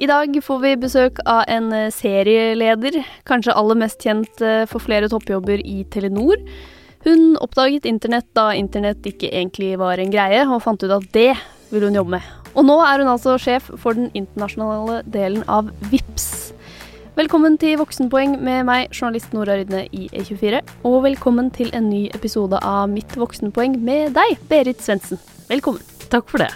I 0.00 0.06
dag 0.08 0.32
får 0.40 0.58
vi 0.62 0.76
besøk 0.80 1.18
av 1.28 1.42
en 1.52 1.66
eh, 1.76 1.90
serieleder, 1.92 3.02
kanskje 3.28 3.52
aller 3.52 3.76
mest 3.82 4.00
kjent 4.00 4.40
eh, 4.40 4.62
for 4.64 4.80
flere 4.80 5.10
toppjobber 5.12 5.60
i 5.60 5.82
Telenor. 5.92 6.40
Hun 7.04 7.34
oppdaget 7.44 7.84
internett 7.84 8.30
da 8.36 8.46
internett 8.56 9.04
ikke 9.04 9.28
egentlig 9.28 9.74
var 9.80 10.00
en 10.00 10.12
greie, 10.14 10.40
og 10.48 10.62
fant 10.64 10.80
ut 10.80 10.94
at 10.96 11.04
det 11.12 11.34
ville 11.68 11.90
hun 11.90 12.00
jobbe 12.00 12.16
med. 12.16 12.30
Og 12.54 12.64
nå 12.64 12.78
er 12.80 13.04
hun 13.04 13.12
altså 13.12 13.36
sjef 13.36 13.68
for 13.76 13.98
den 13.98 14.08
internasjonale 14.16 15.02
delen 15.04 15.44
av 15.52 15.68
VIPS. 15.92 16.54
Velkommen 17.20 17.60
til 17.60 17.76
Voksenpoeng 17.82 18.38
med 18.40 18.64
meg, 18.70 18.88
journalist 18.96 19.36
Nora 19.36 19.58
Rydne 19.60 19.84
i 19.92 20.08
E24. 20.16 20.64
Og 20.88 21.02
velkommen 21.10 21.52
til 21.52 21.68
en 21.76 21.92
ny 21.92 22.06
episode 22.16 22.56
av 22.64 22.88
Mitt 22.88 23.20
voksenpoeng 23.20 23.76
med 23.84 24.16
deg, 24.16 24.38
Berit 24.48 24.80
Svendsen. 24.80 25.20
Velkommen. 25.52 25.84
Takk 26.08 26.32
for 26.32 26.40
det. 26.40 26.54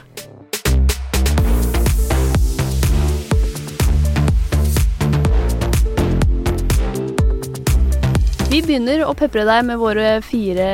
Vi 8.55 8.61
begynner 8.63 9.01
å 9.03 9.17
pepre 9.19 9.43
deg 9.49 9.65
med 9.67 9.81
våre 9.81 10.21
fire 10.23 10.65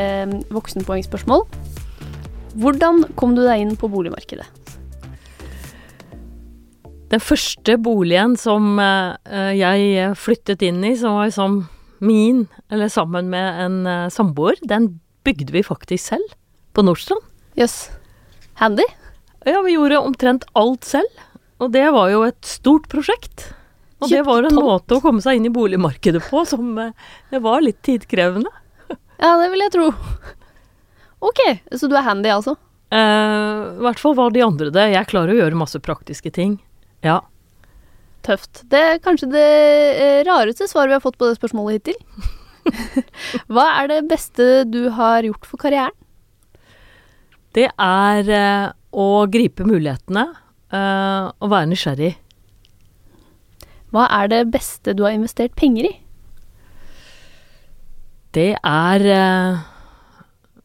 voksenpoengspørsmål. 0.53 1.47
Hvordan 2.61 3.07
kom 3.17 3.31
du 3.33 3.41
deg 3.41 3.63
inn 3.63 3.71
på 3.81 3.89
boligmarkedet? 3.89 4.45
Den 7.09 7.23
første 7.25 7.79
boligen 7.81 8.35
som 8.37 8.77
eh, 8.85 9.55
jeg 9.57 10.11
flyttet 10.21 10.61
inn 10.69 10.85
i, 10.85 10.91
som 11.01 11.17
var 11.23 11.33
som 11.33 11.57
min, 12.05 12.43
eller 12.69 12.93
sammen 12.93 13.33
med 13.33 13.63
en 13.65 13.79
eh, 13.89 14.13
samboer, 14.13 14.61
den 14.61 14.91
bygde 15.25 15.57
vi 15.57 15.65
faktisk 15.65 16.11
selv. 16.11 16.37
På 16.77 16.85
Nordstrand. 16.85 17.25
Jøss. 17.57 17.87
Handy? 18.61 18.85
Ja, 19.49 19.65
vi 19.65 19.79
gjorde 19.79 20.03
omtrent 20.05 20.45
alt 20.53 20.85
selv. 20.85 21.25
Og 21.65 21.73
det 21.73 21.89
var 21.97 22.13
jo 22.13 22.27
et 22.29 22.45
stort 22.45 22.93
prosjekt. 22.93 23.55
Og 24.01 24.09
det 24.09 24.23
var 24.25 24.47
en 24.47 24.55
tomt. 24.55 24.65
måte 24.65 24.97
å 24.97 25.03
komme 25.05 25.23
seg 25.25 25.39
inn 25.39 25.49
i 25.49 25.53
boligmarkedet 25.53 26.23
på 26.31 26.45
som 26.49 26.73
eh, 26.81 26.95
det 27.33 27.43
var 27.45 27.61
litt 27.65 27.83
tidkrevende. 27.85 28.53
Ja, 29.21 29.35
det 29.37 29.51
vil 29.53 29.61
jeg 29.67 29.75
tro. 29.75 29.91
Ok, 31.21 31.41
så 31.77 31.89
du 31.91 31.97
er 31.99 32.07
handy, 32.07 32.31
altså? 32.33 32.57
Uh, 32.91 33.77
I 33.77 33.85
hvert 33.85 34.01
fall 34.03 34.17
var 34.19 34.33
de 34.35 34.43
andre 34.43 34.71
det. 34.75 34.87
Jeg 34.95 35.11
klarer 35.11 35.35
å 35.35 35.41
gjøre 35.43 35.61
masse 35.61 35.79
praktiske 35.85 36.33
ting. 36.35 36.57
Ja. 37.07 37.21
Tøft. 38.27 38.65
Det 38.73 38.81
er 38.81 39.03
kanskje 39.05 39.31
det 39.33 39.47
eh, 40.01 40.21
rareste 40.27 40.67
svaret 40.69 40.91
vi 40.91 40.97
har 40.99 41.05
fått 41.05 41.19
på 41.21 41.29
det 41.29 41.39
spørsmålet 41.39 41.79
hittil. 41.79 42.01
Hva 43.53 43.67
er 43.79 43.93
det 43.93 44.01
beste 44.11 44.49
du 44.69 44.91
har 44.97 45.25
gjort 45.29 45.47
for 45.49 45.61
karrieren? 45.61 45.95
Det 47.57 47.69
er 47.69 48.29
uh, 48.31 48.67
å 48.93 49.27
gripe 49.31 49.67
mulighetene 49.67 50.27
uh, 50.31 51.31
og 51.31 51.53
være 51.53 51.71
nysgjerrig. 51.73 52.13
Hva 53.91 54.07
er 54.21 54.31
det 54.31 54.45
beste 54.55 54.95
du 54.95 55.05
har 55.07 55.17
investert 55.17 55.57
penger 55.59 55.91
i? 55.91 55.93
Det 58.37 58.53
er 58.55 59.07
eh, 59.11 59.67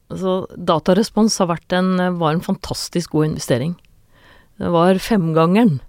Altså, 0.05 0.45
datarespons 0.53 1.33
har 1.41 1.49
vært 1.49 1.73
en, 1.73 1.95
var 2.21 2.35
en 2.35 2.43
fantastisk 2.45 3.15
god 3.15 3.31
investering. 3.31 3.71
Det 4.61 4.69
var 4.69 4.99
femgangeren 5.01 5.79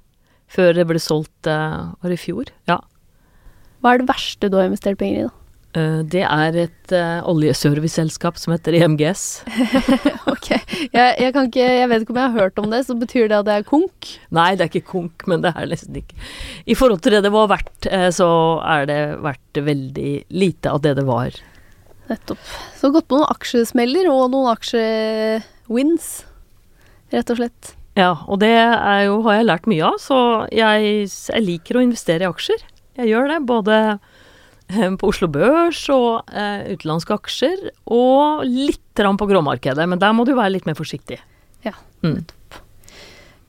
før 0.49 0.73
det 0.79 0.87
ble 0.89 1.01
solgt 1.03 1.51
eh, 1.51 1.91
Var 2.01 2.15
i 2.15 2.19
fjor? 2.19 2.49
Ja. 2.71 2.81
Hva 3.83 3.93
er 3.93 4.01
det 4.01 4.09
verste 4.09 4.49
du 4.51 4.57
har 4.57 4.71
investert 4.71 4.99
penger 4.99 5.19
i, 5.21 5.27
da? 5.29 5.46
Eh, 5.77 5.99
det 6.09 6.23
er 6.25 6.57
et 6.63 6.93
uh, 6.95 7.27
oljeserviceselskap 7.29 8.39
som 8.41 8.55
heter 8.55 8.79
EMGS. 8.81 9.25
Ok, 10.37 10.49
jeg, 10.51 10.91
jeg 10.93 11.33
kan 11.33 11.47
ikke 11.47 11.65
Jeg 11.65 11.89
vet 11.91 12.03
ikke 12.03 12.13
om 12.13 12.19
jeg 12.19 12.33
har 12.33 12.45
hørt 12.45 12.59
om 12.61 12.73
det, 12.73 12.81
så 12.89 12.97
betyr 12.99 13.29
det 13.31 13.37
at 13.39 13.47
det 13.49 13.55
er 13.61 13.67
konk? 13.67 14.09
Nei, 14.35 14.49
det 14.57 14.65
er 14.67 14.71
ikke 14.71 14.91
konk, 14.91 15.27
men 15.31 15.45
det 15.45 15.53
er 15.55 15.69
nesten 15.71 15.99
ikke. 16.01 16.17
I 16.67 16.77
forhold 16.79 17.03
til 17.05 17.17
det 17.17 17.23
det 17.27 17.33
var 17.35 17.51
verdt, 17.53 17.89
eh, 17.91 18.09
så 18.15 18.29
er 18.67 18.89
det 18.91 19.01
verdt 19.25 19.61
veldig 19.69 20.13
lite 20.35 20.73
av 20.73 20.83
det 20.85 20.97
det 20.99 21.07
var. 21.09 21.37
Nettopp. 22.11 22.51
Så 22.79 22.93
gått 22.95 23.09
på 23.11 23.21
noen 23.21 23.33
aksjesmeller 23.33 24.09
og 24.13 24.31
noen 24.35 24.53
aksjewins, 24.53 26.11
rett 27.15 27.33
og 27.35 27.41
slett. 27.41 27.73
Ja, 27.97 28.13
og 28.29 28.43
det 28.43 28.53
jo, 28.53 29.23
har 29.27 29.39
jeg 29.39 29.49
lært 29.49 29.71
mye 29.71 29.89
av, 29.89 29.97
så 30.03 30.19
jeg, 30.53 31.07
jeg 31.09 31.47
liker 31.47 31.79
å 31.79 31.87
investere 31.87 32.27
i 32.27 32.31
aksjer. 32.31 32.67
Jeg 33.01 33.13
gjør 33.13 33.33
det, 33.33 33.41
både 33.49 33.81
på 35.01 35.11
Oslo 35.13 35.29
Børs 35.33 35.85
og 35.95 36.33
eh, 36.33 36.73
utenlandske 36.75 37.17
aksjer, 37.17 37.69
og 37.87 38.45
litt 38.49 38.83
på 38.97 39.29
gråmarkedet, 39.29 39.85
men 39.89 40.01
der 40.01 40.15
må 40.17 40.25
du 40.25 40.33
være 40.35 40.57
litt 40.57 40.67
mer 40.69 40.79
forsiktig. 40.79 41.21
Ja, 41.67 41.77
Mm. 42.05 42.21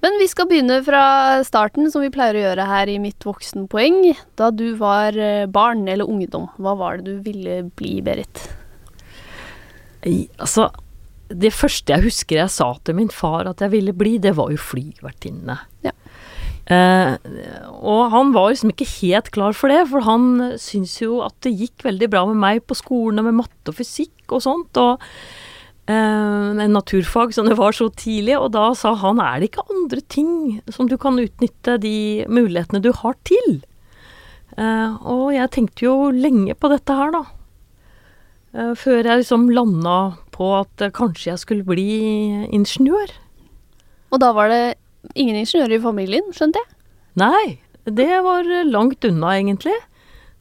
Men 0.06 0.16
vi 0.22 0.28
skal 0.30 0.46
begynne 0.50 0.78
fra 0.86 1.42
starten, 1.46 1.90
som 1.92 2.04
vi 2.04 2.12
pleier 2.14 2.38
å 2.38 2.44
gjøre 2.44 2.66
her 2.70 2.90
i 2.92 3.00
Mitt 3.02 3.26
voksenpoeng. 3.26 4.12
Da 4.38 4.52
du 4.54 4.70
var 4.78 5.18
eh, 5.18 5.48
barn 5.50 5.88
eller 5.90 6.08
ungdom, 6.08 6.46
hva 6.62 6.76
var 6.78 7.00
det 7.02 7.10
du 7.10 7.24
ville 7.26 7.64
bli, 7.78 7.98
Berit? 8.06 8.44
I, 10.06 10.30
altså, 10.38 10.70
det 11.34 11.52
første 11.56 11.96
jeg 11.96 12.06
husker 12.06 12.44
jeg 12.44 12.54
sa 12.54 12.70
til 12.86 13.00
min 13.00 13.10
far 13.12 13.50
at 13.50 13.64
jeg 13.66 13.74
ville 13.74 13.96
bli, 13.98 14.16
det 14.22 14.36
var 14.38 14.54
jo 14.54 14.62
flyvertinne. 14.62 15.58
Ja. 15.84 15.96
Eh, 16.68 17.14
og 17.80 18.10
han 18.12 18.34
var 18.36 18.52
liksom 18.52 18.74
ikke 18.74 18.90
helt 18.98 19.30
klar 19.32 19.56
for 19.56 19.72
det, 19.72 19.86
for 19.88 20.04
han 20.04 20.58
syntes 20.60 20.98
jo 21.00 21.22
at 21.24 21.36
det 21.46 21.56
gikk 21.56 21.86
veldig 21.88 22.10
bra 22.12 22.26
med 22.28 22.42
meg 22.42 22.64
på 22.68 22.76
skolen 22.76 23.22
og 23.22 23.30
med 23.30 23.38
matte 23.40 23.72
og 23.72 23.78
fysikk 23.78 24.36
og 24.36 24.44
sånt, 24.44 24.80
og 24.82 25.00
eh, 25.88 25.96
en 25.96 26.76
naturfag 26.76 27.32
som 27.36 27.48
det 27.48 27.56
var 27.60 27.78
så 27.78 27.88
tidlig, 27.96 28.36
og 28.36 28.52
da 28.58 28.68
sa 28.76 28.98
han 29.00 29.24
er 29.24 29.40
det 29.40 29.52
ikke 29.52 29.68
andre 29.72 30.04
ting 30.12 30.34
som 30.68 30.92
du 30.92 30.98
kan 31.00 31.20
utnytte 31.24 31.78
de 31.84 32.28
mulighetene 32.28 32.84
du 32.84 32.92
har 33.00 33.16
til? 33.28 33.62
Eh, 34.60 34.92
og 35.08 35.32
jeg 35.38 35.54
tenkte 35.56 35.88
jo 35.88 35.96
lenge 36.12 36.58
på 36.58 36.72
dette 36.74 37.00
her, 37.00 37.16
da. 37.16 37.26
Før 38.58 39.06
jeg 39.06 39.20
liksom 39.20 39.44
landa 39.54 40.16
på 40.34 40.48
at 40.58 40.82
kanskje 40.96 41.28
jeg 41.30 41.42
skulle 41.44 41.68
bli 41.68 41.92
ingeniør. 42.56 43.12
Og 44.10 44.22
da 44.24 44.32
var 44.34 44.50
det 44.50 44.62
ingen 45.16 45.38
ingeniører 45.40 45.78
i 45.78 45.84
familien, 45.84 46.34
skjønte 46.36 46.64
jeg? 46.64 46.74
Nei, 47.18 47.46
det 47.86 48.10
var 48.26 48.50
eh, 48.50 48.66
langt 48.68 49.06
unna, 49.08 49.36
egentlig. 49.38 49.76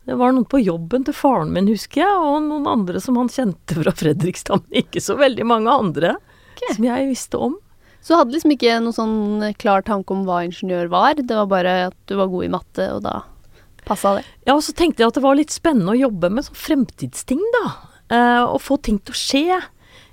Det 0.06 0.14
var 0.18 0.34
noen 0.34 0.46
på 0.46 0.60
jobben 0.62 1.06
til 1.06 1.16
faren 1.16 1.52
min, 1.54 1.68
husker 1.70 2.04
jeg, 2.04 2.16
og 2.22 2.42
noen 2.46 2.66
andre 2.70 3.02
som 3.02 3.18
han 3.18 3.30
kjente 3.32 3.78
fra 3.80 3.94
Fredrikstad, 3.96 4.66
men 4.66 4.84
ikke 4.84 5.02
så 5.02 5.16
veldig 5.18 5.46
mange 5.48 5.72
andre 5.72 6.16
okay. 6.54 6.76
som 6.76 6.86
jeg 6.86 7.08
visste 7.10 7.40
om. 7.48 7.56
Så 7.98 8.12
du 8.12 8.20
hadde 8.20 8.36
liksom 8.36 8.52
ikke 8.54 8.76
noen 8.84 8.94
sånn 8.94 9.46
klar 9.58 9.82
tanke 9.82 10.14
om 10.14 10.22
hva 10.28 10.44
ingeniør 10.46 10.92
var, 10.92 11.18
det 11.18 11.34
var 11.34 11.48
bare 11.50 11.72
at 11.88 11.96
du 12.06 12.14
var 12.20 12.30
god 12.30 12.46
i 12.46 12.52
matte, 12.54 12.86
og 12.94 13.02
da 13.02 13.16
passa 13.86 14.16
det. 14.18 14.22
Ja, 14.46 14.54
og 14.54 14.62
så 14.66 14.74
tenkte 14.78 15.02
jeg 15.02 15.10
at 15.10 15.18
det 15.18 15.24
var 15.24 15.38
litt 15.38 15.54
spennende 15.54 15.94
å 15.94 15.98
jobbe 15.98 16.30
med 16.30 16.46
sånn 16.46 16.60
fremtidsting, 16.60 17.42
da. 17.56 17.64
Eh, 18.14 18.44
og 18.44 18.60
få 18.62 18.78
ting 18.78 19.00
til 19.02 19.14
å 19.14 19.18
skje. 19.18 19.58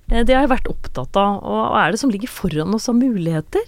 Eh, 0.10 0.24
det 0.26 0.34
har 0.34 0.46
jeg 0.46 0.54
vært 0.56 0.72
opptatt 0.72 1.22
av. 1.22 1.40
Og 1.42 1.62
hva 1.74 1.86
er 1.86 1.94
det 1.94 2.02
som 2.02 2.14
ligger 2.14 2.32
foran 2.32 2.74
oss 2.74 2.90
av 2.90 2.98
muligheter? 2.98 3.66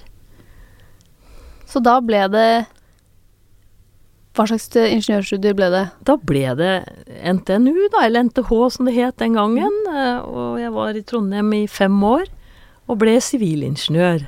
Så 1.66 1.82
da 1.84 1.98
ble 2.06 2.24
det 2.34 2.48
Hva 4.36 4.44
slags 4.50 4.68
ingeniørstudier 4.76 5.56
ble 5.56 5.70
det? 5.72 5.84
Da 6.08 6.18
ble 6.20 6.44
det 6.60 6.72
NTNU, 7.24 7.86
da, 7.94 8.02
eller 8.04 8.26
NTH 8.28 8.50
som 8.76 8.90
det 8.90 8.96
het 8.98 9.16
den 9.22 9.38
gangen. 9.38 9.72
eh, 9.88 10.18
Og 10.28 10.60
jeg 10.60 10.74
var 10.76 10.94
i 11.00 11.04
Trondheim 11.08 11.54
i 11.56 11.66
fem 11.72 11.96
år 12.04 12.26
og 12.92 13.00
ble 13.02 13.16
sivilingeniør. 13.24 14.28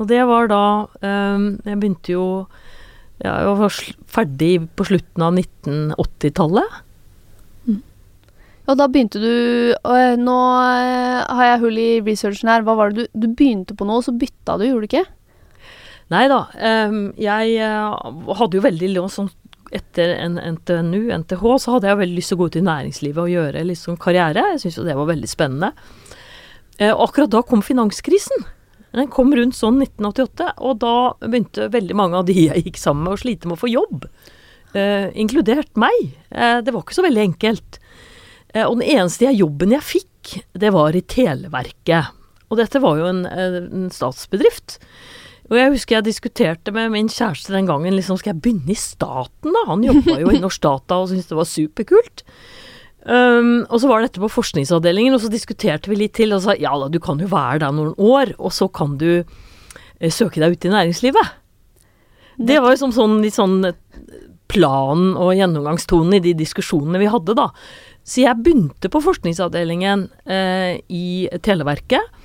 Og 0.00 0.08
det 0.10 0.18
var 0.26 0.48
da 0.50 0.62
eh, 1.00 1.46
Jeg 1.70 1.78
begynte 1.80 2.12
jo 2.16 2.24
Jeg 3.22 3.54
var 3.62 3.78
ferdig 4.10 4.52
på 4.74 4.84
slutten 4.88 5.22
av 5.22 5.38
1980-tallet. 5.38 6.80
Og 8.70 8.76
da 8.78 8.86
begynte 8.86 9.18
du 9.22 9.30
og 9.84 9.94
eh, 9.96 10.18
Nå 10.20 10.36
eh, 10.74 11.22
har 11.30 11.46
jeg 11.52 11.62
hull 11.64 11.78
i 11.80 11.88
researchen 12.06 12.50
her. 12.50 12.62
Hva 12.66 12.74
var 12.78 12.90
det 12.92 13.06
du 13.14 13.26
Du 13.26 13.32
begynte 13.34 13.74
på 13.78 13.86
noe, 13.88 14.02
så 14.02 14.10
bytta 14.14 14.58
du, 14.60 14.66
gjorde 14.68 14.86
du 14.86 14.90
ikke? 14.90 15.06
Nei 16.10 16.26
da. 16.30 16.40
ehm, 16.58 17.02
jeg 17.20 17.54
eh, 17.62 18.36
hadde 18.40 18.58
jo 18.58 18.64
veldig 18.64 19.04
sånn 19.12 19.30
etter 19.70 20.16
NTNU, 20.26 21.12
NTH, 21.20 21.42
så 21.62 21.76
hadde 21.76 21.86
jeg 21.86 22.00
veldig 22.00 22.16
lyst 22.16 22.32
til 22.32 22.38
å 22.38 22.40
gå 22.40 22.48
ut 22.50 22.56
i 22.58 22.66
næringslivet 22.66 23.20
og 23.22 23.30
gjøre 23.30 23.66
litt 23.68 23.78
sånn 23.78 24.00
karriere. 24.02 24.48
Jeg 24.54 24.64
syntes 24.64 24.80
jo 24.80 24.86
det 24.88 24.96
var 24.98 25.06
veldig 25.12 25.30
spennende. 25.30 25.70
Eh, 26.80 26.90
og 26.90 27.04
akkurat 27.06 27.30
da 27.30 27.44
kom 27.46 27.62
finanskrisen. 27.62 28.42
Den 28.90 29.12
kom 29.14 29.30
rundt 29.38 29.54
sånn 29.54 29.78
1988, 29.78 30.48
og 30.66 30.80
da 30.82 30.94
begynte 31.22 31.70
veldig 31.70 31.98
mange 32.00 32.18
av 32.18 32.26
de 32.26 32.34
jeg 32.48 32.66
gikk 32.66 32.82
sammen 32.82 33.06
med 33.06 33.14
å 33.14 33.22
slite 33.22 33.46
med 33.46 33.54
å 33.54 33.62
få 33.62 33.70
jobb. 33.70 34.08
Eh, 34.74 35.06
inkludert 35.18 35.70
meg. 35.78 36.02
Det 36.30 36.74
var 36.74 36.82
ikke 36.82 36.98
så 36.98 37.06
veldig 37.06 37.22
enkelt. 37.28 37.78
Og 38.66 38.80
den 38.80 38.88
eneste 38.96 39.30
jobben 39.30 39.70
jeg 39.76 39.86
fikk, 39.86 40.34
det 40.58 40.74
var 40.74 40.98
i 40.98 41.06
Televerket. 41.06 42.10
Og 42.50 42.58
dette 42.58 42.82
var 42.82 42.98
jo 42.98 43.06
en, 43.06 43.22
en 43.30 43.90
statsbedrift. 43.94 44.80
Og 45.50 45.58
jeg 45.58 45.74
husker 45.74 45.96
jeg 45.96 46.06
diskuterte 46.06 46.72
med 46.74 46.92
min 46.94 47.10
kjæreste 47.10 47.52
den 47.52 47.66
gangen, 47.66 47.96
liksom 47.96 48.20
skal 48.20 48.34
jeg 48.36 48.42
begynne 48.44 48.70
i 48.70 48.78
staten 48.78 49.50
da? 49.56 49.64
Han 49.66 49.82
jobba 49.86 50.20
jo 50.22 50.30
i 50.30 50.40
Norsk 50.44 50.62
Data 50.62 51.00
og 51.02 51.10
syntes 51.10 51.30
det 51.30 51.38
var 51.38 51.48
superkult. 51.50 52.24
Um, 53.00 53.64
og 53.72 53.80
så 53.80 53.88
var 53.88 54.04
dette 54.04 54.20
på 54.20 54.28
forskningsavdelingen, 54.30 55.16
og 55.16 55.22
så 55.24 55.30
diskuterte 55.32 55.90
vi 55.90 56.02
litt 56.02 56.14
til, 56.18 56.34
og 56.36 56.44
sa 56.44 56.54
ja 56.60 56.74
da, 56.78 56.90
du 56.92 57.00
kan 57.02 57.18
jo 57.18 57.30
være 57.32 57.64
der 57.64 57.74
noen 57.74 57.94
år, 57.96 58.34
og 58.38 58.52
så 58.54 58.68
kan 58.70 58.98
du 59.00 59.22
eh, 59.24 60.12
søke 60.12 60.42
deg 60.42 60.54
ut 60.54 60.66
i 60.68 60.74
næringslivet. 60.74 61.36
Det 62.40 62.60
var 62.60 62.74
jo 62.74 62.82
som 62.84 62.92
sånn 62.94 63.18
litt 63.24 63.36
sånn 63.36 63.64
planen 64.50 65.14
og 65.18 65.34
gjennomgangstonen 65.38 66.18
i 66.18 66.22
de 66.24 66.34
diskusjonene 66.38 67.00
vi 67.02 67.10
hadde, 67.10 67.36
da. 67.38 67.50
Så 68.06 68.24
jeg 68.24 68.42
begynte 68.44 68.90
på 68.92 69.02
forskningsavdelingen 69.04 70.06
eh, 70.30 70.80
i 70.88 71.28
Televerket. 71.44 72.19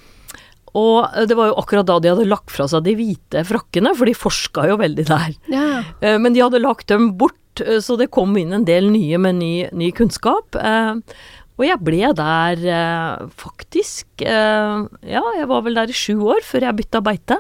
Og 0.76 1.28
det 1.30 1.38
var 1.40 1.48
jo 1.54 1.56
akkurat 1.62 1.88
da 1.88 1.96
de 2.04 2.10
hadde 2.12 2.28
lagt 2.28 2.52
fra 2.52 2.66
seg 2.68 2.84
de 2.84 2.96
hvite 3.00 3.46
frakkene, 3.48 3.94
for 3.96 4.10
de 4.10 4.14
forska 4.18 4.66
jo 4.68 4.76
veldig 4.82 5.06
der. 5.08 5.32
Ja. 5.54 5.70
Eh, 6.04 6.18
men 6.20 6.36
de 6.36 6.44
hadde 6.44 6.60
lagt 6.60 6.88
dem 6.92 7.14
bort, 7.18 7.62
eh, 7.64 7.80
så 7.80 7.96
det 7.98 8.10
kom 8.12 8.36
inn 8.38 8.52
en 8.54 8.66
del 8.68 8.90
nye 8.92 9.18
med 9.24 9.40
ny, 9.40 9.54
ny 9.72 9.92
kunnskap. 9.96 10.56
Eh, 10.60 11.00
og 11.56 11.64
jeg 11.64 11.80
ble 11.88 12.10
der 12.20 12.60
eh, 12.68 13.28
faktisk 13.40 14.26
eh, 14.28 14.82
Ja, 15.08 15.22
jeg 15.40 15.48
var 15.48 15.62
vel 15.64 15.78
der 15.80 15.88
i 15.88 15.96
sju 15.96 16.18
år 16.28 16.44
før 16.44 16.68
jeg 16.68 16.76
bytta 16.82 17.00
beite. 17.06 17.38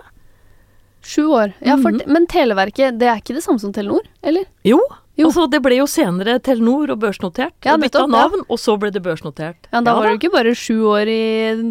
Sju 1.05 1.27
år. 1.35 1.51
Ja, 1.61 1.75
for, 1.77 1.91
Mhm. 1.91 2.07
Men 2.07 2.25
Televerket, 2.31 2.95
det 2.97 3.09
er 3.11 3.19
ikke 3.19 3.35
det 3.35 3.43
samme 3.43 3.59
som 3.59 3.73
Telenor, 3.75 4.07
eller? 4.23 4.45
Jo, 4.65 4.79
Jo. 5.15 5.29
altså 5.29 5.45
det 5.51 5.61
ble 5.63 5.77
jo 5.77 5.85
senere 5.87 6.37
Telenor 6.43 6.91
og 6.91 6.99
børsnotert. 6.99 7.53
Ja, 7.63 7.77
bytta 7.79 8.03
nettopp, 8.03 8.09
ja. 8.09 8.23
navn, 8.27 8.45
og 8.51 8.59
så 8.59 8.75
ble 8.79 8.91
det 8.91 9.01
børsnotert. 9.05 9.69
Ja, 9.71 9.79
Da 9.81 9.93
Ja 9.93 9.95
var 9.95 10.07
da. 10.07 10.11
du 10.11 10.19
ikke 10.19 10.33
bare 10.33 10.55
sju 10.59 10.83
år 10.91 11.07
i 11.07 11.21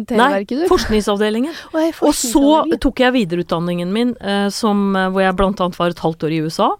Televerket, 0.09 0.63
Nei, 0.63 0.69
forskningsavdelingen. 0.71 1.53
Jeg 1.75 1.93
er 1.93 1.99
Og 2.07 2.15
så 2.17 2.77
tok 2.81 3.03
jeg 3.05 3.13
videreutdanningen 3.13 3.91
min, 3.93 4.15
eh, 4.19 4.49
som, 4.49 4.95
eh, 4.95 5.09
hvor 5.09 5.21
jeg 5.21 5.35
annet 5.61 5.77
var 5.77 5.93
et 5.93 5.99
halvt 5.99 6.23
år 6.25 6.31
i 6.33 6.41
USA. 6.41 6.71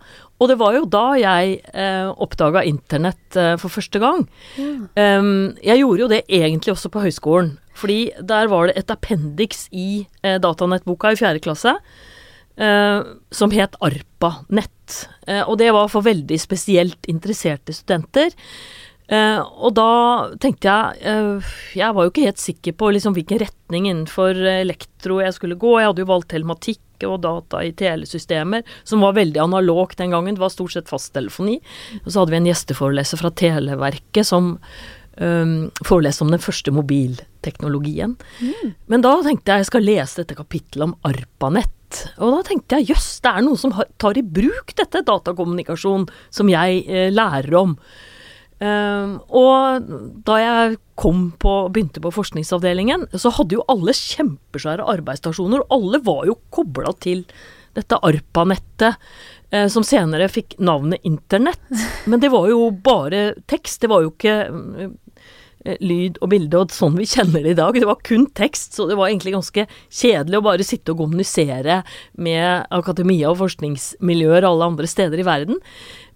Og 0.41 0.49
det 0.49 0.57
var 0.59 0.73
jo 0.75 0.85
da 0.85 1.03
jeg 1.15 1.61
eh, 1.71 2.09
oppdaga 2.11 2.65
internett 2.67 3.37
eh, 3.39 3.55
for 3.61 3.69
første 3.69 4.01
gang. 4.03 4.25
Ja. 4.57 5.19
Um, 5.19 5.55
jeg 5.63 5.79
gjorde 5.79 6.03
jo 6.03 6.09
det 6.11 6.23
egentlig 6.27 6.73
også 6.73 6.91
på 6.91 7.05
høyskolen. 7.05 7.53
Fordi 7.75 8.11
der 8.23 8.47
var 8.47 8.67
det 8.67 8.77
et 8.79 8.91
appendix 8.91 9.67
i 9.71 10.07
eh, 10.23 10.39
datanettboka 10.39 11.11
i 11.11 11.19
fjerde 11.19 11.43
klasse 11.43 11.75
eh, 12.57 12.99
som 13.31 13.51
het 13.51 13.75
ARPA 13.83 14.45
Eh, 15.27 15.43
og 15.43 15.57
det 15.61 15.71
var 15.75 15.91
for 15.91 16.05
veldig 16.05 16.37
spesielt 16.41 17.07
interesserte 17.11 17.75
studenter. 17.75 18.33
Eh, 19.05 19.39
og 19.39 19.75
da 19.77 19.89
tenkte 20.41 20.65
jeg 20.65 20.97
eh, 21.05 21.51
Jeg 21.77 21.93
var 21.93 22.07
jo 22.07 22.09
ikke 22.09 22.23
helt 22.25 22.41
sikker 22.41 22.73
på 22.73 22.87
liksom, 22.95 23.13
hvilken 23.13 23.37
retning 23.43 23.85
innenfor 23.85 24.39
elektro 24.55 25.19
jeg 25.21 25.37
skulle 25.37 25.59
gå. 25.61 25.77
Jeg 25.79 25.91
hadde 25.91 26.05
jo 26.05 26.09
valgt 26.09 26.31
telematikk 26.33 26.81
og 27.05 27.19
data 27.25 27.59
i 27.61 27.73
telesystemer, 27.75 28.63
som 28.87 29.03
var 29.03 29.17
veldig 29.17 29.41
analogt 29.43 29.99
den 29.99 30.15
gangen. 30.15 30.37
Det 30.37 30.41
var 30.41 30.53
stort 30.53 30.73
sett 30.73 30.91
fasttelefoni. 30.91 31.59
Og 32.03 32.11
så 32.11 32.21
hadde 32.21 32.33
vi 32.33 32.39
en 32.39 32.47
gjesteforeleser 32.49 33.19
fra 33.19 33.33
Televerket 33.35 34.29
som 34.29 34.53
um, 35.19 35.55
foreleste 35.83 36.23
om 36.23 36.31
den 36.31 36.43
første 36.43 36.71
mobilteknologien. 36.71 38.15
Men 38.91 39.03
da 39.03 39.17
tenkte 39.25 39.51
jeg 39.51 39.65
jeg 39.65 39.71
skal 39.73 39.87
lese 39.89 40.21
dette 40.21 40.39
kapittelet 40.39 40.87
om 40.87 40.95
ARPANET. 41.07 41.74
Og 42.19 42.33
da 42.33 42.41
tenkte 42.47 42.79
jeg 42.79 42.93
jøss, 42.93 43.09
det 43.23 43.31
er 43.31 43.45
noen 43.45 43.59
som 43.59 43.73
tar 44.01 44.17
i 44.19 44.25
bruk 44.25 44.73
dette 44.77 45.03
datakommunikasjon 45.07 46.07
som 46.33 46.51
jeg 46.51 46.83
eh, 46.87 47.09
lærer 47.13 47.57
om. 47.59 47.75
Um, 48.55 49.17
og 49.35 49.87
da 50.23 50.37
jeg 50.39 50.77
kom 50.95 51.27
på, 51.41 51.53
begynte 51.75 51.99
på 51.99 52.13
forskningsavdelingen, 52.15 53.09
så 53.19 53.33
hadde 53.35 53.57
jo 53.57 53.65
alle 53.71 53.91
kjempesvære 53.95 54.85
arbeidsstasjoner, 54.95 55.65
og 55.65 55.75
alle 55.75 55.99
var 56.05 56.23
jo 56.29 56.37
kobla 56.55 56.93
til 57.03 57.25
dette 57.75 57.99
ARPANettet, 57.99 58.95
eh, 59.51 59.67
som 59.71 59.83
senere 59.83 60.29
fikk 60.31 60.55
navnet 60.63 61.03
Internett. 61.03 61.67
Men 62.09 62.23
det 62.23 62.31
var 62.31 62.47
jo 62.51 62.69
bare 62.71 63.33
tekst, 63.51 63.81
det 63.83 63.91
var 63.91 64.05
jo 64.05 64.13
ikke 64.13 64.37
lyd 65.81 66.19
og 66.21 66.29
bilde 66.31 66.59
og 66.59 66.73
sånn 66.73 66.97
vi 66.99 67.07
kjenner 67.09 67.45
det 67.45 67.55
i 67.55 67.57
dag. 67.57 67.77
Det 67.77 67.89
var 67.89 68.01
kun 68.05 68.27
tekst, 68.37 68.75
så 68.77 68.87
det 68.89 68.97
var 68.99 69.09
egentlig 69.09 69.35
ganske 69.35 69.65
kjedelig 69.89 70.39
å 70.39 70.45
bare 70.45 70.67
sitte 70.67 70.93
og 70.93 71.01
kommunisere 71.03 71.81
med 72.21 72.67
akademia 72.75 73.31
og 73.31 73.39
forskningsmiljøer 73.41 74.47
alle 74.47 74.69
andre 74.71 74.89
steder 74.89 75.21
i 75.21 75.27
verden. 75.27 75.61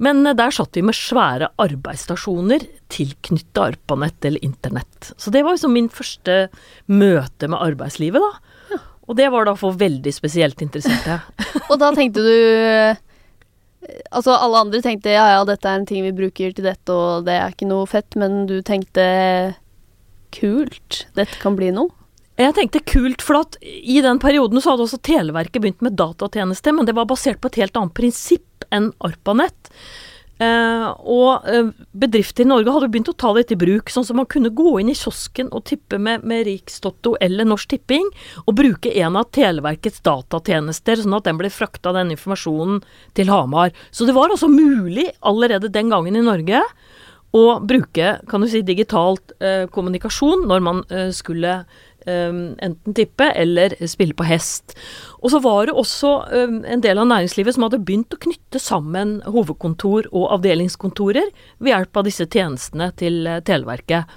Men 0.03 0.21
eh, 0.25 0.37
der 0.37 0.53
satt 0.55 0.77
vi 0.77 0.85
med 0.85 0.97
svære 0.97 1.51
arbeidsstasjoner 1.61 2.67
tilknytta 2.93 3.69
ARPANET 3.71 4.29
eller 4.29 4.45
Internett. 4.45 5.11
Så 5.17 5.33
det 5.33 5.43
var 5.45 5.57
liksom 5.57 5.75
min 5.75 5.89
første 5.93 6.47
møte 6.91 7.49
med 7.49 7.59
arbeidslivet, 7.59 8.23
da. 8.23 8.79
Og 9.09 9.17
det 9.17 9.31
var 9.33 9.47
da 9.47 9.55
for 9.57 9.73
veldig 9.73 10.11
spesielt 10.13 10.59
interesserte. 10.61 11.15
Og 11.71 11.79
da 11.81 11.89
tenkte 11.97 12.21
du 12.21 12.35
eh, 12.35 12.99
Altså, 14.11 14.33
alle 14.35 14.65
andre 14.65 14.81
tenkte 14.83 15.13
ja, 15.13 15.25
ja, 15.37 15.43
dette 15.47 15.69
er 15.69 15.79
en 15.79 15.87
ting 15.87 16.03
vi 16.03 16.15
bruker 16.15 16.51
til 16.55 16.65
dette, 16.67 16.91
og 16.93 17.25
det 17.27 17.37
er 17.37 17.53
ikke 17.53 17.69
noe 17.69 17.87
fett, 17.89 18.17
men 18.19 18.43
du 18.49 18.59
tenkte 18.65 19.05
kult, 20.35 21.05
dette 21.17 21.39
kan 21.41 21.55
bli 21.57 21.71
noe. 21.75 21.93
Jeg 22.39 22.55
tenkte 22.55 22.79
kult, 22.87 23.23
for 23.23 23.41
at 23.41 23.57
i 23.63 23.97
den 24.03 24.19
perioden 24.21 24.61
så 24.63 24.73
hadde 24.73 24.85
også 24.85 25.01
Televerket 25.03 25.59
begynt 25.59 25.83
med 25.83 25.97
datatjeneste, 25.99 26.71
men 26.75 26.87
det 26.87 26.95
var 26.95 27.07
basert 27.09 27.41
på 27.43 27.51
et 27.51 27.59
helt 27.59 27.79
annet 27.79 27.95
prinsipp 27.97 28.67
enn 28.75 28.93
ARPANET. 29.03 29.71
Eh, 30.39 30.85
og 31.03 31.47
eh, 31.51 31.71
bedrifter 31.99 32.45
i 32.45 32.47
Norge 32.47 32.71
hadde 32.71 32.87
begynt 32.93 33.11
å 33.11 33.17
ta 33.19 33.33
dette 33.35 33.57
i 33.57 33.59
bruk, 33.59 33.91
sånn 33.91 34.05
som 34.07 34.21
man 34.21 34.27
kunne 34.31 34.53
gå 34.55 34.77
inn 34.79 34.91
i 34.91 34.95
kiosken 34.95 35.49
og 35.51 35.65
tippe 35.67 35.99
med, 35.99 36.23
med 36.23 36.45
Rikstotto 36.47 37.17
eller 37.19 37.47
Norsk 37.49 37.73
Tipping, 37.73 38.07
og 38.45 38.55
bruke 38.55 38.93
en 39.03 39.19
av 39.19 39.27
Televerkets 39.35 39.99
datatjenester, 40.05 41.03
sånn 41.03 41.17
at 41.17 41.27
den 41.27 41.41
ble 41.41 41.51
frakta 41.51 41.91
den 41.97 42.13
informasjonen 42.15 42.79
til 43.19 43.33
Hamar. 43.33 43.75
Så 43.91 44.07
det 44.07 44.15
var 44.15 44.31
altså 44.31 44.47
mulig 44.51 45.09
allerede 45.19 45.73
den 45.75 45.91
gangen 45.91 46.15
i 46.15 46.23
Norge 46.23 46.63
å 47.35 47.43
bruke 47.61 48.15
kan 48.31 48.41
du 48.41 48.47
si, 48.49 48.63
digitalt 48.65 49.35
eh, 49.43 49.67
kommunikasjon 49.69 50.47
når 50.49 50.63
man 50.65 50.79
skulle 51.13 51.59
eh, 52.05 52.39
enten 52.65 52.95
tippe 52.97 53.31
eller 53.35 53.75
spille 53.89 54.17
på 54.17 54.27
hest. 54.29 54.77
Og 55.19 55.33
så 55.33 55.41
var 55.43 55.67
det 55.67 55.75
også 55.75 56.13
um, 56.31 56.61
en 56.63 56.83
del 56.83 57.01
av 57.01 57.09
næringslivet 57.09 57.55
som 57.55 57.65
hadde 57.65 57.81
begynt 57.83 58.15
å 58.15 58.21
knytte 58.23 58.61
sammen 58.63 59.17
hovedkontor 59.27 60.07
og 60.13 60.29
avdelingskontorer 60.37 61.27
ved 61.59 61.73
hjelp 61.73 61.99
av 61.99 62.07
disse 62.07 62.27
tjenestene 62.29 62.91
til 62.99 63.25
uh, 63.27 63.41
Televerket. 63.43 64.07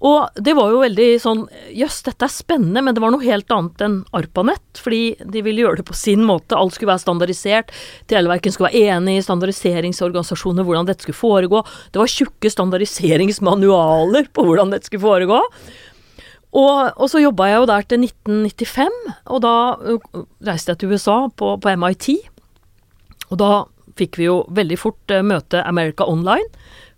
Og 0.00 0.32
det 0.40 0.54
var 0.56 0.70
jo 0.72 0.80
veldig 0.80 1.08
sånn 1.20 1.42
Jøss, 1.76 1.98
dette 2.06 2.24
er 2.24 2.32
spennende, 2.32 2.80
men 2.84 2.96
det 2.96 3.02
var 3.04 3.12
noe 3.12 3.24
helt 3.24 3.52
annet 3.52 3.82
enn 3.84 3.98
ARPANET. 4.16 4.80
Fordi 4.80 5.02
de 5.20 5.42
ville 5.44 5.60
gjøre 5.60 5.82
det 5.82 5.86
på 5.90 5.96
sin 5.96 6.24
måte. 6.24 6.56
Alt 6.56 6.76
skulle 6.76 6.94
være 6.94 7.04
standardisert. 7.04 7.74
Televerken 8.10 8.54
skulle 8.54 8.70
være 8.70 8.96
enig 8.96 9.18
i 9.18 9.26
standardiseringsorganisasjoner, 9.26 10.64
hvordan 10.64 10.88
dette 10.88 11.04
skulle 11.04 11.20
foregå. 11.20 11.60
Det 11.92 12.00
var 12.00 12.14
tjukke 12.16 12.52
standardiseringsmanualer 12.56 14.32
på 14.32 14.46
hvordan 14.48 14.72
dette 14.72 14.88
skulle 14.88 15.04
foregå. 15.04 15.42
Og, 16.50 16.90
og 16.98 17.06
så 17.12 17.20
jobba 17.22 17.46
jeg 17.46 17.60
jo 17.60 17.66
der 17.70 17.84
til 17.86 18.04
1995, 18.06 18.96
og 19.30 19.42
da 19.44 19.52
reiste 20.48 20.72
jeg 20.72 20.80
til 20.82 20.94
USA 20.96 21.18
på, 21.38 21.52
på 21.62 21.74
MIT. 21.78 22.08
Og 23.30 23.38
da 23.38 23.50
fikk 24.00 24.16
vi 24.18 24.26
jo 24.26 24.40
veldig 24.56 24.78
fort 24.80 25.12
eh, 25.14 25.22
møte 25.26 25.60
America 25.66 26.06
Online, 26.08 26.46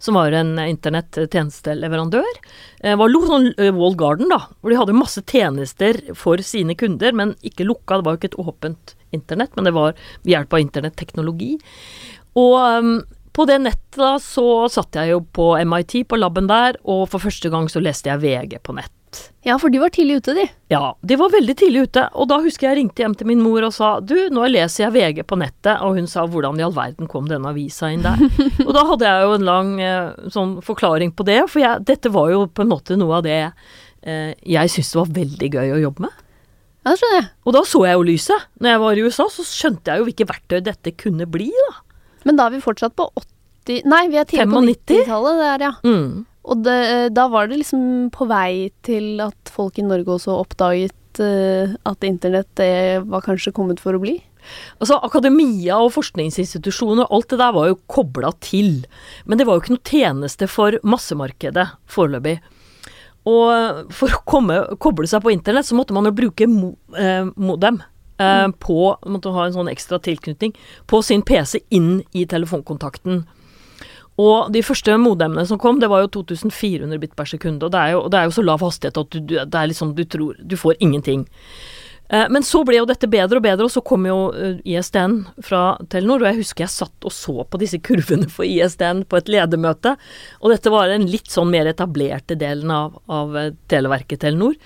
som 0.02 0.16
var 0.16 0.32
en 0.36 0.54
eh, 0.60 0.70
internettjenesteleverandør. 0.72 2.38
Det 2.80 2.94
var 3.00 3.12
lo- 3.12 3.24
sånn 3.28 3.50
eh, 3.58 3.72
Wall 3.76 3.96
Garden, 3.98 4.30
da, 4.32 4.38
hvor 4.60 4.72
de 4.72 4.78
hadde 4.80 4.96
masse 4.96 5.20
tjenester 5.28 5.98
for 6.16 6.40
sine 6.46 6.76
kunder, 6.78 7.12
men 7.16 7.34
ikke 7.44 7.66
lukka. 7.68 7.98
Det 8.00 8.06
var 8.08 8.16
jo 8.16 8.22
ikke 8.22 8.32
et 8.32 8.40
åpent 8.44 8.94
internett, 9.12 9.52
men 9.58 9.68
det 9.68 9.74
var 9.76 9.92
ved 10.22 10.32
hjelp 10.32 10.56
av 10.56 10.62
internetteknologi. 10.64 11.50
Og 12.40 12.56
um, 12.78 12.94
på 13.36 13.44
det 13.48 13.58
nettet 13.66 14.00
da, 14.00 14.14
så 14.22 14.46
satt 14.72 14.96
jeg 14.96 15.12
jo 15.12 15.20
på 15.36 15.52
MIT, 15.68 15.98
på 16.08 16.16
laben 16.20 16.48
der, 16.48 16.78
og 16.88 17.04
for 17.12 17.20
første 17.24 17.52
gang 17.52 17.68
så 17.72 17.82
leste 17.84 18.08
jeg 18.12 18.22
VG 18.24 18.56
på 18.64 18.76
nett. 18.80 18.92
Ja, 19.46 19.56
for 19.58 19.72
de 19.74 19.80
var 19.82 19.90
tidlig 19.92 20.20
ute, 20.22 20.34
de. 20.36 20.44
Ja, 20.70 20.94
de 21.02 21.16
var 21.18 21.32
veldig 21.32 21.54
tidlig 21.58 21.86
ute, 21.88 22.04
og 22.14 22.28
da 22.30 22.38
husker 22.44 22.68
jeg 22.68 22.78
ringte 22.78 23.02
hjem 23.02 23.16
til 23.18 23.28
min 23.28 23.42
mor 23.42 23.64
og 23.66 23.74
sa 23.74 23.96
du, 24.00 24.14
nå 24.32 24.46
leser 24.50 24.86
jeg 24.86 24.94
VG 24.94 25.22
på 25.28 25.38
nettet, 25.40 25.82
og 25.82 25.98
hun 25.98 26.08
sa 26.10 26.24
hvordan 26.30 26.60
i 26.60 26.66
all 26.66 26.74
verden 26.76 27.10
kom 27.10 27.26
denne 27.30 27.50
avisa 27.50 27.90
inn 27.92 28.04
der? 28.06 28.22
og 28.66 28.72
da 28.76 28.86
hadde 28.92 29.10
jeg 29.10 29.26
jo 29.26 29.36
en 29.38 29.48
lang 29.48 29.72
eh, 29.82 30.30
sånn 30.32 30.56
forklaring 30.64 31.14
på 31.18 31.26
det, 31.28 31.40
for 31.50 31.64
jeg, 31.64 31.84
dette 31.90 32.12
var 32.14 32.30
jo 32.32 32.46
på 32.46 32.64
en 32.64 32.72
måte 32.72 32.98
noe 33.00 33.18
av 33.18 33.26
det 33.26 33.40
eh, 33.42 34.32
jeg 34.38 34.72
syntes 34.72 34.94
det 34.94 35.00
var 35.02 35.14
veldig 35.20 35.52
gøy 35.58 35.76
å 35.76 35.82
jobbe 35.88 36.06
med. 36.06 36.18
Ja, 36.82 36.90
det 36.90 36.98
skjønner 36.98 37.20
jeg. 37.20 37.28
Og 37.46 37.54
da 37.54 37.62
så 37.68 37.84
jeg 37.86 37.94
jo 37.94 38.06
lyset. 38.06 38.48
Når 38.58 38.72
jeg 38.72 38.82
var 38.82 38.98
i 38.98 39.04
USA, 39.06 39.28
så 39.30 39.44
skjønte 39.46 39.92
jeg 39.92 40.02
jo 40.02 40.06
hvilke 40.08 40.26
verktøy 40.26 40.58
dette 40.66 40.94
kunne 40.98 41.28
bli, 41.30 41.52
da. 41.68 41.74
Men 42.26 42.38
da 42.38 42.48
er 42.48 42.56
vi 42.56 42.62
fortsatt 42.62 42.94
på 42.98 43.06
80 43.18 43.30
Nei, 43.86 44.08
vi 44.10 44.18
er 44.18 44.26
tidlig 44.26 44.48
på 44.50 44.62
90-tallet 44.66 45.36
der, 45.38 45.62
ja. 45.68 45.72
Mm. 45.86 46.24
Og 46.42 46.64
det, 46.66 47.12
da 47.14 47.28
var 47.30 47.48
det 47.48 47.60
liksom 47.60 48.10
på 48.14 48.26
vei 48.30 48.72
til 48.86 49.22
at 49.22 49.52
folk 49.52 49.78
i 49.78 49.86
Norge 49.86 50.16
også 50.16 50.34
oppdaget 50.42 51.22
uh, 51.22 51.74
at 51.86 52.06
internett 52.06 52.50
det 52.58 53.02
var 53.06 53.22
kanskje 53.22 53.54
kommet 53.54 53.82
for 53.82 53.94
å 53.94 54.02
bli. 54.02 54.16
Altså, 54.82 54.98
Akademia 55.06 55.76
og 55.78 55.92
forskningsinstitusjoner 55.94 57.10
alt 57.14 57.30
det 57.30 57.38
der 57.38 57.54
var 57.54 57.68
jo 57.70 57.78
kobla 57.90 58.32
til. 58.42 58.82
Men 59.24 59.38
det 59.38 59.46
var 59.46 59.56
jo 59.56 59.64
ikke 59.64 59.76
noe 59.76 59.92
tjeneste 59.92 60.48
for 60.50 60.78
massemarkedet 60.82 61.68
foreløpig. 61.90 62.40
Og 63.30 63.92
for 63.94 64.10
å 64.10 64.22
komme, 64.26 64.56
koble 64.82 65.06
seg 65.06 65.22
på 65.22 65.30
internett, 65.30 65.68
så 65.68 65.78
måtte 65.78 65.94
man 65.94 66.08
jo 66.08 66.14
bruke 66.16 66.48
mo, 66.50 66.72
eh, 66.98 67.28
modem. 67.38 67.78
Eh, 68.18 68.48
på, 68.58 68.78
måtte 69.06 69.32
ha 69.34 69.46
en 69.46 69.54
sånn 69.54 69.70
ekstra 69.70 69.98
tilknytning 70.02 70.52
på 70.90 71.02
sin 71.06 71.22
PC 71.22 71.62
inn 71.70 72.02
i 72.12 72.26
telefonkontakten. 72.26 73.22
Og 74.20 74.50
de 74.52 74.60
første 74.64 74.96
modemene 75.00 75.44
som 75.48 75.60
kom, 75.60 75.78
det 75.80 75.88
var 75.88 76.04
jo 76.04 76.10
2400 76.20 76.98
bit 77.00 77.14
per 77.16 77.30
sekund. 77.30 77.62
Og 77.64 77.72
det 77.72 77.80
er 77.80 77.94
jo, 77.94 78.02
det 78.12 78.18
er 78.18 78.28
jo 78.28 78.34
så 78.36 78.44
lav 78.44 78.64
hastighet 78.64 79.00
at 79.00 79.14
du, 79.14 79.36
det 79.38 79.46
er 79.46 79.70
liksom, 79.70 79.94
du 79.96 80.04
tror 80.04 80.36
Du 80.44 80.56
får 80.56 80.76
ingenting. 80.80 81.24
Eh, 82.12 82.26
men 82.28 82.44
så 82.44 82.60
ble 82.66 82.76
jo 82.76 82.88
dette 82.88 83.08
bedre 83.08 83.40
og 83.40 83.44
bedre, 83.46 83.66
og 83.66 83.72
så 83.72 83.82
kom 83.84 84.04
jo 84.08 84.18
eh, 84.36 84.58
ISDN 84.74 85.22
fra 85.44 85.62
Telenor. 85.92 86.20
Og 86.20 86.28
jeg 86.28 86.42
husker 86.42 86.66
jeg 86.66 86.74
satt 86.74 87.08
og 87.08 87.14
så 87.14 87.46
på 87.48 87.60
disse 87.62 87.80
kurvene 87.80 88.28
for 88.32 88.44
ISDN 88.44 89.06
på 89.08 89.20
et 89.20 89.32
ledermøte. 89.32 89.96
Og 90.42 90.52
dette 90.52 90.72
var 90.72 90.92
den 90.92 91.08
litt 91.10 91.32
sånn 91.32 91.52
mer 91.52 91.70
etablerte 91.70 92.36
delen 92.38 92.72
av, 92.74 93.00
av 93.08 93.38
eh, 93.40 93.54
Televerket 93.72 94.26
Telenor. 94.26 94.58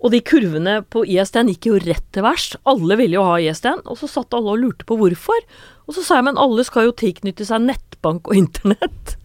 Og 0.00 0.14
de 0.14 0.22
kurvene 0.24 0.78
på 0.88 1.02
ISDN 1.04 1.50
gikk 1.52 1.68
jo 1.68 1.80
rett 1.84 2.06
til 2.14 2.24
værs. 2.24 2.54
Alle 2.68 2.96
ville 2.96 3.18
jo 3.18 3.24
ha 3.26 3.36
ISDN, 3.42 3.82
og 3.84 3.98
så 4.00 4.08
satt 4.08 4.36
alle 4.36 4.54
og 4.54 4.62
lurte 4.62 4.86
på 4.88 4.96
hvorfor. 4.96 5.44
Og 5.86 5.96
så 5.96 6.04
sa 6.06 6.20
jeg 6.20 6.30
men 6.30 6.40
alle 6.40 6.64
skal 6.64 6.88
jo 6.88 6.96
tilknytte 6.96 7.44
seg 7.48 7.66
nettbank 7.66 8.30
og 8.30 8.38
internett. 8.38 9.16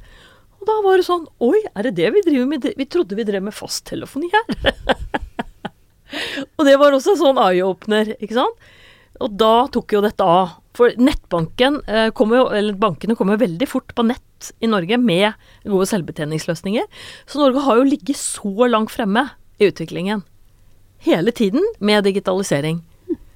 Og 0.59 0.67
da 0.67 0.79
var 0.83 0.99
det 0.99 1.07
sånn 1.07 1.27
Oi, 1.45 1.61
er 1.77 1.87
det 1.87 1.95
det 2.01 2.11
vi 2.15 2.25
driver 2.25 2.51
med? 2.51 2.67
Vi 2.75 2.89
trodde 2.91 3.17
vi 3.17 3.27
drev 3.27 3.45
med 3.47 3.55
fasttelefoni 3.55 4.31
her. 4.33 4.75
og 6.57 6.67
det 6.67 6.75
var 6.81 6.97
også 6.97 7.15
sånn 7.21 7.39
eye-opener, 7.39 8.15
ikke 8.19 8.39
sant. 8.41 8.69
Og 9.23 9.31
da 9.39 9.53
tok 9.71 9.95
jo 9.95 10.03
dette 10.03 10.27
av. 10.27 10.57
For 10.75 10.91
nettbanken 10.99 11.79
eh, 11.87 12.09
kommer 12.11 12.41
jo, 12.41 12.45
eller 12.51 12.75
bankene 12.75 13.15
kommer 13.15 13.37
jo 13.37 13.45
veldig 13.45 13.67
fort 13.71 13.95
på 13.95 14.03
nett 14.03 14.51
i 14.59 14.67
Norge 14.67 14.99
med 14.99 15.31
gode 15.63 15.87
selvbetjeningsløsninger. 15.87 16.89
Så 17.31 17.39
Norge 17.39 17.63
har 17.63 17.79
jo 17.79 17.87
ligget 17.87 18.19
så 18.19 18.67
langt 18.67 18.91
fremme 18.91 19.29
i 19.55 19.69
utviklingen. 19.69 20.25
Hele 21.05 21.31
tiden 21.35 21.63
med 21.79 22.05
digitalisering. 22.07 22.81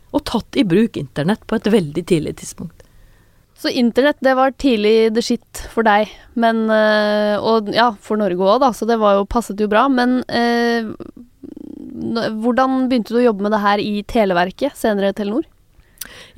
Og 0.09 0.23
tatt 0.25 0.57
i 0.57 0.65
bruk 0.65 0.97
internett 0.97 1.45
på 1.45 1.59
et 1.59 1.69
veldig 1.69 2.03
tidlig 2.09 2.35
tidspunkt. 2.41 2.85
Så 3.59 3.69
internett, 3.75 4.17
det 4.23 4.33
var 4.39 4.55
tidlig 4.55 5.11
the 5.13 5.21
shit 5.21 5.61
for 5.73 5.83
deg, 5.83 6.07
men 6.39 6.69
eh, 6.71 7.35
Og 7.43 7.67
ja, 7.75 7.89
for 7.99 8.17
Norge 8.17 8.39
òg, 8.39 8.61
da, 8.63 8.71
så 8.73 8.87
det 8.87 8.95
var 9.01 9.17
jo, 9.19 9.27
passet 9.27 9.59
jo 9.59 9.67
bra. 9.69 9.83
Men 9.91 10.21
eh, 10.31 10.87
hvordan 12.39 12.87
begynte 12.89 13.13
du 13.13 13.19
å 13.19 13.27
jobbe 13.27 13.45
med 13.45 13.53
det 13.53 13.63
her 13.65 13.83
i 13.83 13.93
Televerket, 14.07 14.77
senere 14.79 15.11
Telenor? 15.13 15.45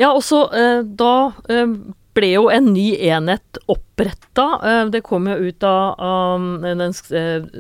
Ja, 0.01 0.11
også 0.11 0.47
eh, 0.57 0.81
da 0.83 1.31
eh, 1.51 1.75
ble 2.17 2.31
jo 2.33 2.47
en 2.51 2.71
ny 2.73 2.89
enhet 3.11 3.59
oppretta. 3.71 4.47
Eh, 4.65 4.83
det 4.93 5.03
kom 5.05 5.29
jo 5.29 5.37
ut 5.37 5.67
av, 5.67 6.01
av 6.01 6.65
den 6.65 6.95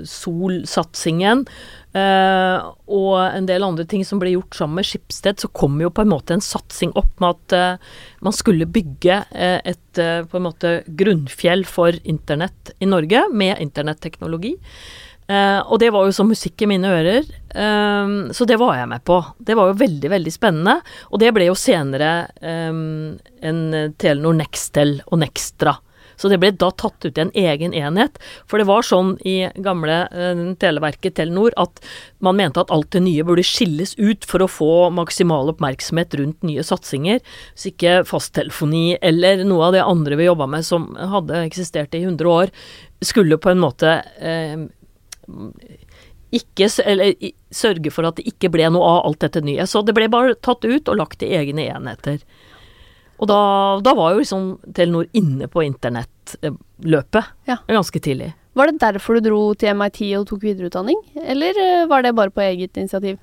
Sol-satsingen. 0.09 1.45
Uh, 1.91 2.71
og 2.87 3.17
en 3.19 3.47
del 3.49 3.65
andre 3.67 3.83
ting 3.89 4.05
som 4.07 4.19
ble 4.21 4.31
gjort 4.31 4.55
sammen 4.55 4.79
med 4.79 4.87
Skipsted, 4.87 5.41
så 5.43 5.49
kom 5.51 5.75
jo 5.83 5.89
på 5.91 6.05
en 6.05 6.11
måte 6.13 6.37
en 6.37 6.43
satsing 6.43 6.93
opp 6.95 7.11
med 7.19 7.35
at 7.35 7.55
uh, 7.57 7.95
man 8.23 8.35
skulle 8.35 8.69
bygge 8.69 9.17
uh, 9.27 9.59
et 9.59 9.79
på 9.91 10.39
en 10.39 10.45
måte 10.45 10.69
grunnfjell 10.87 11.65
for 11.67 11.97
internett 12.07 12.71
i 12.79 12.87
Norge, 12.87 13.25
med 13.35 13.59
internetteknologi. 13.59 14.53
og 15.67 15.79
det 15.79 15.89
var 15.91 16.07
jo 16.07 16.13
som 16.15 16.29
musikk 16.31 16.63
i 16.63 16.69
mine 16.71 16.87
ører, 16.87 17.27
så 18.31 18.47
det 18.47 18.55
var 18.59 18.77
jeg 18.77 18.87
med 18.87 19.03
på. 19.03 19.17
Det 19.37 19.57
var 19.59 19.67
jo 19.67 19.79
veldig, 19.81 20.09
veldig 20.15 20.31
spennende. 20.31 20.77
Og 21.11 21.19
det 21.19 21.33
ble 21.35 21.49
jo 21.49 21.57
senere 21.59 22.31
en 22.39 23.61
Telenor 23.99 24.39
Nextel 24.39 25.01
og 25.11 25.19
Nextra. 25.25 25.75
Så 26.21 26.29
det 26.29 26.37
ble 26.41 26.51
da 26.53 26.69
tatt 26.71 27.01
ut 27.05 27.17
i 27.17 27.23
en 27.23 27.33
egen 27.33 27.73
enhet. 27.73 28.19
For 28.45 28.61
det 28.61 28.67
var 28.69 28.85
sånn 28.85 29.15
i 29.25 29.49
gamle 29.65 30.03
eh, 30.13 30.43
Televerket 30.61 31.17
Telenor 31.17 31.55
at 31.61 31.81
man 32.21 32.37
mente 32.37 32.61
at 32.61 32.71
alt 32.73 32.91
det 32.93 33.03
nye 33.07 33.25
burde 33.25 33.45
skilles 33.47 33.95
ut 33.97 34.27
for 34.29 34.45
å 34.45 34.49
få 34.51 34.71
maksimal 34.93 35.49
oppmerksomhet 35.55 36.13
rundt 36.21 36.45
nye 36.45 36.65
satsinger. 36.65 37.23
Så 37.55 37.71
ikke 37.71 38.01
fasttelefoni 38.09 38.99
eller 39.01 39.41
noe 39.47 39.71
av 39.71 39.77
det 39.77 39.85
andre 39.85 40.19
vi 40.19 40.29
jobba 40.29 40.49
med 40.51 40.67
som 40.67 40.91
hadde 40.95 41.41
eksistert 41.47 41.97
i 41.97 42.03
100 42.05 42.29
år, 42.29 42.53
skulle 43.01 43.41
på 43.41 43.49
en 43.49 43.63
måte 43.63 43.97
eh, 44.21 44.67
ikke, 46.31 46.69
eller, 46.85 47.15
sørge 47.51 47.91
for 47.91 48.07
at 48.07 48.19
det 48.19 48.29
ikke 48.29 48.51
ble 48.53 48.69
noe 48.71 48.87
av 48.87 49.09
alt 49.09 49.23
dette 49.25 49.41
nye. 49.43 49.65
Så 49.67 49.83
det 49.85 49.95
ble 49.97 50.07
bare 50.11 50.37
tatt 50.39 50.63
ut 50.63 50.87
og 50.87 50.99
lagt 50.99 51.25
i 51.25 51.33
egne 51.35 51.67
enheter. 51.73 52.21
Og 53.21 53.29
da, 53.29 53.41
da 53.85 53.93
var 53.97 54.13
jo 54.13 54.21
liksom 54.23 54.45
Telenor 54.73 55.09
inne 55.17 55.49
på 55.51 55.63
internettløpet 55.65 57.33
ja. 57.49 57.59
ganske 57.69 58.01
tidlig. 58.01 58.31
Var 58.57 58.67
det 58.67 58.81
derfor 58.81 59.15
du 59.15 59.29
dro 59.29 59.41
til 59.55 59.77
MIT 59.77 60.01
og 60.19 60.25
tok 60.27 60.41
videreutdanning, 60.43 60.97
eller 61.23 61.59
eh, 61.61 61.83
var 61.87 62.03
det 62.03 62.17
bare 62.17 62.33
på 62.33 62.43
eget 62.43 62.75
initiativ? 62.75 63.19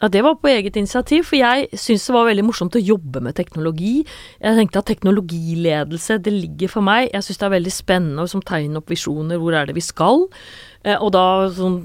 Ja, 0.00 0.08
det 0.08 0.22
var 0.24 0.38
på 0.40 0.48
eget 0.48 0.78
initiativ, 0.80 1.26
for 1.28 1.36
jeg 1.36 1.66
syntes 1.76 2.06
det 2.08 2.14
var 2.14 2.24
veldig 2.30 2.44
morsomt 2.46 2.76
å 2.78 2.80
jobbe 2.80 3.20
med 3.20 3.36
teknologi. 3.36 3.98
Jeg 4.40 4.56
tenkte 4.56 4.80
at 4.80 4.88
teknologiledelse, 4.88 6.16
det 6.24 6.32
ligger 6.32 6.72
for 6.72 6.86
meg. 6.86 7.10
Jeg 7.12 7.26
syns 7.26 7.42
det 7.42 7.46
er 7.50 7.52
veldig 7.58 7.74
spennende 7.74 8.24
å 8.24 8.40
tegne 8.48 8.80
opp 8.80 8.88
visjoner, 8.88 9.36
hvor 9.42 9.58
er 9.58 9.68
det 9.68 9.76
vi 9.76 9.84
skal? 9.84 10.24
Eh, 10.88 10.96
og 10.96 11.12
da 11.12 11.26
sånn, 11.52 11.82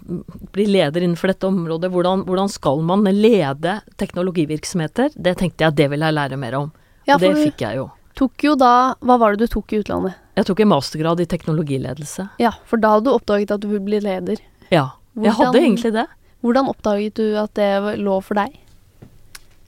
bli 0.56 0.70
leder 0.78 1.04
innenfor 1.04 1.34
dette 1.34 1.50
området, 1.50 1.92
hvordan, 1.92 2.24
hvordan 2.30 2.56
skal 2.56 2.80
man 2.88 3.04
lede 3.12 3.82
teknologivirksomheter? 4.00 5.12
Det 5.20 5.36
tenkte 5.42 5.66
jeg 5.66 5.74
at 5.74 5.80
det 5.84 5.92
ville 5.92 6.08
jeg 6.08 6.20
lære 6.22 6.40
mer 6.40 6.60
om. 6.62 6.72
Ja, 7.06 7.16
og 7.18 7.24
det 7.24 7.36
fikk 7.38 7.64
jeg 7.66 7.80
jo. 7.82 7.90
Tok 8.16 8.46
jo 8.48 8.54
da 8.56 8.96
Hva 9.04 9.18
var 9.20 9.36
det 9.36 9.46
du 9.46 9.52
tok 9.58 9.74
i 9.76 9.82
utlandet? 9.84 10.16
Jeg 10.36 10.48
tok 10.48 10.62
en 10.64 10.72
mastergrad 10.72 11.22
i 11.24 11.28
teknologiledelse. 11.32 12.30
Ja, 12.42 12.52
for 12.68 12.82
da 12.82 12.96
hadde 12.96 13.08
du 13.08 13.16
oppdaget 13.16 13.54
at 13.56 13.64
du 13.64 13.70
ville 13.72 13.86
bli 13.86 14.02
leder. 14.04 14.42
Ja, 14.68 14.90
hvordan, 15.14 15.28
jeg 15.30 15.38
hadde 15.40 15.62
egentlig 15.62 15.92
det. 15.96 16.06
Hvordan 16.44 16.70
oppdaget 16.72 17.20
du 17.20 17.38
at 17.40 17.54
det 17.56 17.70
lå 18.04 18.18
for 18.24 18.40
deg? 18.40 18.58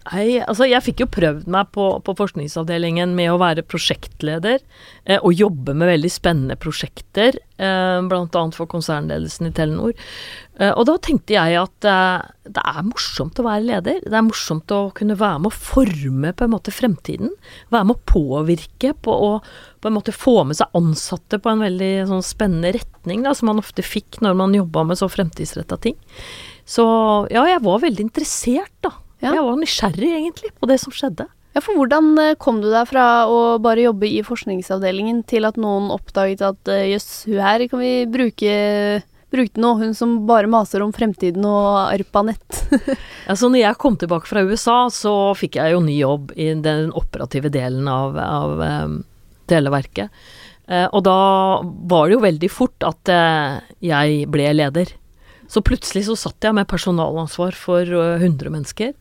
Nei, 0.07 0.37
altså 0.39 0.67
jeg 0.69 0.83
fikk 0.85 1.01
jo 1.03 1.09
prøvd 1.11 1.47
meg 1.51 1.71
på, 1.75 1.85
på 2.05 2.13
forskningsavdelingen 2.15 3.11
med 3.17 3.33
å 3.33 3.39
være 3.41 3.65
prosjektleder 3.67 4.61
eh, 5.05 5.17
og 5.17 5.35
jobbe 5.35 5.73
med 5.75 5.89
veldig 5.89 6.11
spennende 6.13 6.55
prosjekter, 6.59 7.35
eh, 7.59 7.97
bl.a. 8.07 8.43
for 8.55 8.69
konsernledelsen 8.71 9.49
i 9.49 9.53
Telenor. 9.57 9.95
Eh, 10.59 10.71
og 10.71 10.85
da 10.89 10.95
tenkte 11.03 11.35
jeg 11.35 11.57
at 11.59 11.87
eh, 11.89 12.27
det 12.47 12.63
er 12.63 12.85
morsomt 12.87 13.41
å 13.41 13.47
være 13.47 13.65
leder. 13.65 13.99
Det 14.05 14.15
er 14.15 14.25
morsomt 14.25 14.71
å 14.73 14.79
kunne 14.95 15.17
være 15.19 15.41
med 15.43 15.51
å 15.51 15.57
forme 15.57 16.31
på 16.31 16.45
en 16.45 16.53
måte 16.53 16.73
fremtiden. 16.75 17.33
Være 17.73 17.89
med 17.89 17.97
å 17.97 18.11
påvirke 18.13 18.93
på 19.03 19.17
å 19.27 19.31
på 19.77 19.91
en 19.91 19.97
måte 19.97 20.15
få 20.15 20.39
med 20.47 20.57
seg 20.57 20.73
ansatte 20.77 21.37
på 21.41 21.51
en 21.51 21.61
veldig 21.61 21.91
sånn 22.09 22.23
spennende 22.25 22.71
retning, 22.79 23.21
da, 23.27 23.35
som 23.37 23.51
man 23.51 23.61
ofte 23.61 23.85
fikk 23.85 24.17
når 24.25 24.39
man 24.39 24.55
jobba 24.57 24.87
med 24.89 24.99
så 24.99 25.09
fremtidsretta 25.11 25.77
ting. 25.83 25.99
Så 26.67 26.87
ja, 27.31 27.45
jeg 27.47 27.61
var 27.63 27.83
veldig 27.83 28.07
interessert, 28.07 28.73
da. 28.83 28.95
Ja. 29.23 29.33
Jeg 29.33 29.43
var 29.43 29.57
nysgjerrig, 29.57 30.13
egentlig, 30.19 30.53
på 30.59 30.69
det 30.69 30.77
som 30.83 30.93
skjedde. 30.93 31.25
Ja, 31.57 31.61
for 31.65 31.73
hvordan 31.73 32.11
eh, 32.21 32.35
kom 32.37 32.59
du 32.61 32.67
deg 32.69 32.85
fra 32.89 33.25
å 33.25 33.57
bare 33.63 33.87
jobbe 33.87 34.05
i 34.05 34.21
forskningsavdelingen 34.25 35.23
til 35.29 35.47
at 35.49 35.57
noen 35.57 35.89
oppdaget 35.93 36.43
at 36.45 36.69
eh, 36.69 36.91
jøss, 36.91 37.25
hun 37.25 37.41
her 37.41 37.63
kan 37.71 37.81
vi 37.81 37.93
bruke 38.13 38.57
brukte 39.33 39.59
nå, 39.59 39.73
hun 39.81 39.95
som 39.97 40.13
bare 40.27 40.47
maser 40.47 40.83
om 40.85 40.93
fremtiden 40.95 41.45
og 41.47 41.91
ARPANET. 41.91 42.61
altså 43.31 43.49
når 43.51 43.63
jeg 43.63 43.79
kom 43.81 43.97
tilbake 43.99 44.29
fra 44.29 44.43
USA, 44.47 44.77
så 44.93 45.13
fikk 45.37 45.57
jeg 45.59 45.73
jo 45.73 45.81
ny 45.83 45.97
jobb 45.97 46.31
i 46.37 46.51
den 46.63 46.93
operative 46.95 47.51
delen 47.53 47.89
av, 47.91 48.15
av 48.21 48.61
um, 48.61 49.01
televerket. 49.51 50.13
Uh, 50.67 50.87
og 50.87 51.03
da 51.07 51.17
var 51.91 52.07
det 52.07 52.15
jo 52.15 52.23
veldig 52.23 52.51
fort 52.51 52.87
at 52.87 53.11
uh, 53.11 53.59
jeg 53.83 54.23
ble 54.31 54.47
leder. 54.55 54.95
Så 55.51 55.63
plutselig 55.63 56.05
så 56.07 56.15
satt 56.19 56.43
jeg 56.43 56.55
med 56.55 56.67
personalansvar 56.71 57.55
for 57.55 57.83
100 57.83 58.51
mennesker. 58.51 58.95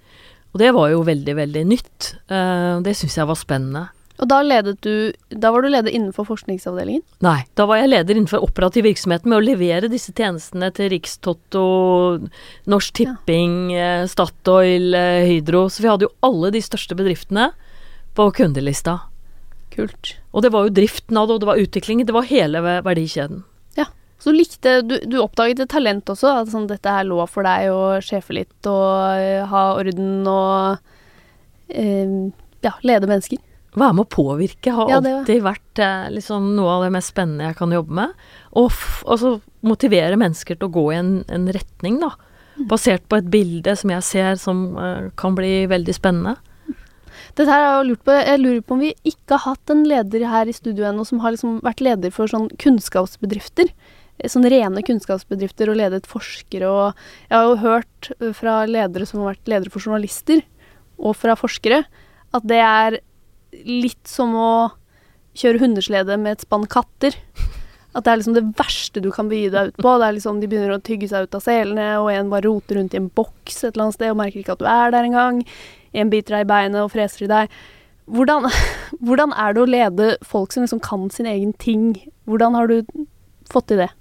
Og 0.54 0.62
det 0.62 0.72
var 0.76 0.90
jo 0.92 1.02
veldig, 1.04 1.34
veldig 1.36 1.64
nytt. 1.68 2.14
Uh, 2.30 2.82
det 2.84 2.96
syns 2.96 3.18
jeg 3.18 3.28
var 3.28 3.38
spennende. 3.38 3.86
Og 4.16 4.28
da 4.30 4.40
du 4.80 5.12
Da 5.28 5.50
var 5.52 5.62
du 5.62 5.68
leder 5.68 5.92
innenfor 5.92 6.24
forskningsavdelingen? 6.24 7.02
Nei, 7.20 7.44
da 7.54 7.66
var 7.66 7.76
jeg 7.82 7.90
leder 7.90 8.16
innenfor 8.16 8.44
operativ 8.44 8.84
virksomhet 8.84 9.26
med 9.26 9.38
å 9.38 9.44
levere 9.44 9.90
disse 9.92 10.12
tjenestene 10.12 10.70
til 10.72 10.88
Rikstotto, 10.90 11.66
Norsk 12.66 12.94
Tipping, 12.94 13.72
ja. 13.74 14.02
Eh, 14.02 14.06
Statoil, 14.08 14.94
eh, 14.94 15.26
Hydro. 15.28 15.68
Så 15.68 15.82
vi 15.82 15.88
hadde 15.88 16.08
jo 16.08 16.14
alle 16.22 16.50
de 16.50 16.62
største 16.64 16.96
bedriftene 16.96 17.50
på 18.16 18.30
kundelista. 18.32 19.00
Kult. 19.70 20.16
Og 20.32 20.42
det 20.42 20.52
var 20.52 20.64
jo 20.64 20.72
driften 20.72 21.16
av 21.16 21.28
det, 21.28 21.34
og 21.34 21.40
det 21.40 21.50
var 21.50 21.60
utviklingen. 21.60 22.06
Det 22.06 22.16
var 22.16 22.30
hele 22.30 22.62
verdikjeden. 22.62 23.44
Så 24.18 24.32
likte 24.32 24.80
du, 24.82 24.96
du 25.04 25.18
oppdaget 25.20 25.60
et 25.64 25.72
talent 25.72 26.08
også, 26.08 26.32
at 26.40 26.52
sånn, 26.52 26.68
dette 26.70 26.92
her 26.92 27.04
lå 27.06 27.20
for 27.28 27.46
deg 27.46 27.68
å 27.72 27.98
sjefe 28.04 28.36
litt 28.36 28.68
og 28.70 29.20
uh, 29.20 29.44
ha 29.50 29.64
orden 29.76 30.24
og 30.30 30.78
uh, 31.76 32.16
ja, 32.64 32.72
lede 32.86 33.10
mennesker. 33.10 33.42
Være 33.76 33.92
med 33.92 34.06
å 34.06 34.08
påvirke 34.08 34.72
har 34.72 34.88
ja, 34.88 35.02
alltid 35.02 35.42
vært 35.44 35.80
eh, 35.84 36.06
liksom, 36.14 36.54
noe 36.56 36.78
av 36.78 36.86
det 36.86 36.94
mest 36.94 37.12
spennende 37.12 37.50
jeg 37.50 37.58
kan 37.58 37.74
jobbe 37.76 37.92
med. 37.98 38.14
Og 38.56 38.70
altså, 39.04 39.34
motivere 39.68 40.16
mennesker 40.16 40.56
til 40.56 40.70
å 40.70 40.72
gå 40.72 40.84
i 40.94 40.96
en, 40.96 41.10
en 41.28 41.44
retning, 41.52 41.98
da. 42.00 42.14
Mm. 42.56 42.70
Basert 42.70 43.04
på 43.04 43.18
et 43.20 43.28
bilde 43.28 43.74
som 43.76 43.92
jeg 43.92 44.06
ser 44.08 44.40
som 44.40 44.62
kan 45.20 45.36
bli 45.36 45.66
veldig 45.68 45.92
spennende. 45.92 46.38
Dette 47.36 47.50
her 47.50 47.66
har 47.66 47.82
Jeg 47.82 47.90
lurt 47.90 48.04
på, 48.08 48.16
jeg 48.16 48.40
lurer 48.40 48.64
på 48.64 48.78
om 48.78 48.82
vi 48.86 48.94
ikke 49.04 49.36
har 49.36 49.44
hatt 49.52 49.74
en 49.74 49.84
leder 49.84 50.24
her 50.30 50.48
i 50.48 50.56
studio 50.56 50.88
ennå 50.88 51.04
som 51.04 51.20
har 51.20 51.36
liksom 51.36 51.60
vært 51.66 51.84
leder 51.84 52.16
for 52.16 52.32
sånn 52.32 52.48
kunnskapsbedrifter 52.56 53.68
sånn 54.24 54.48
rene 54.48 54.82
kunnskapsbedrifter 54.86 55.70
og 55.70 55.78
ledet 55.80 56.08
forskere 56.08 56.70
og 56.70 57.02
Jeg 57.28 57.36
har 57.36 57.46
jo 57.50 57.56
hørt 57.60 58.10
eh, 58.20 58.32
fra 58.36 58.62
ledere 58.68 59.08
som 59.08 59.20
har 59.22 59.34
vært 59.34 59.50
ledere 59.52 59.72
for 59.72 59.84
journalister, 59.84 60.42
og 60.96 61.16
fra 61.18 61.36
forskere, 61.36 61.82
at 62.32 62.48
det 62.48 62.62
er 62.62 62.98
litt 63.66 64.08
som 64.08 64.32
å 64.36 64.52
kjøre 65.36 65.60
hundeslede 65.60 66.16
med 66.20 66.36
et 66.36 66.46
spann 66.46 66.64
katter. 66.70 67.16
At 67.96 68.04
det 68.04 68.12
er 68.12 68.20
liksom 68.20 68.36
det 68.36 68.44
verste 68.58 69.00
du 69.04 69.08
kan 69.12 69.28
begi 69.28 69.48
deg 69.52 69.70
ut 69.70 69.78
på. 69.80 69.94
Det 70.00 70.08
er 70.08 70.16
liksom 70.16 70.40
De 70.40 70.48
begynner 70.50 70.74
å 70.74 70.82
tygge 70.84 71.08
seg 71.08 71.28
ut 71.28 71.36
av 71.38 71.44
selene, 71.44 71.86
og 72.00 72.10
en 72.12 72.32
bare 72.32 72.48
roter 72.48 72.80
rundt 72.80 72.96
i 72.96 73.00
en 73.00 73.08
boks 73.08 73.62
et 73.62 73.70
eller 73.72 73.86
annet 73.86 73.98
sted 73.98 74.12
og 74.12 74.20
merker 74.20 74.42
ikke 74.42 74.56
at 74.56 74.64
du 74.64 74.68
er 74.68 74.92
der 74.92 75.08
engang. 75.08 75.42
En 75.96 76.12
biter 76.12 76.36
deg 76.36 76.46
i 76.46 76.50
beinet 76.50 76.82
og 76.82 76.92
freser 76.92 77.24
i 77.24 77.30
deg. 77.32 77.60
Hvordan, 78.12 78.48
hvordan 79.06 79.32
er 79.36 79.56
det 79.56 79.62
å 79.62 79.70
lede 79.70 80.10
folk 80.24 80.52
som 80.52 80.66
liksom 80.66 80.82
kan 80.84 81.08
sin 81.12 81.28
egen 81.30 81.54
ting? 81.60 81.94
Hvordan 82.28 82.58
har 82.58 82.72
du 82.72 83.06
fått 83.52 83.70
til 83.72 83.84
det? 83.84 83.92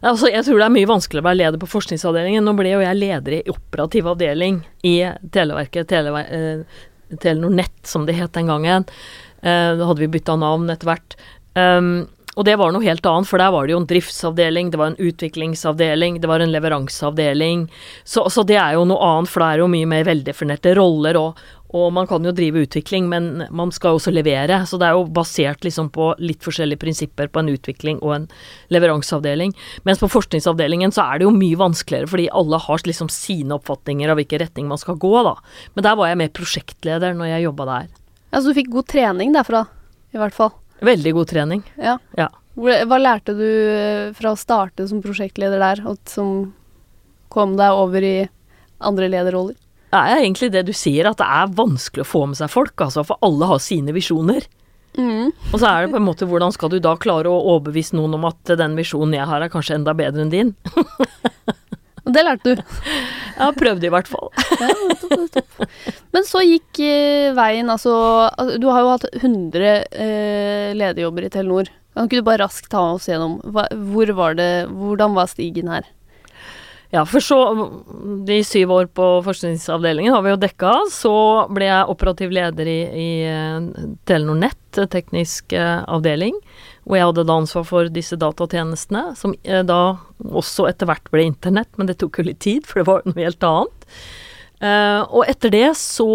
Altså, 0.00 0.30
jeg 0.32 0.44
tror 0.46 0.60
det 0.60 0.66
er 0.66 0.74
mye 0.76 0.90
vanskeligere 0.90 1.24
å 1.24 1.28
være 1.30 1.40
leder 1.42 1.62
på 1.62 1.70
forskningsavdelingen. 1.70 2.44
Nå 2.46 2.56
ble 2.58 2.74
jo 2.74 2.82
jeg 2.84 3.00
leder 3.00 3.38
i 3.38 3.44
operativ 3.52 4.10
avdeling 4.12 4.60
i 4.86 4.96
Televerket, 5.34 5.88
Telever 5.90 6.28
eh, 6.32 6.82
Telenor 7.22 7.54
Nett, 7.60 7.78
som 7.86 8.06
det 8.08 8.18
het 8.18 8.34
den 8.36 8.50
gangen. 8.52 8.86
Eh, 9.42 9.72
da 9.78 9.88
hadde 9.88 10.02
vi 10.02 10.12
bytta 10.16 10.36
navn 10.40 10.70
etter 10.72 10.90
hvert. 10.90 11.18
Um, 11.56 12.06
og 12.36 12.44
det 12.44 12.58
var 12.60 12.72
noe 12.72 12.84
helt 12.84 13.06
annet, 13.08 13.28
for 13.30 13.40
der 13.40 13.52
var 13.54 13.64
det 13.64 13.72
jo 13.72 13.78
en 13.80 13.88
driftsavdeling, 13.88 14.68
det 14.68 14.76
var 14.76 14.90
en 14.90 14.98
utviklingsavdeling, 15.00 16.18
det 16.20 16.28
var 16.28 16.42
en 16.44 16.52
leveranseavdeling. 16.52 17.62
Så, 18.04 18.26
så 18.32 18.44
det 18.44 18.58
er 18.60 18.74
jo 18.76 18.84
noe 18.84 19.00
annet, 19.00 19.32
for 19.32 19.40
det 19.40 19.48
er 19.48 19.62
jo 19.62 19.70
mye 19.72 19.88
mer 19.88 20.04
veldefinerte 20.04 20.74
roller, 20.76 21.16
og, 21.16 21.40
og, 21.76 21.90
man 21.92 22.08
kan 22.08 22.24
jo 22.24 22.32
drive 22.34 22.62
utvikling, 22.64 23.08
men 23.12 23.44
man 23.54 23.72
skal 23.74 23.92
jo 23.92 24.00
også 24.00 24.12
levere. 24.14 24.62
Så 24.68 24.78
det 24.80 24.88
er 24.88 24.96
jo 24.96 25.04
basert 25.18 25.66
liksom 25.66 25.90
på 25.94 26.08
litt 26.22 26.44
forskjellige 26.44 26.80
prinsipper 26.82 27.28
på 27.32 27.42
en 27.42 27.52
utvikling 27.52 28.00
og 28.00 28.14
en 28.14 28.26
leveranseavdeling. 28.74 29.52
Mens 29.88 30.00
på 30.00 30.10
forskningsavdelingen 30.12 30.94
så 30.96 31.04
er 31.04 31.20
det 31.20 31.28
jo 31.28 31.34
mye 31.36 31.60
vanskeligere, 31.60 32.10
fordi 32.12 32.28
alle 32.40 32.60
har 32.64 32.86
liksom 32.88 33.10
sine 33.12 33.58
oppfatninger 33.58 34.12
av 34.12 34.20
hvilken 34.20 34.42
retning 34.46 34.70
man 34.70 34.80
skal 34.80 34.98
gå, 35.02 35.12
da. 35.26 35.36
Men 35.74 35.88
der 35.88 35.98
var 36.00 36.10
jeg 36.10 36.20
mer 36.22 36.32
prosjektleder 36.40 37.16
når 37.18 37.34
jeg 37.34 37.46
jobba 37.48 37.68
der. 37.72 37.92
Ja, 38.30 38.40
Så 38.40 38.48
du 38.48 38.58
fikk 38.58 38.72
god 38.72 38.88
trening 38.90 39.36
derfra, 39.36 39.66
i 40.14 40.20
hvert 40.20 40.36
fall? 40.36 40.54
Veldig 40.84 41.12
god 41.16 41.30
trening. 41.30 41.62
Ja. 41.80 41.98
ja. 42.16 42.30
Hva 42.56 42.98
lærte 43.00 43.34
du 43.36 43.44
eh, 43.44 44.14
fra 44.16 44.32
å 44.32 44.40
starte 44.40 44.88
som 44.88 45.02
prosjektleder 45.04 45.60
der, 45.60 45.84
og 45.88 46.00
som 46.08 46.54
kom 47.32 47.56
deg 47.58 47.76
over 47.76 48.04
i 48.04 48.16
andre 48.80 49.08
lederroller? 49.12 49.56
Det 49.92 50.02
er 50.02 50.20
egentlig 50.20 50.50
det 50.52 50.64
du 50.66 50.72
sier, 50.76 51.08
at 51.08 51.20
det 51.20 51.26
er 51.26 51.56
vanskelig 51.56 52.04
å 52.04 52.08
få 52.08 52.24
med 52.30 52.38
seg 52.38 52.50
folk, 52.52 52.74
altså, 52.82 53.04
for 53.06 53.22
alle 53.24 53.48
har 53.52 53.62
sine 53.62 53.94
visjoner. 53.96 54.48
Mm. 54.96 55.30
Og 55.52 55.58
så 55.60 55.68
er 55.68 55.84
det 55.84 55.92
på 55.92 56.00
en 56.00 56.06
måte 56.06 56.26
hvordan 56.28 56.54
skal 56.54 56.72
du 56.72 56.78
da 56.82 56.94
klare 57.00 57.28
å 57.28 57.42
overbevise 57.52 57.96
noen 57.98 58.16
om 58.16 58.24
at 58.28 58.56
den 58.58 58.76
visjonen 58.78 59.18
jeg 59.18 59.28
har 59.28 59.44
er 59.44 59.52
kanskje 59.52 59.76
enda 59.76 59.92
bedre 59.96 60.24
enn 60.24 60.32
din? 60.32 60.54
Og 62.06 62.14
det 62.14 62.22
lærte 62.22 62.54
du? 62.54 62.60
Jeg 63.36 63.42
har 63.42 63.56
prøvd 63.58 63.82
i 63.84 63.88
hvert 63.92 64.06
fall. 64.08 64.30
ja, 64.62 64.68
Men 66.14 66.24
så 66.24 66.40
gikk 66.46 66.78
eh, 66.80 67.34
veien, 67.36 67.68
altså 67.68 67.92
Du 68.62 68.70
har 68.70 68.80
jo 68.80 68.92
hatt 68.94 69.04
100 69.10 69.66
eh, 69.66 70.70
lederjobber 70.72 71.26
i 71.26 71.30
Telenor. 71.34 71.68
Kan 71.92 72.08
ikke 72.08 72.22
du 72.22 72.24
bare 72.24 72.46
raskt 72.46 72.70
ta 72.72 72.80
oss 72.94 73.10
gjennom 73.10 73.36
hvor 73.44 74.14
var 74.16 74.38
det, 74.38 74.48
hvordan 74.70 75.18
var 75.18 75.28
stigen 75.28 75.68
her? 75.72 75.84
Ja, 76.96 77.02
for 77.04 77.20
så 77.20 77.38
De 78.26 78.38
syv 78.44 78.72
år 78.72 78.86
på 78.86 79.06
forskningsavdelingen 79.26 80.14
har 80.14 80.22
vi 80.24 80.32
jo 80.32 80.40
dekka. 80.40 80.72
Så 80.92 81.12
ble 81.52 81.68
jeg 81.68 81.92
operativ 81.92 82.32
leder 82.32 82.68
i, 82.70 82.78
i 82.88 83.08
eh, 83.28 83.86
Telenor 84.08 84.38
Nett, 84.40 84.80
teknisk 84.92 85.52
eh, 85.52 85.82
avdeling. 85.84 86.38
Hvor 86.86 86.96
jeg 86.96 87.08
hadde 87.10 87.26
da 87.28 87.36
ansvar 87.42 87.66
for 87.68 87.90
disse 87.92 88.16
datatjenestene, 88.20 89.10
som 89.18 89.34
eh, 89.44 89.60
da 89.66 89.98
også 90.24 90.70
etter 90.70 90.88
hvert 90.88 91.10
ble 91.12 91.26
internett, 91.28 91.68
men 91.76 91.90
det 91.90 91.98
tok 92.00 92.20
jo 92.20 92.30
litt 92.30 92.40
tid, 92.46 92.64
for 92.64 92.80
det 92.80 92.88
var 92.88 93.04
noe 93.04 93.20
helt 93.20 93.44
annet. 93.44 93.90
Uh, 94.56 95.02
og 95.12 95.26
etter 95.28 95.52
det 95.52 95.66
så 95.76 96.06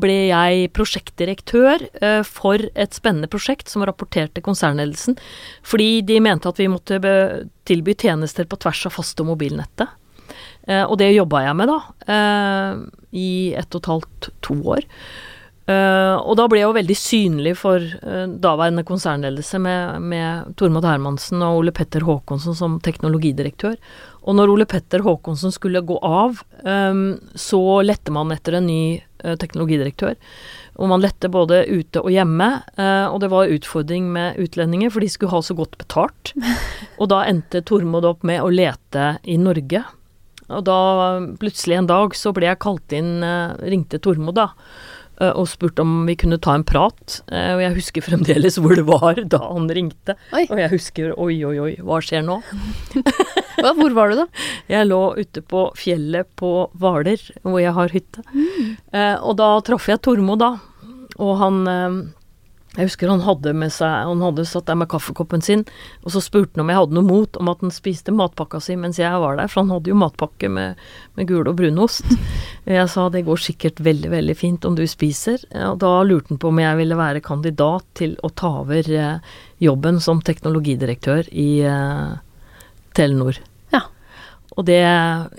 ble 0.00 0.30
jeg 0.30 0.70
prosjektdirektør 0.72 1.82
uh, 2.00 2.22
for 2.24 2.62
et 2.72 2.96
spennende 2.96 3.28
prosjekt 3.28 3.68
som 3.68 3.84
rapporterte 3.84 4.40
konsernledelsen, 4.40 5.18
fordi 5.60 5.98
de 6.08 6.16
mente 6.24 6.48
at 6.48 6.62
vi 6.62 6.70
måtte 6.72 6.96
tilby 7.68 7.92
tjenester 7.92 8.48
på 8.48 8.56
tvers 8.64 8.86
av 8.88 8.96
faste- 8.96 9.20
og 9.20 9.34
mobilnettet. 9.34 9.92
Uh, 10.68 10.84
og 10.84 10.98
det 11.02 11.12
jobba 11.12 11.44
jeg 11.44 11.58
med, 11.60 11.72
da, 11.72 12.16
i 13.14 13.28
ett 13.54 13.74
og 13.76 13.82
et 13.82 13.92
halvt, 13.92 14.32
to 14.44 14.58
år. 14.74 14.88
Eh, 15.64 16.16
og 16.20 16.36
da 16.36 16.44
ble 16.44 16.58
jeg 16.58 16.66
jo 16.66 16.76
veldig 16.76 16.94
synlig 16.98 17.52
for 17.56 17.80
uh, 17.80 18.26
daværende 18.28 18.82
konsernledelse 18.84 19.56
med, 19.64 20.02
med 20.12 20.50
Tormod 20.60 20.84
Hermansen 20.84 21.40
og 21.40 21.62
Ole 21.62 21.72
Petter 21.72 22.04
Håkonsen 22.04 22.56
som 22.58 22.76
teknologidirektør. 22.84 23.78
Og 24.28 24.36
når 24.36 24.52
Ole 24.52 24.66
Petter 24.68 25.00
Håkonsen 25.06 25.54
skulle 25.54 25.80
gå 25.88 25.96
av, 26.04 26.42
um, 26.68 27.16
så 27.32 27.62
lette 27.84 28.12
man 28.12 28.34
etter 28.36 28.58
en 28.58 28.68
ny 28.68 28.98
uh, 29.24 29.38
teknologidirektør. 29.40 30.20
Og 30.76 30.92
man 30.92 31.00
lette 31.00 31.32
både 31.32 31.62
ute 31.70 32.02
og 32.02 32.10
hjemme, 32.10 32.48
og 32.74 33.20
det 33.22 33.28
var 33.30 33.52
utfordring 33.54 34.08
med 34.10 34.40
utlendinger, 34.42 34.90
for 34.90 35.04
de 35.04 35.10
skulle 35.12 35.30
ha 35.30 35.38
så 35.46 35.54
godt 35.54 35.76
betalt. 35.78 36.32
Og 36.98 37.12
da 37.12 37.20
endte 37.30 37.62
Tormod 37.62 38.02
opp 38.08 38.26
med 38.26 38.42
å 38.42 38.50
lete 38.50 39.12
i 39.22 39.36
Norge. 39.38 39.84
Og 40.52 40.64
da 40.66 40.78
plutselig 41.40 41.78
en 41.78 41.88
dag 41.88 42.16
så 42.18 42.34
ble 42.36 42.50
jeg 42.50 42.60
kalt 42.60 42.92
inn, 42.96 43.24
ringte 43.64 44.00
Tormod 44.02 44.36
da 44.36 44.50
Eh, 45.22 45.30
og 45.30 45.46
spurte 45.46 45.84
om 45.84 46.02
vi 46.08 46.16
kunne 46.18 46.40
ta 46.42 46.56
en 46.58 46.66
prat. 46.66 47.20
Eh, 47.30 47.52
og 47.54 47.62
jeg 47.62 47.76
husker 47.76 48.04
fremdeles 48.04 48.58
hvor 48.58 48.74
det 48.74 48.86
var 48.88 49.20
da 49.30 49.40
han 49.44 49.68
ringte. 49.70 50.16
Oi. 50.34 50.46
Og 50.48 50.58
jeg 50.58 50.72
husker 50.74 51.12
oi, 51.14 51.36
oi, 51.46 51.54
oi, 51.62 51.72
hva 51.86 52.00
skjer 52.02 52.24
nå? 52.26 52.40
hvor 53.78 53.94
var 53.96 54.10
du 54.10 54.18
da? 54.24 54.26
Jeg 54.74 54.88
lå 54.88 55.00
ute 55.16 55.40
på 55.46 55.66
fjellet 55.78 56.28
på 56.40 56.50
Hvaler, 56.80 57.20
hvor 57.44 57.60
jeg 57.60 57.72
har 57.76 57.92
hytte. 57.92 58.24
Mm. 58.32 58.74
Eh, 58.96 59.16
og 59.20 59.36
da 59.38 59.48
traff 59.64 59.86
jeg 59.88 60.02
Tormod 60.04 60.40
da. 60.42 60.50
Og 61.22 61.32
han 61.38 61.58
jeg 62.74 62.88
husker 62.88 63.10
han 63.12 63.22
hadde 63.22 63.52
med 63.54 63.70
seg 63.70 64.08
Han 64.08 64.22
hadde 64.24 64.46
satt 64.48 64.66
der 64.66 64.78
med 64.78 64.90
kaffekoppen 64.90 65.42
sin, 65.44 65.62
og 66.02 66.14
så 66.14 66.22
spurte 66.24 66.56
han 66.56 66.64
om 66.64 66.72
jeg 66.72 66.80
hadde 66.80 66.96
noe 66.98 67.06
mot 67.06 67.38
om 67.38 67.50
at 67.52 67.62
han 67.62 67.74
spiste 67.74 68.14
matpakka 68.14 68.60
si 68.62 68.74
mens 68.80 68.98
jeg 68.98 69.22
var 69.22 69.38
der, 69.38 69.50
for 69.50 69.62
han 69.62 69.70
hadde 69.76 69.92
jo 69.92 69.98
matpakke 70.00 70.50
med, 70.50 70.80
med 71.14 71.30
gul 71.30 71.46
og 71.46 71.56
brunost. 71.60 72.08
Jeg 72.64 72.88
sa 72.88 73.10
det 73.12 73.26
går 73.26 73.42
sikkert 73.44 73.82
veldig, 73.84 74.08
veldig 74.08 74.34
fint 74.40 74.64
om 74.64 74.72
du 74.72 74.86
spiser, 74.88 75.42
og 75.68 75.76
da 75.82 75.90
lurte 76.06 76.32
han 76.32 76.38
på 76.40 76.48
om 76.48 76.60
jeg 76.62 76.78
ville 76.78 76.96
være 76.96 77.20
kandidat 77.20 77.84
til 78.00 78.14
å 78.24 78.30
ta 78.32 78.54
over 78.62 78.88
eh, 78.88 79.34
jobben 79.60 80.00
som 80.00 80.22
teknologidirektør 80.24 81.28
i 81.28 81.48
uh, 81.68 82.16
Telenor. 82.96 83.36
Og 84.54 84.66
det 84.68 84.80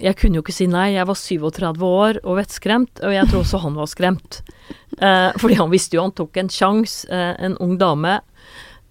Jeg 0.01 0.17
kunne 0.19 0.39
jo 0.39 0.43
ikke 0.43 0.55
si 0.55 0.67
nei. 0.67 0.95
Jeg 0.95 1.07
var 1.07 1.15
37 1.15 1.83
år 1.87 2.19
og 2.23 2.39
vettskremt, 2.39 3.01
og 3.03 3.15
jeg 3.15 3.29
tror 3.31 3.43
også 3.43 3.63
han 3.65 3.79
var 3.79 3.91
skremt. 3.91 4.41
Eh, 4.95 5.33
fordi 5.35 5.57
han 5.59 5.67
visste 5.73 5.97
jo 5.97 6.05
han 6.05 6.13
tok 6.15 6.37
en 6.39 6.47
sjanse, 6.47 7.03
eh, 7.11 7.33
en 7.43 7.57
ung 7.59 7.73
dame. 7.75 8.13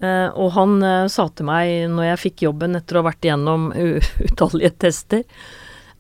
Eh, 0.05 0.27
og 0.37 0.51
han 0.53 0.75
eh, 0.85 1.07
sa 1.09 1.25
til 1.33 1.49
meg 1.49 1.87
når 1.89 2.11
jeg 2.11 2.21
fikk 2.27 2.43
jobben 2.45 2.77
etter 2.77 2.99
å 2.99 3.01
ha 3.01 3.07
vært 3.07 3.25
igjennom 3.25 3.71
utallige 4.29 4.75
tester, 4.85 5.23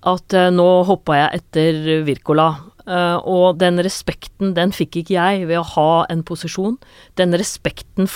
at 0.04 0.36
eh, 0.36 0.50
nå 0.52 0.66
hoppa 0.90 1.16
jeg 1.16 1.40
etter 1.40 1.80
Wirkola. 2.04 2.50
Eh, 2.84 3.16
og 3.24 3.56
den 3.62 3.80
respekten, 3.80 4.52
den 4.58 4.76
fikk 4.76 5.00
ikke 5.00 5.16
jeg 5.16 5.48
ved 5.48 5.62
å 5.62 5.68
ha 5.72 6.04
en 6.12 6.20
posisjon. 6.26 6.76
Den 7.16 7.32
respekten 7.40 8.10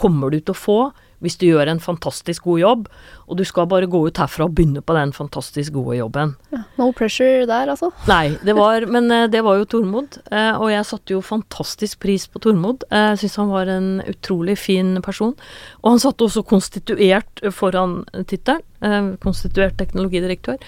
kommer 0.00 0.32
du 0.32 0.40
til 0.40 0.56
å 0.56 0.60
få 0.62 0.80
hvis 1.20 1.36
du 1.40 1.46
gjør 1.48 1.70
en 1.70 1.80
fantastisk 1.82 2.46
god 2.48 2.60
jobb, 2.60 2.86
og 3.30 3.38
du 3.38 3.44
skal 3.46 3.68
bare 3.70 3.88
gå 3.90 4.00
ut 4.06 4.20
herfra 4.20 4.46
og 4.48 4.54
begynne 4.56 4.82
på 4.84 4.96
den 4.96 5.12
fantastisk 5.16 5.74
gode 5.76 5.98
jobben. 5.98 6.34
Ja, 6.54 6.62
no 6.80 6.90
pressure 6.96 7.46
der, 7.48 7.72
altså? 7.72 7.90
Nei, 8.08 8.36
det 8.46 8.56
var, 8.58 8.86
men 8.90 9.10
eh, 9.14 9.28
det 9.32 9.44
var 9.46 9.60
jo 9.60 9.68
Tormod, 9.76 10.20
eh, 10.32 10.54
og 10.56 10.72
jeg 10.72 10.88
satte 10.88 11.14
jo 11.14 11.20
fantastisk 11.24 12.00
pris 12.02 12.26
på 12.30 12.42
Tormod. 12.42 12.86
Jeg 12.90 13.20
syns 13.20 13.38
han 13.42 13.52
var 13.52 13.70
en 13.70 13.92
utrolig 14.08 14.56
fin 14.58 14.96
person. 15.04 15.36
Og 15.84 15.94
han 15.94 16.02
satt 16.02 16.24
også 16.24 16.44
konstituert 16.48 17.44
foran 17.54 18.00
tittelen, 18.24 18.64
eh, 18.84 19.12
konstituert 19.22 19.78
teknologidirektør. 19.80 20.58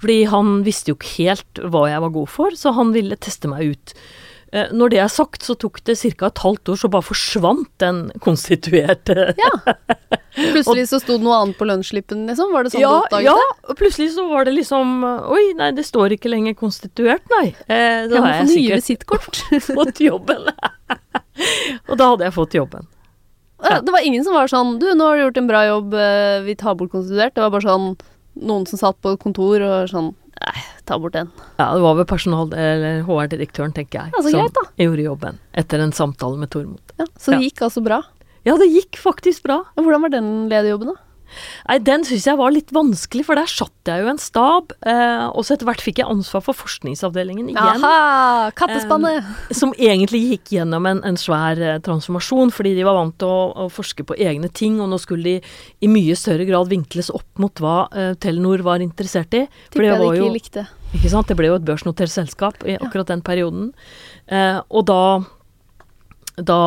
Fordi 0.00 0.22
han 0.32 0.60
visste 0.64 0.92
jo 0.92 0.96
ikke 0.96 1.14
helt 1.18 1.60
hva 1.60 1.84
jeg 1.90 2.02
var 2.06 2.12
god 2.14 2.30
for, 2.32 2.56
så 2.56 2.72
han 2.76 2.94
ville 2.96 3.18
teste 3.20 3.50
meg 3.52 3.74
ut. 3.76 3.94
Eh, 4.52 4.70
når 4.74 4.90
det 4.90 4.98
er 4.98 5.10
sagt, 5.12 5.44
så 5.46 5.54
tok 5.54 5.78
det 5.86 5.94
ca. 6.00 6.26
et 6.26 6.42
halvt 6.42 6.72
år, 6.72 6.78
så 6.80 6.90
bare 6.90 7.06
forsvant 7.06 7.70
den 7.78 8.08
konstituerte 8.24 9.34
Ja. 9.38 9.52
Plutselig 10.30 10.86
så 10.90 11.00
sto 11.02 11.16
det 11.18 11.26
noe 11.26 11.36
annet 11.42 11.58
på 11.58 11.66
lønnsslippen, 11.66 12.22
liksom? 12.30 12.52
Var 12.54 12.66
det 12.66 12.72
sånn 12.74 12.82
ja, 12.82 12.90
du 12.90 12.98
oppdaget 13.04 13.26
ja, 13.26 13.34
det? 13.34 13.56
Ja, 13.66 13.76
plutselig 13.78 14.08
så 14.14 14.26
var 14.30 14.46
det 14.46 14.54
liksom 14.54 15.02
Oi, 15.06 15.42
nei, 15.58 15.72
det 15.74 15.84
står 15.86 16.14
ikke 16.14 16.30
lenger 16.30 16.54
konstituert, 16.58 17.26
nei. 17.34 17.50
Eh, 17.66 18.06
da 18.10 18.22
har 18.24 18.36
jeg 18.40 18.52
sikkert 18.54 18.82
visittkort. 18.82 19.42
fått 19.70 20.02
jobben. 20.02 20.50
og 21.90 21.94
da 21.98 22.10
hadde 22.12 22.26
jeg 22.26 22.36
fått 22.38 22.56
jobben. 22.58 22.90
Ja. 23.60 23.80
Det 23.84 23.92
var 23.92 24.06
ingen 24.06 24.24
som 24.24 24.32
var 24.32 24.48
sånn 24.48 24.78
Du, 24.80 24.86
nå 24.96 25.04
har 25.04 25.18
du 25.18 25.26
gjort 25.26 25.38
en 25.42 25.50
bra 25.50 25.66
jobb, 25.68 25.94
eh, 25.94 26.38
vi 26.46 26.56
tar 26.58 26.78
bort 26.78 26.94
konstituert. 26.94 27.34
Det 27.36 27.44
var 27.44 27.54
bare 27.54 27.66
sånn 27.66 27.92
noen 28.40 28.66
som 28.70 28.80
satt 28.80 28.98
på 29.02 29.14
kontor 29.20 29.62
og 29.66 29.90
sånn 29.90 30.14
Nei, 30.40 30.62
ta 30.88 30.96
bort 30.98 31.12
den. 31.12 31.28
Ja, 31.58 31.66
det 31.74 31.82
var 31.84 31.98
vel 31.98 32.06
personal- 32.08 32.54
eller 32.56 33.02
HR-direktøren, 33.04 33.74
tenker 33.76 34.00
jeg, 34.00 34.14
ja, 34.14 34.22
som 34.24 34.32
greit, 34.32 34.62
gjorde 34.80 35.04
jobben. 35.04 35.38
Etter 35.52 35.82
en 35.84 35.92
samtale 35.92 36.40
med 36.40 36.50
Tormod. 36.50 36.80
Ja, 36.96 37.06
så 37.16 37.34
det 37.34 37.42
ja. 37.42 37.50
gikk 37.50 37.60
altså 37.68 37.82
bra? 37.84 38.00
Ja, 38.48 38.56
det 38.56 38.70
gikk 38.72 38.96
faktisk 38.96 39.44
bra. 39.44 39.60
Hvordan 39.76 40.06
var 40.06 40.14
den 40.14 40.30
lederjobben, 40.48 40.94
da? 40.94 41.09
Nei, 41.68 41.78
den 41.86 42.04
syns 42.06 42.26
jeg 42.28 42.38
var 42.40 42.52
litt 42.54 42.72
vanskelig, 42.74 43.24
for 43.28 43.38
der 43.38 43.50
satt 43.50 43.90
jeg 43.90 44.04
jo 44.04 44.10
en 44.12 44.20
stab. 44.20 44.74
Eh, 44.86 45.26
og 45.28 45.46
så 45.46 45.54
etter 45.54 45.68
hvert 45.68 45.84
fikk 45.84 46.00
jeg 46.02 46.10
ansvar 46.10 46.44
for 46.46 46.58
forskningsavdelingen 46.58 47.52
igjen. 47.52 47.84
Aha! 47.84 48.50
Kattespannet! 48.58 49.20
Eh, 49.22 49.54
som 49.56 49.74
egentlig 49.78 50.22
gikk 50.26 50.54
gjennom 50.56 50.88
en, 50.90 51.02
en 51.06 51.20
svær 51.20 51.60
eh, 51.60 51.78
transformasjon, 51.86 52.54
fordi 52.54 52.74
de 52.78 52.86
var 52.86 52.98
vant 52.98 53.16
til 53.20 53.30
å, 53.30 53.40
å, 53.66 53.68
forske 53.72 54.06
på 54.06 54.18
egne 54.20 54.50
ting, 54.52 54.80
og 54.82 54.90
nå 54.92 55.00
skulle 55.02 55.26
de 55.26 55.36
i 55.84 55.90
mye 55.90 56.18
større 56.18 56.46
grad 56.48 56.70
vinkles 56.70 57.12
opp 57.14 57.42
mot 57.42 57.62
hva 57.62 57.78
eh, 57.94 58.12
Telenor 58.20 58.64
var 58.66 58.84
interessert 58.84 59.34
i. 59.38 59.46
Tipper 59.70 59.90
jeg 59.90 60.00
de 60.02 60.12
ikke 60.12 60.36
likte. 60.36 60.68
Ikke 60.96 61.10
sant. 61.12 61.28
Det 61.30 61.36
ble 61.38 61.50
jo 61.50 61.58
et 61.58 61.66
børsnotert 61.66 62.12
selskap 62.12 62.64
i 62.66 62.74
akkurat 62.80 63.10
den 63.12 63.22
perioden. 63.26 63.70
Eh, 64.30 64.58
og 64.68 64.88
da 64.90 65.02
da 66.46 66.60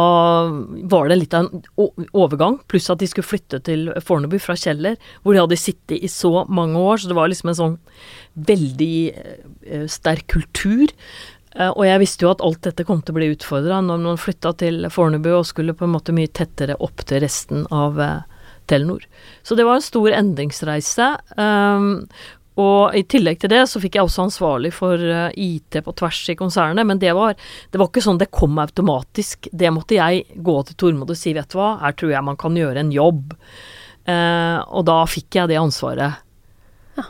var 0.91 1.09
det 1.09 1.19
litt 1.19 1.35
av 1.37 1.47
en 1.47 2.07
overgang, 2.13 2.59
pluss 2.69 2.89
at 2.91 3.01
de 3.01 3.09
skulle 3.09 3.27
flytte 3.27 3.61
til 3.67 3.87
Fornebu 4.03 4.37
fra 4.41 4.55
Kjeller, 4.59 4.97
hvor 5.23 5.35
de 5.35 5.43
hadde 5.43 5.59
sittet 5.59 6.03
i 6.03 6.09
så 6.11 6.43
mange 6.49 6.79
år, 6.79 7.01
så 7.01 7.11
det 7.11 7.17
var 7.17 7.31
liksom 7.31 7.53
en 7.53 7.59
sånn 7.59 7.77
veldig 8.49 8.97
uh, 9.13 9.87
sterk 9.91 10.27
kultur. 10.33 10.91
Uh, 11.53 11.69
og 11.69 11.83
jeg 11.87 12.03
visste 12.03 12.25
jo 12.25 12.33
at 12.33 12.43
alt 12.45 12.63
dette 12.65 12.85
kom 12.87 13.01
til 13.01 13.15
å 13.15 13.19
bli 13.19 13.31
utfordra 13.35 13.81
når 13.85 14.05
man 14.05 14.21
flytta 14.21 14.55
til 14.61 14.87
Fornebu 14.93 15.31
og 15.35 15.49
skulle 15.49 15.77
på 15.77 15.87
en 15.87 15.95
måte 15.95 16.15
mye 16.15 16.31
tettere 16.31 16.79
opp 16.81 17.05
til 17.09 17.23
resten 17.25 17.67
av 17.73 17.99
Telenor. 18.69 19.03
Så 19.43 19.57
det 19.59 19.65
var 19.67 19.79
en 19.79 19.85
stor 19.85 20.13
endringsreise. 20.15 21.09
Og 22.61 22.93
i 22.93 23.01
tillegg 23.09 23.39
til 23.41 23.49
det 23.49 23.63
så 23.69 23.79
fikk 23.81 23.97
jeg 23.97 24.05
også 24.05 24.27
ansvarlig 24.27 24.69
for 24.75 25.01
eh, 25.01 25.33
IT 25.41 25.79
på 25.85 25.93
tvers 25.97 26.19
i 26.29 26.35
konsernet, 26.37 26.85
men 26.85 26.99
det 27.01 27.15
var, 27.17 27.33
det 27.73 27.79
var 27.81 27.89
ikke 27.89 28.03
sånn 28.05 28.19
det 28.21 28.29
kom 28.33 28.59
automatisk. 28.61 29.49
Det 29.49 29.71
måtte 29.73 29.97
jeg 29.97 30.27
gå 30.37 30.57
til 30.67 30.77
Tormod 30.77 31.09
og 31.09 31.17
si, 31.17 31.33
vet 31.33 31.49
du 31.49 31.57
hva, 31.57 31.75
her 31.81 31.95
tror 31.97 32.13
jeg 32.13 32.27
man 32.27 32.37
kan 32.39 32.59
gjøre 32.59 32.83
en 32.83 32.91
jobb. 32.93 33.33
Eh, 34.05 34.59
og 34.69 34.85
da 34.85 34.99
fikk 35.09 35.39
jeg 35.39 35.49
det 35.49 35.57
ansvaret. 35.61 36.21
Ja. 36.99 37.07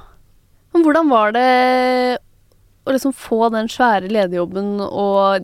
Men 0.71 0.88
hvordan 0.88 1.12
var 1.12 1.36
det 1.36 1.49
å 2.84 2.95
liksom 2.95 3.15
få 3.15 3.49
den 3.51 3.67
svære 3.71 4.12
lederjobben, 4.12 4.77
og 4.84 5.43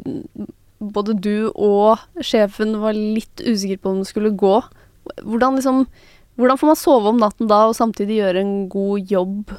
både 0.80 1.16
du 1.20 1.50
og 1.52 2.24
sjefen 2.24 2.78
var 2.80 2.96
litt 2.96 3.44
usikker 3.44 3.84
på 3.84 3.92
om 3.92 4.00
det 4.00 4.12
skulle 4.12 4.32
gå? 4.32 4.62
Hvordan 5.26 5.60
liksom 5.60 5.84
hvordan 6.40 6.56
får 6.56 6.70
man 6.70 6.78
sove 6.80 7.12
om 7.12 7.18
natten 7.20 7.50
da 7.52 7.66
og 7.68 7.76
samtidig 7.76 8.22
gjøre 8.22 8.40
en 8.46 8.54
god 8.72 9.12
jobb 9.12 9.50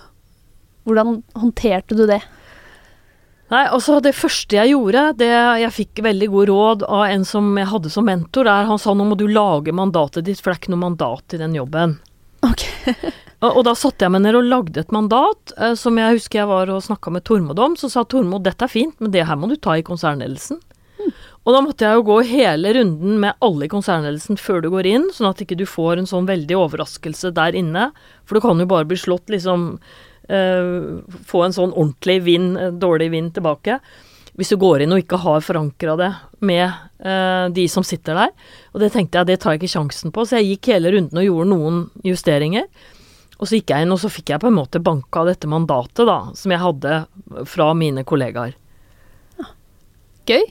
hvordan 0.88 1.20
håndterte 1.38 1.96
du 1.98 2.06
det? 2.08 2.20
Nei, 3.50 3.64
altså 3.66 3.98
Det 4.02 4.12
første 4.14 4.54
jeg 4.60 4.72
gjorde, 4.72 5.08
det 5.18 5.30
jeg 5.30 5.74
fikk 5.74 6.04
veldig 6.06 6.28
god 6.30 6.50
råd 6.52 6.84
av 6.86 7.08
en 7.08 7.24
som 7.26 7.48
jeg 7.58 7.70
hadde 7.72 7.90
som 7.90 8.06
mentor, 8.06 8.46
der 8.46 8.68
han 8.68 8.78
sa 8.78 8.94
nå 8.94 9.08
må 9.08 9.18
du 9.18 9.26
lage 9.26 9.74
mandatet 9.74 10.28
ditt, 10.28 10.38
for 10.38 10.52
det 10.52 10.58
er 10.58 10.62
ikke 10.62 10.74
noe 10.76 10.84
mandat 10.84 11.34
i 11.34 11.40
den 11.40 11.56
jobben. 11.58 11.96
Ok. 12.46 12.62
og, 13.42 13.48
og, 13.50 13.62
da 13.66 13.74
satte 13.74 14.06
jeg 14.06 14.14
meg 14.14 14.22
ned 14.22 14.38
og 14.38 14.46
lagde 14.46 14.84
et 14.84 14.94
mandat, 14.94 15.54
eh, 15.58 15.74
som 15.78 15.98
jeg 15.98 16.20
husker 16.20 16.44
jeg 16.44 16.50
var 16.50 16.70
og 16.70 16.84
snakka 16.86 17.12
med 17.14 17.26
Tormod 17.26 17.58
om. 17.58 17.74
Så 17.76 17.90
sa 17.90 18.04
Tormod 18.06 18.46
dette 18.46 18.66
er 18.66 18.72
fint, 18.72 18.94
men 19.02 19.10
det 19.14 19.26
her 19.26 19.38
må 19.40 19.50
du 19.50 19.56
ta 19.58 19.74
i 19.76 19.86
konsernledelsen. 19.86 20.60
Mm. 21.00 21.10
Og 21.48 21.56
da 21.56 21.64
måtte 21.64 21.88
jeg 21.88 21.98
jo 21.98 22.06
gå 22.06 22.20
hele 22.30 22.74
runden 22.76 23.18
med 23.24 23.34
alle 23.42 23.66
i 23.66 23.72
konsernledelsen 23.72 24.38
før 24.38 24.62
du 24.62 24.70
går 24.76 24.88
inn, 24.92 25.08
sånn 25.16 25.32
at 25.32 25.42
ikke 25.42 25.58
du 25.58 25.66
får 25.66 25.98
en 25.98 26.08
sånn 26.08 26.30
veldig 26.30 26.58
overraskelse 26.60 27.32
der 27.34 27.58
inne. 27.58 27.88
For 28.28 28.38
du 28.38 28.46
kan 28.46 28.62
jo 28.62 28.68
bare 28.70 28.86
bli 28.86 29.00
slått 29.00 29.32
liksom 29.32 29.72
få 31.26 31.42
en 31.44 31.56
sånn 31.56 31.74
ordentlig 31.74 32.20
vind, 32.26 32.54
eh, 32.58 32.70
dårlig 32.70 33.10
vind 33.14 33.34
tilbake. 33.34 33.80
Hvis 34.38 34.52
du 34.52 34.56
går 34.62 34.84
inn 34.84 34.94
og 34.94 35.02
ikke 35.02 35.18
har 35.20 35.42
forankra 35.44 35.96
det 35.98 36.10
med 36.46 36.70
uh, 37.04 37.50
de 37.52 37.66
som 37.68 37.84
sitter 37.84 38.16
der. 38.16 38.30
Og 38.72 38.80
det 38.80 38.92
tenkte 38.94 39.18
jeg, 39.18 39.28
det 39.28 39.40
tar 39.42 39.52
jeg 39.52 39.60
ikke 39.60 39.72
sjansen 39.74 40.14
på, 40.14 40.24
så 40.24 40.38
jeg 40.38 40.54
gikk 40.54 40.70
hele 40.72 40.94
runden 40.94 41.18
og 41.20 41.26
gjorde 41.26 41.50
noen 41.50 41.82
justeringer. 42.06 42.70
Og 43.40 43.48
så 43.48 43.58
gikk 43.58 43.74
jeg 43.74 43.84
inn, 43.84 43.92
og 43.92 44.00
så 44.00 44.08
fikk 44.12 44.32
jeg 44.32 44.40
på 44.40 44.48
en 44.48 44.56
måte 44.56 44.80
banka 44.84 45.26
dette 45.28 45.50
mandatet, 45.50 46.06
da, 46.08 46.18
som 46.38 46.54
jeg 46.54 46.62
hadde 46.62 47.02
fra 47.50 47.68
mine 47.76 48.06
kollegaer. 48.08 48.54
Gøy. 50.30 50.46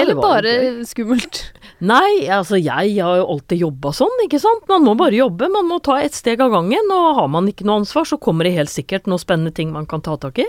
Eller 0.00 0.18
bare 0.18 0.54
skummelt? 0.88 1.44
Nei, 1.82 2.28
altså 2.30 2.56
jeg 2.60 2.94
har 3.02 3.18
jo 3.18 3.26
alltid 3.34 3.64
jobba 3.64 3.90
sånn, 3.92 4.14
ikke 4.24 4.38
sant. 4.40 4.62
Man 4.70 4.84
må 4.86 4.94
bare 4.98 5.18
jobbe, 5.18 5.50
man 5.52 5.66
må 5.68 5.80
ta 5.84 5.98
ett 6.00 6.14
steg 6.14 6.40
av 6.40 6.52
gangen. 6.54 6.92
Og 6.94 7.18
har 7.18 7.30
man 7.32 7.50
ikke 7.50 7.66
noe 7.66 7.82
ansvar, 7.82 8.06
så 8.08 8.20
kommer 8.22 8.46
det 8.46 8.54
helt 8.56 8.72
sikkert 8.72 9.10
noen 9.10 9.22
spennende 9.22 9.54
ting 9.54 9.74
man 9.74 9.88
kan 9.90 10.04
ta 10.04 10.16
tak 10.20 10.38
i. 10.44 10.46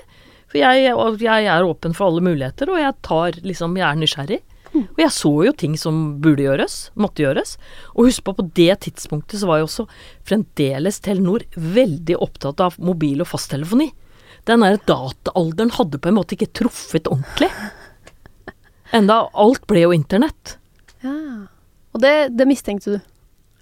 For 0.51 0.61
jeg, 0.61 0.85
jeg 1.25 1.47
er 1.49 1.65
åpen 1.65 1.95
for 1.97 2.07
alle 2.11 2.23
muligheter, 2.23 2.69
og 2.71 2.79
jeg 2.79 2.97
tar 3.03 3.39
liksom, 3.41 3.79
jeg 3.81 3.87
er 3.89 3.99
nysgjerrig. 3.99 4.41
Og 4.75 4.99
jeg 4.99 5.13
så 5.15 5.31
jo 5.47 5.53
ting 5.55 5.77
som 5.79 5.99
burde 6.23 6.43
gjøres, 6.43 6.75
måtte 6.99 7.23
gjøres. 7.23 7.55
Og 7.95 8.09
husk 8.09 8.25
på, 8.27 8.35
på 8.35 8.47
det 8.57 8.73
tidspunktet 8.85 9.39
så 9.39 9.47
var 9.49 9.61
jo 9.61 9.69
også 9.69 9.87
fremdeles 10.27 10.99
Telenor 11.05 11.45
veldig 11.55 12.17
opptatt 12.19 12.63
av 12.63 12.75
mobil- 12.83 13.23
og 13.23 13.29
fasttelefoni. 13.31 13.89
Den 14.45 14.65
der 14.65 14.77
dataalderen 14.85 15.73
hadde 15.77 16.01
på 16.01 16.11
en 16.11 16.19
måte 16.19 16.35
ikke 16.35 16.51
truffet 16.59 17.07
ordentlig. 17.09 17.49
Enda 18.93 19.23
alt 19.33 19.63
ble 19.69 19.87
jo 19.87 19.95
internett. 19.95 20.57
Ja. 21.05 21.17
Og 21.95 22.01
det, 22.03 22.15
det 22.35 22.47
mistenkte 22.49 22.97
du? 22.97 23.03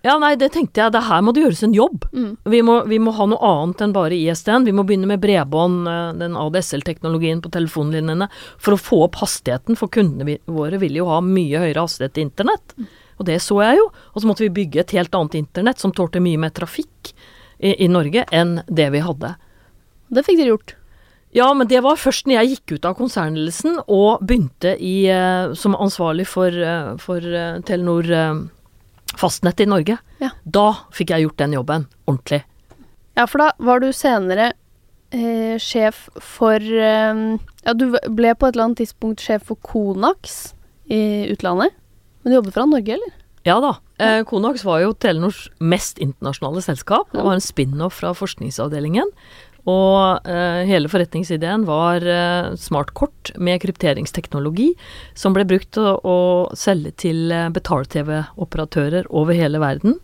Ja, 0.04 0.18
nei, 0.20 0.34
det 0.36 0.50
tenkte 0.52 0.82
jeg. 0.82 0.92
Det 0.92 1.06
her 1.08 1.22
må 1.24 1.32
det 1.32 1.46
gjøres 1.46 1.62
en 1.64 1.76
jobb. 1.76 2.04
Mm. 2.12 2.32
Vi, 2.52 2.60
må, 2.66 2.74
vi, 2.92 2.98
må, 3.00 3.14
ha 3.16 3.28
noe 3.32 3.40
annet 3.48 3.86
enn 3.86 3.94
bare 3.96 4.18
ISDN. 4.18 4.66
Vi 4.68 4.74
må 4.76 4.84
begynne 4.84 5.08
med 5.08 5.22
bredbånd, 5.24 5.88
eh, 5.88 6.10
den 6.20 6.36
ADSL-teknologien 6.36 7.40
på 7.44 7.52
telefonlinjene, 7.54 8.28
for 8.60 8.76
å 8.76 8.82
få 8.82 9.00
opp 9.06 9.22
hastigheten. 9.22 9.80
For 9.80 9.92
kundene 9.94 10.42
våre 10.44 10.82
vil 10.82 11.00
jo 11.00 11.08
ha 11.08 11.22
mye 11.24 11.62
høyere 11.64 11.86
hastighet 11.86 12.18
til 12.18 12.28
internett. 12.28 12.76
Mm. 12.76 12.92
Og 13.16 13.30
det 13.30 13.40
så 13.46 13.62
jeg 13.64 13.80
jo. 13.80 13.88
Og 14.12 14.20
så 14.20 14.28
måtte 14.28 14.44
vi 14.44 14.52
bygge 14.60 14.84
et 14.84 14.96
helt 14.98 15.16
annet 15.16 15.40
internett 15.40 15.80
som 15.80 15.96
tålte 15.96 16.24
mye 16.26 16.42
mer 16.42 16.52
trafikk 16.52 17.14
i, 17.64 17.72
i 17.72 17.88
Norge 17.88 18.28
enn 18.36 18.58
det 18.68 18.90
vi 18.92 19.06
hadde. 19.08 19.36
Det 20.12 20.26
fikk 20.28 20.42
dere 20.42 20.58
gjort. 20.58 20.76
Ja, 21.34 21.48
men 21.58 21.68
det 21.70 21.82
var 21.82 21.98
først 21.98 22.28
når 22.30 22.38
jeg 22.38 22.50
gikk 22.54 22.76
ut 22.76 22.86
av 22.86 22.98
konsernledelsen 23.00 23.80
og 23.88 24.22
begynte 24.22 24.76
i, 24.78 25.10
uh, 25.10 25.54
som 25.58 25.74
ansvarlig 25.74 26.28
for, 26.30 26.54
uh, 26.54 26.94
for 27.02 27.26
uh, 27.26 27.58
Telenor 27.66 28.10
fastnett 29.18 29.62
i 29.62 29.70
Norge. 29.70 29.98
Ja. 30.22 30.30
Da 30.46 30.68
fikk 30.94 31.14
jeg 31.14 31.26
gjort 31.26 31.42
den 31.42 31.56
jobben 31.58 31.88
ordentlig. 32.10 32.44
Ja, 33.18 33.26
for 33.30 33.44
da 33.44 33.50
var 33.62 33.82
du 33.82 33.92
senere 33.94 34.54
sjef 35.62 36.08
for 36.26 36.58
Ja, 36.58 37.74
du 37.78 37.84
ble 37.94 38.32
på 38.34 38.48
et 38.48 38.56
eller 38.56 38.64
annet 38.64 38.80
tidspunkt 38.82 39.22
sjef 39.22 39.44
for 39.52 39.62
Konax 39.62 40.56
i 40.90 41.30
utlandet. 41.30 41.76
Men 42.24 42.34
du 42.34 42.40
jobber 42.40 42.56
fra 42.56 42.66
Norge, 42.66 42.98
eller? 42.98 43.14
Ja 43.46 43.60
da. 43.62 43.76
Eh, 44.02 44.24
Konax 44.26 44.64
var 44.66 44.82
jo 44.82 44.94
Telenors 44.96 45.50
mest 45.60 46.00
internasjonale 46.02 46.64
selskap. 46.64 47.12
Det 47.12 47.24
var 47.24 47.36
en 47.36 47.44
spin-off 47.44 48.00
fra 48.00 48.14
forskningsavdelingen. 48.16 49.12
Og 49.70 50.28
eh, 50.28 50.66
hele 50.68 50.90
forretningsideen 50.92 51.64
var 51.68 52.04
eh, 52.04 52.52
smartkort 52.60 53.32
med 53.40 53.62
krypteringsteknologi 53.64 54.74
som 55.16 55.36
ble 55.36 55.46
brukt 55.48 55.80
å, 55.80 55.96
å 56.04 56.18
selge 56.60 56.92
til 57.06 57.32
eh, 57.32 57.48
betal-TV-operatører 57.56 59.08
over 59.16 59.40
hele 59.40 59.62
verden. 59.64 59.96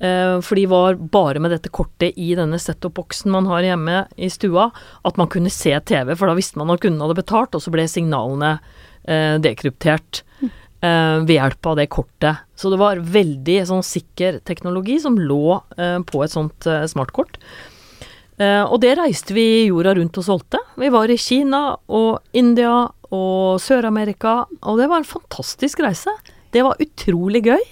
Eh, 0.00 0.36
for 0.44 0.60
de 0.60 0.66
var 0.68 1.00
bare 1.00 1.40
med 1.40 1.52
dette 1.52 1.72
kortet 1.72 2.16
i 2.20 2.34
denne 2.36 2.60
set-up-boksen 2.60 3.32
man 3.32 3.48
har 3.48 3.64
hjemme 3.64 4.04
i 4.20 4.28
stua, 4.32 4.68
at 5.04 5.20
man 5.20 5.32
kunne 5.32 5.52
se 5.52 5.72
TV, 5.80 6.12
for 6.12 6.28
da 6.28 6.36
visste 6.36 6.60
man 6.60 6.72
at 6.72 6.84
kunden 6.84 7.00
hadde 7.04 7.18
betalt, 7.22 7.56
og 7.56 7.64
så 7.64 7.72
ble 7.72 7.88
signalene 7.88 8.58
eh, 9.04 9.36
dekryptert. 9.40 10.24
Eh, 10.80 11.18
ved 11.28 11.34
hjelp 11.34 11.66
av 11.68 11.74
det 11.76 11.90
kortet. 11.92 12.46
Så 12.56 12.70
det 12.72 12.78
var 12.80 13.02
veldig 13.04 13.58
sånn 13.68 13.82
sikker 13.84 14.38
teknologi 14.48 14.94
som 15.02 15.18
lå 15.20 15.58
på 16.08 16.22
et 16.24 16.32
sånt 16.32 16.64
smartkort. 16.88 17.36
Eh, 18.40 18.62
og 18.64 18.80
det 18.80 18.94
reiste 18.96 19.36
vi 19.36 19.68
jorda 19.68 19.94
rundt 19.98 20.16
og 20.20 20.24
solgte. 20.24 20.60
Vi 20.80 20.88
var 20.92 21.12
i 21.12 21.18
Kina 21.20 21.74
og 21.92 22.36
India 22.36 22.86
og 23.10 23.60
Sør-Amerika, 23.60 24.44
og 24.62 24.78
det 24.80 24.86
var 24.88 25.02
en 25.02 25.08
fantastisk 25.08 25.82
reise. 25.84 26.14
Det 26.54 26.62
var 26.64 26.80
utrolig 26.80 27.42
gøy. 27.50 27.66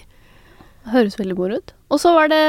Høres 0.92 1.16
veldig 1.18 1.36
god 1.38 1.54
ut. 1.56 1.72
Og 1.94 2.02
så 2.02 2.12
var 2.16 2.28
det 2.32 2.42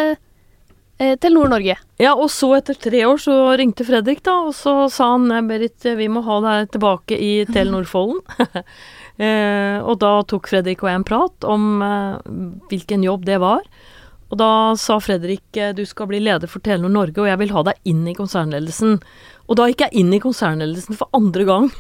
eh, 0.99 1.15
Telenor 1.21 1.51
Norge. 1.53 1.77
Ja, 2.01 2.11
og 2.15 2.27
så 2.33 2.51
etter 2.57 2.77
tre 2.79 3.05
år 3.07 3.21
så 3.23 3.35
ringte 3.59 3.87
Fredrik, 3.87 4.23
da, 4.25 4.39
og 4.49 4.55
så 4.57 4.89
sa 4.91 5.13
han 5.15 5.31
Berit, 5.47 5.87
vi 5.99 6.09
må 6.11 6.23
ha 6.27 6.41
deg 6.45 6.73
tilbake 6.75 7.15
i 7.15 7.31
Telenor 7.53 7.87
Follen. 7.87 8.19
eh, 9.23 9.79
og 9.79 9.95
da 10.03 10.17
tok 10.27 10.51
Fredrik 10.51 10.83
og 10.83 10.91
jeg 10.91 11.01
en 11.01 11.07
prat 11.07 11.47
om 11.47 11.71
eh, 11.85 12.35
hvilken 12.73 13.07
jobb 13.07 13.23
det 13.29 13.39
var. 13.45 13.63
Og 14.29 14.37
da 14.37 14.49
sa 14.77 14.99
Fredrik 15.01 15.57
eh, 15.57 15.73
du 15.75 15.83
skal 15.89 16.09
bli 16.09 16.21
leder 16.21 16.49
for 16.49 16.61
Telenor 16.65 16.93
Norge, 16.93 17.21
og 17.21 17.29
jeg 17.29 17.41
vil 17.41 17.53
ha 17.55 17.63
deg 17.71 17.89
inn 17.89 18.03
i 18.09 18.17
konsernledelsen. 18.17 18.99
Og 19.49 19.57
da 19.57 19.69
gikk 19.69 19.87
jeg 19.87 20.03
inn 20.03 20.13
i 20.13 20.21
konsernledelsen 20.21 20.99
for 20.99 21.09
andre 21.17 21.47
gang. 21.49 21.71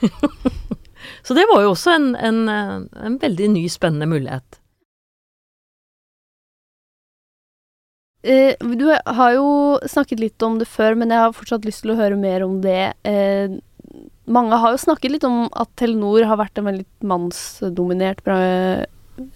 Så 1.25 1.37
det 1.37 1.45
var 1.51 1.63
jo 1.63 1.75
også 1.75 1.93
en, 1.95 2.09
en, 2.17 2.41
eh, 2.49 2.73
en 3.05 3.19
veldig 3.21 3.53
ny, 3.53 3.67
spennende 3.71 4.09
mulighet. 4.09 4.59
Eh, 8.25 8.57
du 8.59 8.89
har 8.91 9.37
jo 9.37 9.79
snakket 9.87 10.25
litt 10.25 10.43
om 10.43 10.57
det 10.59 10.67
før, 10.67 10.97
men 10.99 11.13
jeg 11.13 11.21
har 11.21 11.37
fortsatt 11.37 11.69
lyst 11.69 11.85
til 11.85 11.93
å 11.93 11.99
høre 12.01 12.17
mer 12.19 12.43
om 12.47 12.59
det. 12.65 12.89
Mange 14.29 14.57
har 14.61 14.73
jo 14.73 14.81
snakket 14.81 15.13
litt 15.13 15.25
om 15.25 15.45
at 15.57 15.69
Telenor 15.79 16.25
har 16.27 16.37
vært 16.41 16.59
en 16.59 16.67
veldig 16.67 16.85
mannsdominert 17.09 18.25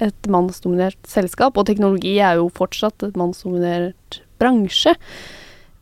et 0.03 0.29
mannsdominert 0.31 0.99
selskap, 1.09 1.57
og 1.57 1.67
teknologi 1.69 2.17
er 2.19 2.39
jo 2.41 2.49
fortsatt 2.53 3.05
et 3.05 3.17
mannsdominert 3.19 4.21
bransje. 4.41 4.95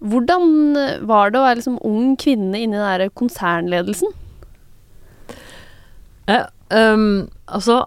Hvordan 0.02 0.74
var 1.06 1.30
det 1.30 1.40
å 1.40 1.46
være 1.46 1.60
liksom 1.60 1.80
ung 1.86 2.16
kvinne 2.20 2.58
inni 2.58 2.78
den 2.78 2.88
der 2.90 3.14
konsernledelsen? 3.14 4.10
Eh, 6.30 6.46
um, 6.70 7.26
altså 7.50 7.84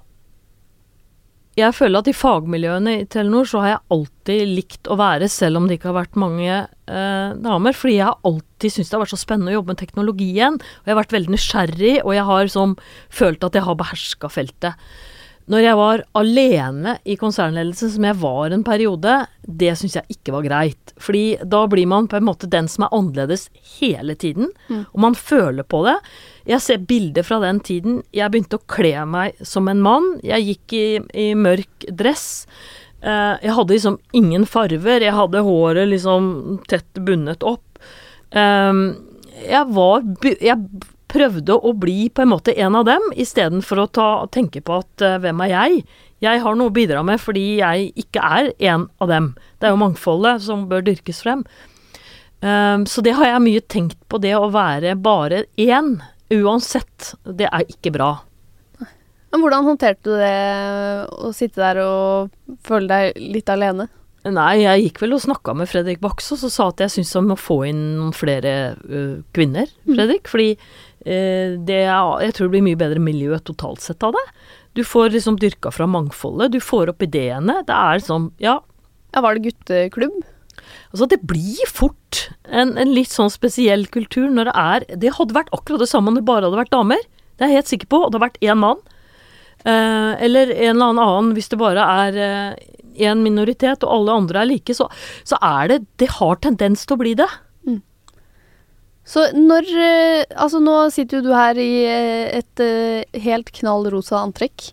Jeg 1.55 1.75
føler 1.77 2.03
at 2.03 2.09
i 2.11 2.17
fagmiljøene 2.17 2.97
i 2.99 3.05
Telenor 3.07 3.47
så 3.47 3.61
har 3.63 3.69
jeg 3.69 3.83
alltid 3.95 4.55
likt 4.57 4.89
å 4.91 4.97
være, 4.99 5.29
selv 5.31 5.61
om 5.61 5.69
det 5.71 5.79
ikke 5.79 5.93
har 5.93 6.01
vært 6.01 6.19
mange 6.19 6.51
eh, 6.51 7.35
damer. 7.45 7.77
Fordi 7.79 7.95
jeg 8.01 8.09
har 8.09 8.19
alltid 8.27 8.75
syntes 8.75 8.91
det 8.91 8.97
har 8.97 9.05
vært 9.05 9.15
så 9.15 9.21
spennende 9.21 9.53
å 9.53 9.61
jobbe 9.61 9.71
med 9.71 9.79
teknologien. 9.79 10.59
Og 10.59 10.89
jeg 10.89 10.95
har 10.97 10.99
vært 10.99 11.15
veldig 11.15 11.35
nysgjerrig, 11.37 11.93
og 12.03 12.11
jeg 12.17 12.27
har 12.31 12.51
som, 12.51 12.75
følt 13.07 13.47
at 13.47 13.55
jeg 13.55 13.67
har 13.69 13.79
beherska 13.79 14.33
feltet. 14.35 14.83
Når 15.51 15.61
jeg 15.61 15.77
var 15.77 16.03
alene 16.17 16.95
i 17.05 17.19
konsernledelsen, 17.21 17.91
som 17.93 18.07
jeg 18.09 18.17
var 18.23 18.55
en 18.55 18.63
periode, 18.65 19.17
det 19.45 19.75
syns 19.77 19.99
jeg 19.99 20.17
ikke 20.17 20.33
var 20.39 20.47
greit. 20.47 20.95
Fordi 20.97 21.25
da 21.45 21.65
blir 21.69 21.89
man 21.91 22.09
på 22.09 22.17
en 22.17 22.25
måte 22.25 22.49
den 22.49 22.69
som 22.71 22.87
er 22.87 22.95
annerledes 22.97 23.51
hele 23.77 24.17
tiden, 24.17 24.49
mm. 24.71 24.87
og 24.95 25.03
man 25.05 25.19
føler 25.19 25.67
på 25.69 25.83
det. 25.85 25.99
Jeg 26.49 26.65
ser 26.65 26.87
bilder 26.89 27.27
fra 27.29 27.43
den 27.45 27.61
tiden. 27.65 28.01
Jeg 28.17 28.33
begynte 28.33 28.61
å 28.61 28.65
kle 28.73 28.95
meg 29.09 29.45
som 29.45 29.69
en 29.69 29.85
mann. 29.85 30.15
Jeg 30.25 30.49
gikk 30.49 30.77
i, 30.79 30.87
i 31.27 31.29
mørk 31.37 31.89
dress. 31.93 32.27
Uh, 33.05 33.37
jeg 33.45 33.53
hadde 33.59 33.77
liksom 33.77 34.01
ingen 34.17 34.49
farver. 34.49 35.05
Jeg 35.05 35.17
hadde 35.17 35.45
håret 35.45 35.93
liksom 35.93 36.63
tett 36.73 37.05
bundet 37.05 37.45
opp. 37.45 37.65
Um, 38.35 38.87
jeg 39.45 39.67
var 39.75 40.03
Jeg 40.43 40.57
prøvde 41.15 41.57
å 41.57 41.73
bli 41.79 42.09
på 42.11 42.25
en 42.25 42.33
måte 42.33 42.55
en 42.59 42.79
av 42.79 42.89
dem, 42.89 43.05
istedenfor 43.15 43.85
å 43.85 43.91
ta, 43.95 44.09
tenke 44.35 44.63
på 44.65 44.81
at 44.83 45.05
uh, 45.05 45.19
hvem 45.23 45.45
er 45.47 45.53
jeg? 45.53 45.85
Jeg 46.25 46.41
har 46.43 46.57
noe 46.57 46.73
å 46.73 46.75
bidra 46.75 47.03
med 47.07 47.21
fordi 47.23 47.61
jeg 47.61 47.91
ikke 48.01 48.23
er 48.23 48.51
en 48.73 48.89
av 49.03 49.11
dem. 49.11 49.33
Det 49.59 49.69
er 49.69 49.75
jo 49.75 49.81
mangfoldet 49.83 50.45
som 50.47 50.67
bør 50.71 50.85
dyrkes 50.87 51.23
frem. 51.25 51.45
Um, 52.45 52.85
så 52.89 53.05
det 53.05 53.17
har 53.17 53.31
jeg 53.31 53.45
mye 53.45 53.65
tenkt 53.73 53.99
på, 54.11 54.21
det 54.21 54.35
å 54.37 54.51
være 54.53 54.97
bare 55.01 55.45
én, 55.61 55.97
uansett. 56.35 57.15
Det 57.25 57.49
er 57.49 57.67
ikke 57.71 57.95
bra. 57.95 58.13
Men 59.35 59.43
hvordan 59.43 59.67
håndterte 59.67 60.07
du 60.07 60.15
det 60.21 61.09
å 61.11 61.33
sitte 61.35 61.59
der 61.59 61.81
og 61.83 62.59
føle 62.63 62.87
deg 62.91 63.23
litt 63.35 63.51
alene? 63.51 63.89
Nei, 64.25 64.63
jeg 64.63 64.85
gikk 64.87 65.03
vel 65.03 65.17
og 65.17 65.21
snakka 65.25 65.53
med 65.59 65.69
Fredrik 65.69 65.99
Baksås 66.01 66.47
og 66.47 66.53
sa 66.53 66.69
at 66.71 66.81
jeg 66.81 66.93
syns 66.95 67.11
han 67.19 67.27
må 67.29 67.37
få 67.37 67.59
inn 67.69 67.83
noen 67.99 68.15
flere 68.17 68.53
uh, 68.81 69.19
kvinner, 69.37 69.69
mm. 69.85 69.91
Fredrik. 69.91 70.23
Mm. 70.25 70.31
Fordi 70.33 70.47
det 71.05 71.81
er, 71.85 72.13
jeg 72.25 72.33
tror 72.33 72.49
det 72.49 72.55
blir 72.55 72.65
mye 72.65 72.81
bedre 72.81 73.01
miljø 73.03 73.37
totalt 73.45 73.83
sett 73.85 74.05
av 74.07 74.15
det. 74.17 74.23
Du 74.75 74.83
får 74.89 75.13
liksom 75.15 75.37
dyrka 75.39 75.71
fra 75.75 75.87
mangfoldet, 75.87 76.55
du 76.55 76.63
får 76.65 76.95
opp 76.95 77.05
ideene. 77.05 77.61
Det 77.69 77.75
er 77.77 78.01
sånn, 78.03 78.31
ja. 78.43 78.59
Ja, 79.15 79.23
Var 79.23 79.37
det 79.37 79.45
gutteklubb? 79.45 80.23
Altså, 80.95 81.07
det 81.11 81.21
blir 81.27 81.71
fort 81.71 82.29
en, 82.47 82.75
en, 82.79 82.91
litt 82.95 83.13
sånn 83.13 83.31
spesiell 83.31 83.87
kultur 83.93 84.27
når 84.31 84.49
det 84.49 84.55
er 84.59 84.85
Det 85.03 85.13
hadde 85.17 85.37
vært 85.37 85.53
akkurat 85.55 85.83
det 85.83 85.91
samme 85.91 86.11
om 86.11 86.19
det 86.19 86.27
bare 86.27 86.49
hadde 86.49 86.59
vært 86.59 86.75
damer. 86.75 87.03
Det 87.35 87.47
er 87.47 87.53
jeg 87.53 87.61
helt 87.61 87.73
sikker 87.73 87.91
på. 87.91 88.01
Og 88.03 88.11
det 88.11 88.19
hadde 88.19 88.27
vært 88.27 88.45
én 88.47 88.61
mann. 88.63 88.83
Eh, 89.65 90.13
eller 90.27 90.51
en 90.55 90.75
eller 90.75 91.03
annen 91.05 91.33
hvis 91.37 91.51
det 91.53 91.61
bare 91.61 91.87
er 92.07 92.19
en 93.11 93.23
minoritet, 93.25 93.83
og 93.83 93.91
alle 93.91 94.19
andre 94.21 94.43
er 94.43 94.51
like, 94.51 94.75
så, 94.77 94.87
så 95.27 95.39
er 95.43 95.73
det 95.73 95.81
Det 95.99 96.11
har 96.19 96.39
tendens 96.43 96.87
til 96.87 96.95
å 96.95 97.03
bli 97.03 97.15
det. 97.19 97.31
Så 99.05 99.27
når 99.37 99.69
eh, 99.77 100.25
Altså, 100.41 100.61
nå 100.65 100.77
sitter 100.93 101.21
jo 101.21 101.29
du 101.29 101.33
her 101.37 101.59
i 101.61 101.85
eh, 101.85 102.41
et 102.41 102.63
uh, 102.65 103.21
helt 103.21 103.53
knall 103.61 103.89
rosa 103.93 104.23
antrekk. 104.25 104.71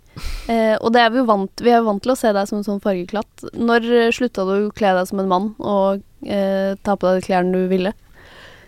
Og 0.51 0.89
det 0.93 1.01
er 1.01 1.11
vi 1.13 1.21
jo 1.21 1.27
vant 1.29 1.61
Vi 1.63 1.71
er 1.71 1.79
jo 1.79 1.87
vant 1.87 2.01
til 2.03 2.11
å 2.13 2.17
se 2.19 2.31
deg 2.35 2.47
som 2.47 2.59
en 2.59 2.65
sånn 2.67 2.81
fargeklatt. 2.83 3.45
Når 3.55 3.87
slutta 4.15 4.43
du 4.47 4.53
å 4.57 4.75
kle 4.75 4.91
deg 4.97 5.07
som 5.09 5.21
en 5.21 5.31
mann 5.31 5.47
og 5.59 6.03
eh, 6.27 6.75
ta 6.83 6.95
på 6.95 7.07
deg 7.07 7.21
de 7.21 7.27
klærne 7.27 7.55
du 7.55 7.71
ville? 7.71 7.93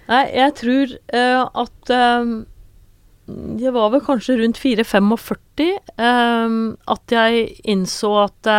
Nei, 0.07 0.23
jeg 0.35 0.55
tror 0.59 0.95
at 1.63 1.91
det 3.59 3.71
var 3.71 3.91
vel 3.93 4.01
kanskje 4.03 4.35
rundt 4.41 4.59
4-45 4.59 5.69
at 5.95 7.13
jeg 7.15 7.45
innså 7.71 8.11
at 8.25 8.49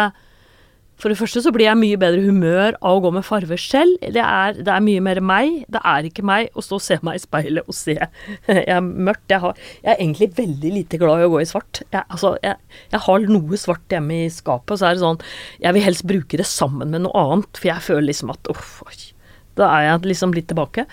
for 1.05 1.13
det 1.13 1.19
første 1.21 1.43
så 1.45 1.51
blir 1.53 1.67
jeg 1.67 1.77
mye 1.77 1.99
bedre 2.01 2.23
humør 2.25 2.79
av 2.81 2.97
å 2.97 3.01
gå 3.05 3.11
med 3.13 3.27
farver 3.27 3.61
selv. 3.61 3.99
Det 4.01 4.23
er, 4.25 4.57
det 4.57 4.71
er, 4.73 4.85
mye 4.87 5.03
mer 5.05 5.19
meg. 5.21 5.59
Det 5.69 5.83
er 5.85 6.09
ikke 6.09 6.25
meg 6.25 6.49
å 6.57 6.65
stå 6.65 6.79
og 6.79 6.85
se 6.85 6.97
meg 7.05 7.19
i 7.19 7.21
speilet 7.21 7.69
og 7.69 7.77
se 7.77 7.99
Jeg 7.99 8.63
er 8.73 8.81
mørkt. 8.81 9.27
Jeg, 9.29 9.43
har, 9.43 9.61
jeg, 9.83 9.91
er 9.93 10.01
egentlig 10.01 10.31
veldig 10.39 10.73
lite 10.79 11.01
glad 11.03 11.21
i 11.21 11.27
å 11.29 11.35
gå 11.35 11.43
i 11.43 11.51
svart. 11.51 11.83
Jeg, 11.85 12.07
altså, 12.09 12.33
jeg, 12.41 12.81
jeg 12.95 13.03
har 13.05 13.29
noe 13.29 13.61
svart 13.61 13.93
hjemme 13.93 14.23
i 14.25 14.33
skapet, 14.33 14.73
og 14.73 14.81
så 14.81 14.89
er 14.89 14.97
det 14.97 15.05
sånn 15.05 15.21
Jeg 15.67 15.77
vil 15.77 15.87
helst 15.91 16.09
bruke 16.09 16.41
det 16.41 16.49
sammen 16.49 16.95
med 16.95 17.05
noe 17.05 17.27
annet, 17.27 17.61
for 17.61 17.69
jeg 17.69 17.87
føler 17.91 18.09
liksom 18.09 18.33
at 18.33 18.51
uff, 18.55 18.81
da 19.61 19.69
er 19.77 19.87
jeg 19.91 20.09
liksom 20.11 20.33
litt 20.35 20.49
tilbake. 20.51 20.89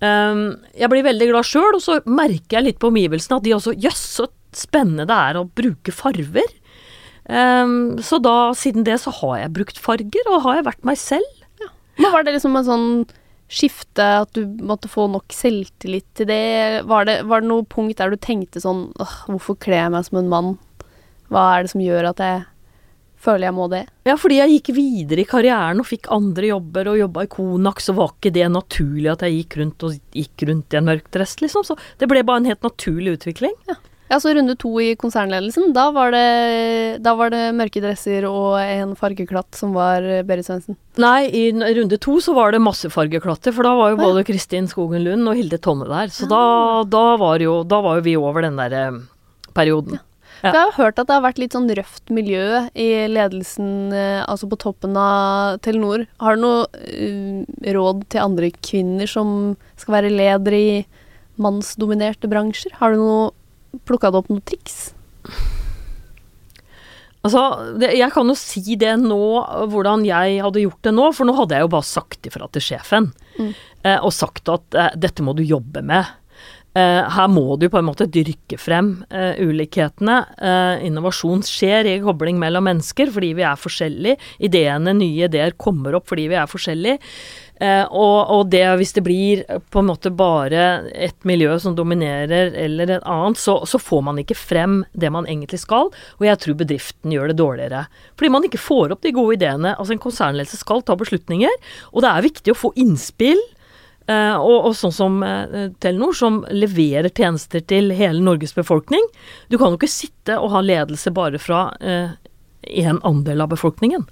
Um, 0.00 0.58
jeg 0.76 0.90
blir 0.90 1.06
veldig 1.06 1.30
glad 1.30 1.46
sjøl, 1.48 1.76
og 1.76 1.84
så 1.84 2.00
merker 2.08 2.58
jeg 2.58 2.66
litt 2.66 2.82
på 2.82 2.90
omgivelsene 2.90 3.38
at 3.38 3.46
de 3.46 3.54
også 3.56 3.76
Jøss, 3.78 4.04
så 4.18 4.28
spennende 4.56 5.06
det 5.06 5.16
er 5.16 5.38
å 5.38 5.46
bruke 5.46 5.94
farver. 5.94 6.48
Um, 7.30 8.00
så 8.02 8.18
da, 8.18 8.50
siden 8.58 8.82
det, 8.86 8.98
så 8.98 9.12
har 9.20 9.36
jeg 9.44 9.54
brukt 9.54 9.78
farger, 9.78 10.30
og 10.32 10.42
har 10.48 10.58
jeg 10.58 10.66
vært 10.66 10.86
meg 10.88 10.98
selv. 10.98 11.42
Ja. 11.62 11.70
Men 12.00 12.14
var 12.16 12.26
det 12.26 12.34
liksom 12.34 12.58
en 12.58 12.66
sånn 12.66 12.88
skifte, 13.50 14.06
at 14.24 14.30
du 14.34 14.44
måtte 14.62 14.90
få 14.90 15.08
nok 15.10 15.34
selvtillit 15.34 16.06
til 16.18 16.30
det? 16.30 16.82
Var 16.90 17.06
det, 17.06 17.16
var 17.30 17.42
det 17.42 17.50
noe 17.50 17.66
punkt 17.66 17.98
der 17.98 18.14
du 18.14 18.18
tenkte 18.18 18.62
sånn 18.62 18.88
hvorfor 19.26 19.58
kler 19.62 19.84
jeg 19.84 19.94
meg 19.94 20.06
som 20.06 20.20
en 20.22 20.30
mann? 20.30 20.56
Hva 21.30 21.46
er 21.54 21.66
det 21.66 21.72
som 21.74 21.82
gjør 21.82 22.10
at 22.12 22.22
jeg 22.22 22.44
føler 23.20 23.48
jeg 23.48 23.56
må 23.58 23.66
det? 23.70 23.84
Ja, 24.08 24.16
fordi 24.18 24.38
jeg 24.40 24.56
gikk 24.56 24.72
videre 24.78 25.22
i 25.22 25.28
karrieren 25.28 25.82
og 25.82 25.86
fikk 25.90 26.08
andre 26.14 26.50
jobber 26.50 26.92
og 26.92 27.00
jobba 27.02 27.26
i 27.26 27.30
Konak, 27.30 27.82
så 27.82 27.94
var 27.98 28.14
ikke 28.14 28.34
det 28.38 28.48
naturlig 28.54 29.10
at 29.12 29.26
jeg 29.26 29.42
gikk 29.42 29.58
rundt 29.60 29.86
og 29.86 30.18
gikk 30.18 30.46
rundt 30.50 30.74
i 30.74 30.80
en 30.80 30.88
mørk 30.90 31.10
dress, 31.14 31.36
liksom. 31.42 31.66
Så 31.66 31.78
det 32.00 32.10
ble 32.10 32.22
bare 32.26 32.42
en 32.42 32.50
helt 32.50 32.66
naturlig 32.66 33.18
utvikling. 33.18 33.54
Ja. 33.70 33.78
Ja, 34.10 34.18
så 34.18 34.32
runde 34.34 34.56
to 34.58 34.72
i 34.82 34.96
konsernledelsen, 34.98 35.70
da 35.74 35.86
var, 35.94 36.10
det, 36.10 36.98
da 37.04 37.12
var 37.14 37.30
det 37.30 37.44
mørke 37.54 37.82
dresser 37.82 38.26
og 38.26 38.58
en 38.58 38.96
fargeklatt 38.98 39.54
som 39.54 39.76
var 39.76 40.02
eh, 40.02 40.24
Berit 40.26 40.48
Svendsen? 40.48 40.74
Nei, 40.98 41.28
i 41.30 41.44
runde 41.54 42.00
to 42.02 42.16
så 42.18 42.34
var 42.34 42.50
det 42.50 42.62
masse 42.64 42.90
fargeklatter, 42.90 43.54
for 43.54 43.68
da 43.68 43.76
var 43.78 43.94
jo 43.94 44.00
både 44.02 44.26
Kristin 44.26 44.66
Skogen 44.70 45.06
Lund 45.06 45.30
og 45.30 45.38
Hilde 45.38 45.60
Tonne 45.62 45.86
der. 45.86 46.10
Så 46.10 46.26
da, 46.30 46.42
da, 46.90 47.04
var 47.22 47.38
jo, 47.44 47.60
da, 47.62 47.78
var 47.86 48.00
jo, 48.00 48.06
vi 48.08 48.16
over 48.18 48.48
den 48.48 48.58
der 48.58 48.74
eh, 48.80 49.02
perioden. 49.54 50.00
Ja. 50.00 50.06
Ja. 50.40 50.54
Jeg 50.54 50.60
har 50.60 50.76
hørt 50.78 51.00
at 51.00 51.08
det 51.08 51.16
har 51.18 51.24
vært 51.24 51.40
litt 51.40 51.54
sånn 51.54 51.68
røft 51.76 52.10
miljø 52.16 52.62
i 52.72 52.88
ledelsen, 53.12 53.92
eh, 53.92 54.22
altså 54.24 54.48
på 54.48 54.58
toppen 54.62 54.96
av 54.96 55.58
Telenor. 55.64 56.06
Har 56.22 56.36
du 56.36 56.44
noe 56.46 56.62
uh, 56.64 57.42
råd 57.76 58.06
til 58.12 58.24
andre 58.24 58.48
kvinner 58.56 59.10
som 59.10 59.52
skal 59.76 59.98
være 59.98 60.14
ledere 60.14 60.60
i 60.60 60.72
mannsdominerte 61.40 62.30
bransjer? 62.32 62.72
Har 62.80 62.96
du 62.96 63.02
noe 63.02 63.28
plukka 63.88 64.10
du 64.10 64.20
opp 64.20 64.30
noen 64.32 64.44
triks? 64.46 64.90
Altså, 67.20 67.42
det, 67.76 67.92
jeg 67.98 68.08
kan 68.14 68.32
jo 68.32 68.36
si 68.38 68.76
det 68.80 68.94
nå, 69.02 69.20
hvordan 69.72 70.06
jeg 70.08 70.38
hadde 70.40 70.62
gjort 70.62 70.86
det 70.86 70.94
nå, 70.96 71.10
for 71.12 71.28
nå 71.28 71.34
hadde 71.36 71.58
jeg 71.58 71.66
jo 71.66 71.74
bare 71.74 71.88
sagt 71.88 72.30
ifra 72.30 72.48
til 72.48 72.64
sjefen. 72.64 73.10
Mm. 73.36 73.50
Eh, 73.84 73.98
og 73.98 74.14
sagt 74.16 74.48
at 74.52 74.78
eh, 74.78 74.96
dette 75.00 75.24
må 75.24 75.36
du 75.36 75.44
jobbe 75.44 75.84
med. 75.84 76.08
Eh, 76.70 77.02
her 77.10 77.26
må 77.26 77.56
du 77.58 77.66
på 77.66 77.80
en 77.80 77.88
måte 77.88 78.06
dyrke 78.06 78.54
frem 78.60 78.92
eh, 79.10 79.40
ulikhetene. 79.42 80.20
Eh, 80.38 80.86
innovasjon 80.86 81.42
skjer 81.46 81.88
i 81.90 81.96
kobling 82.04 82.38
mellom 82.38 82.68
mennesker 82.68 83.10
fordi 83.10 83.32
vi 83.40 83.46
er 83.46 83.58
forskjellige. 83.58 84.20
Ideene, 84.46 84.94
nye 84.94 85.26
ideer 85.26 85.56
kommer 85.58 85.98
opp 85.98 86.08
fordi 86.12 86.28
vi 86.30 86.38
er 86.38 86.50
forskjellige. 86.50 87.00
Eh, 87.60 87.84
og, 87.92 88.30
og, 88.32 88.46
det 88.48 88.62
hvis 88.80 88.94
det 88.96 89.02
blir 89.04 89.42
på 89.44 89.82
en 89.82 89.90
måte 89.90 90.08
bare 90.16 90.88
et 90.96 91.26
miljø 91.28 91.58
som 91.60 91.74
dominerer 91.76 92.54
eller 92.56 92.94
et 92.96 93.04
annet, 93.04 93.36
så, 93.36 93.58
så, 93.68 93.76
får 93.76 94.04
man 94.06 94.20
ikke 94.22 94.38
frem 94.38 94.78
det 94.96 95.10
man 95.12 95.28
egentlig 95.28 95.60
skal, 95.60 95.90
og 95.92 96.24
jeg 96.24 96.40
tror 96.40 96.56
bedriften 96.62 97.12
gjør 97.12 97.28
det 97.28 97.36
dårligere. 97.36 97.82
Fordi 98.16 98.30
man 98.32 98.46
ikke 98.48 98.62
får 98.64 98.94
opp 98.94 99.04
de 99.04 99.12
gode 99.12 99.36
ideene. 99.36 99.74
Altså 99.76 99.92
en 99.92 100.00
konsernledelse 100.00 100.60
skal 100.62 100.80
ta 100.88 100.96
beslutninger, 100.96 101.52
og 101.92 102.04
det 102.04 102.12
er 102.12 102.28
viktig 102.30 102.54
å 102.54 102.60
få 102.62 102.72
innspill. 102.80 103.42
Uh, 104.10 104.40
og, 104.40 104.56
og, 104.64 104.72
sånn 104.74 104.94
som 104.96 105.18
uh, 105.22 105.68
Telenor, 105.78 106.16
som 106.18 106.40
leverer 106.50 107.12
tjenester 107.14 107.62
til 107.62 107.92
hele 107.94 108.24
Norges 108.24 108.56
befolkning. 108.56 109.04
Du 109.52 109.58
kan 109.60 109.70
jo 109.70 109.78
ikke 109.78 109.92
sitte 109.92 110.38
og 110.40 110.50
ha 110.56 110.64
ledelse 110.64 111.12
bare 111.14 111.38
fra 111.38 111.68
én 111.78 112.96
uh, 112.96 113.04
andel 113.06 113.44
av 113.44 113.52
befolkningen. 113.52 114.08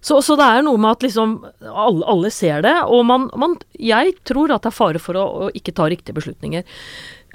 Så, 0.00 0.22
så, 0.24 0.36
det 0.40 0.46
er 0.48 0.64
noe 0.64 0.80
med 0.80 0.96
at 0.96 1.04
liksom 1.04 1.34
alle, 1.68 2.04
alle 2.08 2.30
ser 2.32 2.62
det, 2.64 2.76
og 2.88 3.04
man, 3.04 3.28
man, 3.36 3.58
Jeg 3.76 4.14
tror 4.28 4.52
at 4.54 4.64
det 4.64 4.70
er 4.72 4.76
fare 4.76 5.02
for 5.02 5.18
å, 5.20 5.24
å 5.28 5.48
ikke 5.56 5.74
ta 5.76 5.90
riktige 5.92 6.16
beslutninger. 6.16 6.64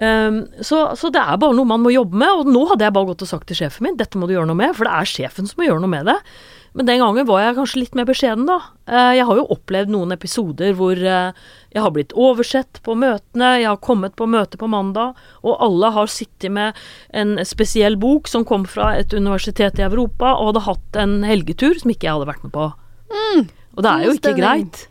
Um, 0.01 0.41
så, 0.65 0.82
så, 0.99 1.12
det 1.13 1.21
er 1.21 1.38
bare 1.39 1.56
noe 1.56 1.69
man 1.69 1.84
må 1.86 1.93
jobbe 1.93 2.17
med, 2.19 2.41
og 2.41 2.49
nå 2.51 2.65
hadde 2.71 2.88
jeg 2.88 2.95
bare 2.97 3.12
gått 3.13 3.23
og 3.23 3.30
sagt 3.30 3.47
til 3.47 3.62
sjefen 3.62 3.86
min 3.86 3.99
dette 3.99 4.19
må 4.19 4.28
du 4.28 4.34
gjøre 4.36 4.49
noe 4.49 4.60
med, 4.60 4.73
for 4.75 4.89
det 4.89 4.95
er 4.97 5.12
sjefen 5.13 5.47
som 5.47 5.62
må 5.62 5.69
gjøre 5.69 5.84
noe 5.86 5.93
med 5.93 6.10
det. 6.10 6.17
Men 6.75 6.89
den 6.89 6.99
gangen 6.99 7.27
var 7.29 7.39
jeg 7.39 7.55
kanskje 7.55 7.79
litt 7.79 7.93
mer 7.95 8.07
beskjeden, 8.09 8.47
da. 8.49 8.57
Uh, 8.89 9.13
jeg 9.15 9.25
har 9.29 9.38
jo 9.39 9.45
opplevd 9.55 9.93
noen 9.93 10.11
episoder 10.11 10.73
hvor 10.75 10.99
uh, 10.99 11.31
jeg 11.71 11.83
har 11.83 11.93
blitt 11.95 12.15
oversett 12.19 12.81
på 12.83 12.97
møtene, 12.99 13.53
jeg 13.61 13.69
har 13.69 13.79
kommet 13.83 14.17
på 14.19 14.27
møte 14.27 14.59
på 14.59 14.67
mandag, 14.71 15.15
og 15.39 15.61
alle 15.63 15.93
har 15.95 16.11
sittet 16.11 16.51
med 16.51 16.75
en 17.15 17.38
spesiell 17.47 17.95
bok 17.99 18.27
som 18.31 18.43
kom 18.47 18.67
fra 18.67 18.91
et 18.99 19.15
universitet 19.15 19.79
i 19.79 19.88
Europa, 19.88 20.33
og 20.35 20.51
hadde 20.51 20.65
hatt 20.67 20.99
en 21.05 21.15
helgetur 21.27 21.79
som 21.79 21.95
ikke 21.95 22.09
jeg 22.09 22.17
hadde 22.17 22.29
vært 22.33 22.43
med 22.43 22.53
på. 22.57 22.67
Mm. 23.15 23.47
Og 23.75 23.88
det 23.88 23.93
er 23.93 24.05
jo 24.05 24.17
ikke 24.19 24.35
greit. 24.35 24.83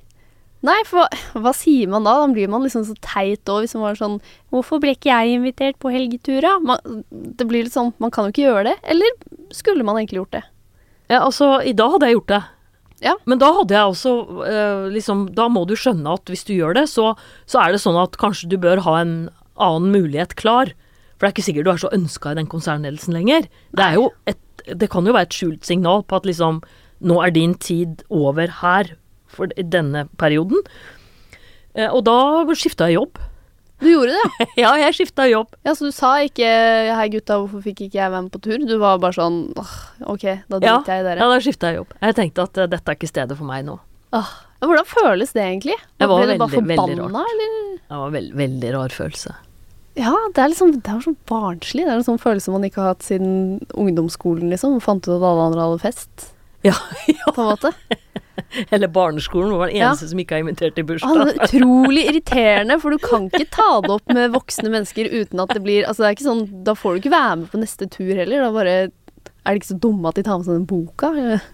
Nei, 0.65 0.79
for 0.89 1.03
hva, 1.03 1.41
hva 1.45 1.53
sier 1.53 1.91
man 1.93 2.07
da? 2.07 2.15
Da 2.23 2.29
blir 2.33 2.49
man 2.49 2.65
liksom 2.65 2.87
så 2.89 2.97
teit 3.05 3.45
òg, 3.53 3.67
hvis 3.67 3.75
man 3.77 3.91
var 3.91 3.99
sånn 4.01 4.17
Hvorfor 4.55 4.81
ble 4.81 4.95
ikke 4.97 5.11
jeg 5.11 5.37
invitert 5.37 5.77
på 5.83 5.93
helgetur, 5.93 6.41
da? 6.41 6.55
Man, 6.65 7.03
det 7.13 7.45
blir 7.51 7.67
litt 7.67 7.77
sånn 7.77 7.93
Man 8.01 8.13
kan 8.15 8.25
jo 8.25 8.33
ikke 8.33 8.47
gjøre 8.47 8.71
det. 8.71 8.75
Eller 8.95 9.19
skulle 9.53 9.85
man 9.85 10.01
egentlig 10.01 10.23
gjort 10.23 10.39
det? 10.39 10.45
Ja, 11.11 11.21
altså, 11.21 11.59
i 11.61 11.75
dag 11.77 11.95
hadde 11.95 12.09
jeg 12.09 12.19
gjort 12.19 12.33
det. 12.33 12.43
Ja. 13.05 13.15
Men 13.29 13.41
da 13.43 13.51
hadde 13.53 13.75
jeg 13.75 13.91
også 13.91 14.13
eh, 14.49 14.85
liksom 14.95 15.27
Da 15.37 15.49
må 15.53 15.65
du 15.69 15.75
skjønne 15.77 16.15
at 16.17 16.31
hvis 16.31 16.47
du 16.49 16.55
gjør 16.55 16.77
det, 16.79 16.87
så, 16.89 17.11
så 17.51 17.61
er 17.61 17.75
det 17.75 17.83
sånn 17.83 17.99
at 18.01 18.17
kanskje 18.21 18.49
du 18.53 18.57
bør 18.63 18.81
ha 18.87 18.97
en 19.03 19.15
annen 19.61 19.91
mulighet 19.93 20.37
klar. 20.41 20.73
For 21.15 21.27
det 21.27 21.29
er 21.29 21.35
ikke 21.35 21.47
sikkert 21.49 21.69
du 21.69 21.73
er 21.75 21.83
så 21.83 21.93
ønska 21.95 22.33
i 22.33 22.39
den 22.41 22.49
konsernledelsen 22.51 23.17
lenger. 23.17 23.49
Det 23.77 23.85
er 23.85 24.01
jo 24.01 24.09
et 24.31 24.41
Det 24.65 24.89
kan 24.89 25.05
jo 25.05 25.13
være 25.13 25.29
et 25.29 25.37
skjult 25.37 25.67
signal 25.67 26.07
på 26.09 26.17
at 26.17 26.27
liksom 26.29 26.63
Nå 27.05 27.19
er 27.21 27.35
din 27.35 27.53
tid 27.61 28.05
over 28.09 28.49
her 28.63 28.95
for 29.29 29.51
denne 29.59 30.07
perioden. 30.17 30.63
Eh, 31.75 31.91
og 31.91 32.07
da 32.07 32.47
skifta 32.57 32.87
jeg 32.89 32.97
jobb. 32.97 33.19
Du 33.83 33.89
gjorde 33.91 34.15
det, 34.15 34.47
ja? 34.61 34.71
jeg 34.85 34.95
skifta 34.97 35.27
jobb. 35.29 35.49
ja 35.67 35.75
så 35.75 35.89
du 35.89 35.93
sa 35.93 36.13
ikke 36.23 36.47
'hei, 36.95 37.09
gutta, 37.11 37.41
hvorfor 37.43 37.63
fikk 37.65 37.81
ikke 37.89 37.99
jeg 37.99 38.11
være 38.13 38.23
med 38.23 38.33
på 38.33 38.41
tur'? 38.45 38.67
Du 38.69 38.77
var 38.79 38.99
bare 39.03 39.13
sånn 39.17 39.41
OK, 40.07 40.25
da 40.49 40.61
Ja, 40.63 40.77
jeg 40.87 41.01
i 41.01 41.07
dere. 41.09 41.19
ja, 41.19 41.29
da 41.29 41.41
skifta 41.43 41.73
jeg 41.73 41.81
jobb. 41.83 41.93
Jeg 42.01 42.15
tenkte 42.21 42.43
at 42.47 42.59
uh, 42.59 42.67
dette 42.71 42.89
er 42.93 42.95
ikke 42.99 43.11
stedet 43.11 43.37
for 43.37 43.45
meg 43.51 43.65
nå. 43.67 43.79
Ja, 44.15 44.23
hvordan 44.63 44.87
føles 44.87 45.33
det 45.35 45.43
egentlig? 45.43 45.75
Det 45.99 46.07
var 46.09 46.23
Ble 46.23 46.37
du 46.37 46.39
bare 46.39 46.51
veldig, 46.55 46.69
veldig 46.71 46.97
forbanna, 46.97 47.25
eller? 47.35 47.57
Det 47.91 47.99
var 48.05 48.11
veld, 48.15 48.31
veldig 48.39 48.71
rar 48.77 48.95
følelse. 48.95 49.35
Ja, 49.99 50.13
det 50.35 50.43
er 50.43 50.49
liksom 50.51 50.73
Det 50.81 50.91
er 50.91 51.03
sånn 51.05 51.17
barnslig. 51.31 51.85
Det 51.85 51.93
er 51.93 51.99
en 52.01 52.07
sånn 52.07 52.19
følelse 52.23 52.51
man 52.55 52.65
ikke 52.67 52.81
har 52.83 52.95
hatt 52.95 53.05
siden 53.07 53.61
ungdomsskolen, 53.75 54.49
liksom. 54.55 54.81
Fant 54.83 55.05
ut 55.07 55.13
at 55.19 55.23
alle 55.23 55.45
andre 55.51 55.67
hadde 55.67 55.83
fest, 55.83 56.31
Ja, 56.65 56.75
ja. 57.11 57.31
på 57.35 57.43
en 57.45 57.51
måte. 57.53 57.75
Eller 58.75 58.89
barneskolen, 58.93 59.53
var 59.59 59.69
den 59.73 59.77
Ja. 59.81 59.91
eneste 59.93 60.09
som 60.11 60.19
ikke 60.23 60.37
har 60.39 60.45
invitert 60.45 60.75
til 60.77 60.85
bursdag. 60.89 61.25
det 61.25 61.35
er 61.35 61.45
utrolig 61.49 62.05
irriterende, 62.11 62.77
for 62.83 62.91
du 62.95 62.99
kan 63.03 63.27
ikke 63.31 63.49
ta 63.55 63.69
det 63.85 63.91
opp 63.97 64.15
med 64.15 64.33
voksne 64.35 64.71
mennesker 64.73 65.11
uten 65.13 65.41
at 65.45 65.55
det 65.57 65.63
blir 65.65 65.85
Altså, 65.89 66.05
det 66.05 66.11
er 66.11 66.17
ikke 66.19 66.29
sånn 66.31 66.45
Da 66.65 66.75
får 66.79 66.95
du 66.95 67.03
ikke 67.05 67.15
være 67.17 67.37
med 67.43 67.51
på 67.53 67.61
neste 67.63 67.89
tur 67.91 68.15
heller. 68.15 68.45
Da 68.47 68.53
bare 68.55 68.77
Er 68.85 69.53
de 69.53 69.61
ikke 69.61 69.73
så 69.75 69.81
dumme 69.81 70.09
at 70.09 70.17
de 70.21 70.23
tar 70.27 70.39
med 70.39 70.47
seg 70.49 70.59
den 70.61 70.67
boka? 70.71 71.13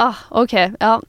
Ah, 0.00 0.16
OK. 0.30 0.52
Ja. 0.80 1.00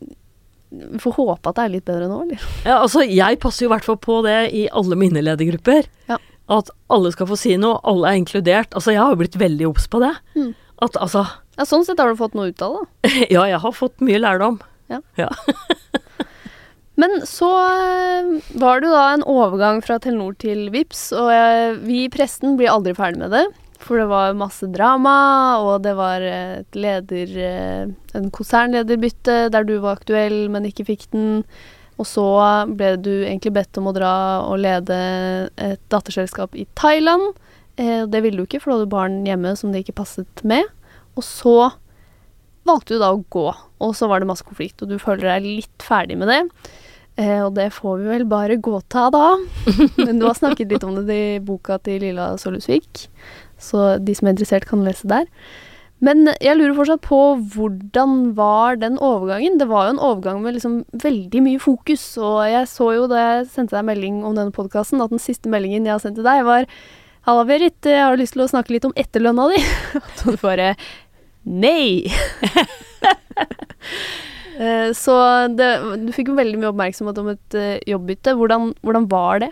Vi 0.70 1.00
får 1.00 1.14
håpe 1.16 1.50
at 1.50 1.56
det 1.56 1.64
er 1.64 1.72
litt 1.76 1.86
bedre 1.88 2.08
nå, 2.10 2.18
eller? 2.26 2.42
Ja, 2.66 2.80
altså, 2.82 3.04
jeg 3.08 3.38
passer 3.40 3.64
jo 3.66 3.70
i 3.70 3.74
hvert 3.76 3.86
fall 3.88 4.00
på 4.02 4.18
det 4.26 4.40
i 4.58 4.66
alle 4.76 4.98
mine 5.00 5.22
ledergrupper. 5.24 5.86
Ja. 6.10 6.18
At 6.52 6.72
alle 6.92 7.12
skal 7.14 7.30
få 7.30 7.38
si 7.40 7.54
noe, 7.62 7.78
alle 7.88 8.10
er 8.12 8.20
inkludert. 8.20 8.74
Altså, 8.76 8.92
jeg 8.92 9.00
har 9.00 9.14
jo 9.14 9.20
blitt 9.22 9.38
veldig 9.40 9.70
obs 9.70 9.86
på 9.88 10.02
det. 10.04 10.12
Mm. 10.36 10.50
At 10.84 10.98
altså 11.00 11.24
Ja, 11.58 11.66
sånn 11.70 11.86
sett 11.88 12.02
har 12.02 12.12
du 12.12 12.20
fått 12.20 12.36
noe 12.38 12.52
ut 12.52 12.64
av 12.66 12.80
det. 12.80 13.12
Ja, 13.36 13.46
jeg 13.50 13.62
har 13.64 13.76
fått 13.76 14.04
mye 14.04 14.22
lærdom. 14.22 14.60
Men 17.02 17.24
så 17.26 17.50
eh, 17.74 18.28
var 18.62 18.84
det 18.84 18.92
da 18.94 19.04
en 19.16 19.24
overgang 19.26 19.80
fra 19.86 19.98
Telenor 20.02 20.36
til 20.42 20.68
Vips, 20.74 21.08
og 21.18 21.32
jeg, 21.34 21.78
vi 21.88 22.04
i 22.04 22.10
pressen 22.14 22.58
blir 22.60 22.70
aldri 22.70 22.94
ferdig 22.98 23.24
med 23.24 23.34
det. 23.34 23.46
For 23.84 24.00
det 24.00 24.06
var 24.12 24.38
masse 24.38 24.68
drama, 24.72 25.14
og 25.64 25.82
det 25.84 25.96
var 25.98 26.24
et 26.24 26.78
leder 26.78 27.34
eh, 27.36 27.88
En 28.16 28.30
konsernlederbytte 28.32 29.48
der 29.54 29.66
du 29.68 29.80
var 29.84 29.98
aktuell, 29.98 30.46
men 30.54 30.70
ikke 30.70 30.86
fikk 30.92 31.08
den. 31.16 31.42
Og 32.02 32.08
så 32.10 32.26
ble 32.74 32.94
du 33.02 33.12
egentlig 33.24 33.54
bedt 33.58 33.78
om 33.82 33.90
å 33.90 33.96
dra 33.96 34.14
og 34.48 34.62
lede 34.62 34.98
et 35.62 35.82
datterselskap 35.94 36.56
i 36.58 36.66
Thailand. 36.80 37.34
Eh, 37.82 38.04
det 38.06 38.22
ville 38.22 38.42
du 38.42 38.46
ikke, 38.46 38.62
for 38.62 38.72
du 38.72 38.78
hadde 38.78 38.92
barn 38.92 39.22
hjemme 39.28 39.56
som 39.58 39.74
det 39.74 39.84
ikke 39.84 39.98
passet 40.04 40.44
med. 40.48 40.68
Og 41.18 41.26
så 41.26 41.58
valgte 42.68 42.96
du 42.96 43.04
da 43.04 43.12
å 43.14 43.24
gå, 43.34 43.50
og 43.84 43.92
så 43.98 44.08
var 44.10 44.22
det 44.22 44.30
masse 44.30 44.46
konflikt, 44.48 44.82
og 44.82 44.92
du 44.92 44.96
føler 45.02 45.28
deg 45.34 45.50
litt 45.62 45.84
ferdig 45.84 46.18
med 46.20 46.32
det. 46.32 46.42
Eh, 47.20 47.42
og 47.44 47.54
det 47.58 47.68
får 47.76 48.00
vi 48.00 48.10
vel 48.10 48.24
bare 48.30 48.62
godta 48.64 49.10
da. 49.14 49.36
Men 50.06 50.22
du 50.22 50.28
har 50.30 50.38
snakket 50.38 50.72
litt 50.72 50.88
om 50.88 50.96
det 51.04 51.20
i 51.20 51.44
boka 51.44 51.78
til 51.84 52.02
Lilla 52.06 52.34
Solusvik, 52.42 53.08
så 53.62 53.94
de 54.02 54.16
som 54.18 54.28
er 54.28 54.36
interessert, 54.36 54.68
kan 54.70 54.86
lese 54.86 55.10
der. 55.10 55.30
Men 56.04 56.28
jeg 56.44 56.58
lurer 56.58 56.74
fortsatt 56.76 57.04
på 57.06 57.18
hvordan 57.54 58.34
var 58.36 58.76
den 58.82 58.98
overgangen? 59.00 59.56
Det 59.62 59.70
var 59.70 59.88
jo 59.88 59.94
en 59.94 60.02
overgang 60.04 60.42
med 60.44 60.58
liksom 60.58 60.82
veldig 61.00 61.44
mye 61.46 61.62
fokus, 61.64 62.04
og 62.20 62.42
jeg 62.50 62.68
så 62.68 62.90
jo 62.98 63.06
da 63.12 63.22
jeg 63.22 63.46
sendte 63.54 63.78
deg 63.78 63.88
melding 63.88 64.18
om 64.28 64.36
denne 64.36 64.56
podkasten, 64.56 65.04
at 65.04 65.14
den 65.14 65.22
siste 65.24 65.52
meldingen 65.52 65.88
jeg 65.88 65.96
har 65.96 66.04
sendt 66.04 66.20
til 66.20 66.28
deg, 66.28 66.44
var 66.48 66.68
Halla, 67.24 67.46
Berit, 67.48 67.88
har 67.88 68.18
lyst 68.20 68.36
til 68.36 68.44
å 68.44 68.50
snakke 68.52 68.74
litt 68.76 68.86
om 68.88 68.96
etterlønna 69.00 69.46
di. 69.54 69.60
Så 70.20 70.34
du 70.36 70.40
bare 70.44 70.74
Nei! 71.44 72.08
Eh, 74.54 74.92
Så 74.94 75.14
det, 75.58 75.68
du 76.06 76.12
fikk 76.14 76.28
jo 76.30 76.36
veldig 76.38 76.60
mye 76.62 76.70
oppmerksomhet 76.70 77.18
om 77.18 77.32
et 77.32 77.56
eh, 77.58 77.80
jobbbytte. 77.90 78.36
Hvordan, 78.38 78.68
hvordan 78.86 79.08
var 79.10 79.42
det? 79.42 79.48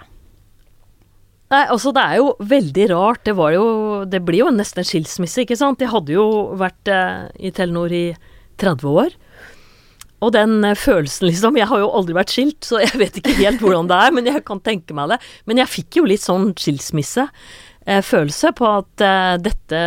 Nei, 1.52 1.64
altså 1.74 1.90
det 1.96 2.04
er 2.06 2.20
jo 2.20 2.28
veldig 2.52 2.86
rart. 2.94 3.24
Det 3.26 3.34
var 3.36 3.56
jo 3.56 3.64
Det 4.06 4.22
blir 4.28 4.44
jo 4.44 4.52
nesten 4.54 4.84
en 4.84 4.88
skilsmisse, 4.88 5.42
ikke 5.42 5.58
sant. 5.58 5.82
Jeg 5.82 5.90
hadde 5.92 6.14
jo 6.14 6.28
vært 6.62 6.94
eh, 6.94 7.26
i 7.42 7.50
Telenor 7.50 7.90
i 7.98 8.04
30 8.62 8.94
år. 9.02 9.18
Og 10.22 10.34
den 10.36 10.62
eh, 10.68 10.78
følelsen, 10.78 11.28
liksom 11.30 11.58
Jeg 11.60 11.70
har 11.72 11.82
jo 11.82 11.90
aldri 11.98 12.16
vært 12.18 12.34
skilt, 12.34 12.62
så 12.68 12.82
jeg 12.84 12.94
vet 13.02 13.20
ikke 13.22 13.38
helt 13.40 13.64
hvordan 13.64 13.90
det 13.92 13.98
er, 13.98 14.16
men 14.16 14.30
jeg 14.30 14.46
kan 14.48 14.62
tenke 14.64 14.96
meg 14.98 15.14
det. 15.14 15.20
Men 15.50 15.64
jeg 15.64 15.76
fikk 15.80 16.02
jo 16.02 16.08
litt 16.10 16.24
sånn 16.24 16.52
skilsmisse. 16.58 17.28
Eh, 17.90 18.04
følelse 18.06 18.52
på 18.54 18.68
at 18.70 19.02
eh, 19.02 19.36
dette 19.42 19.82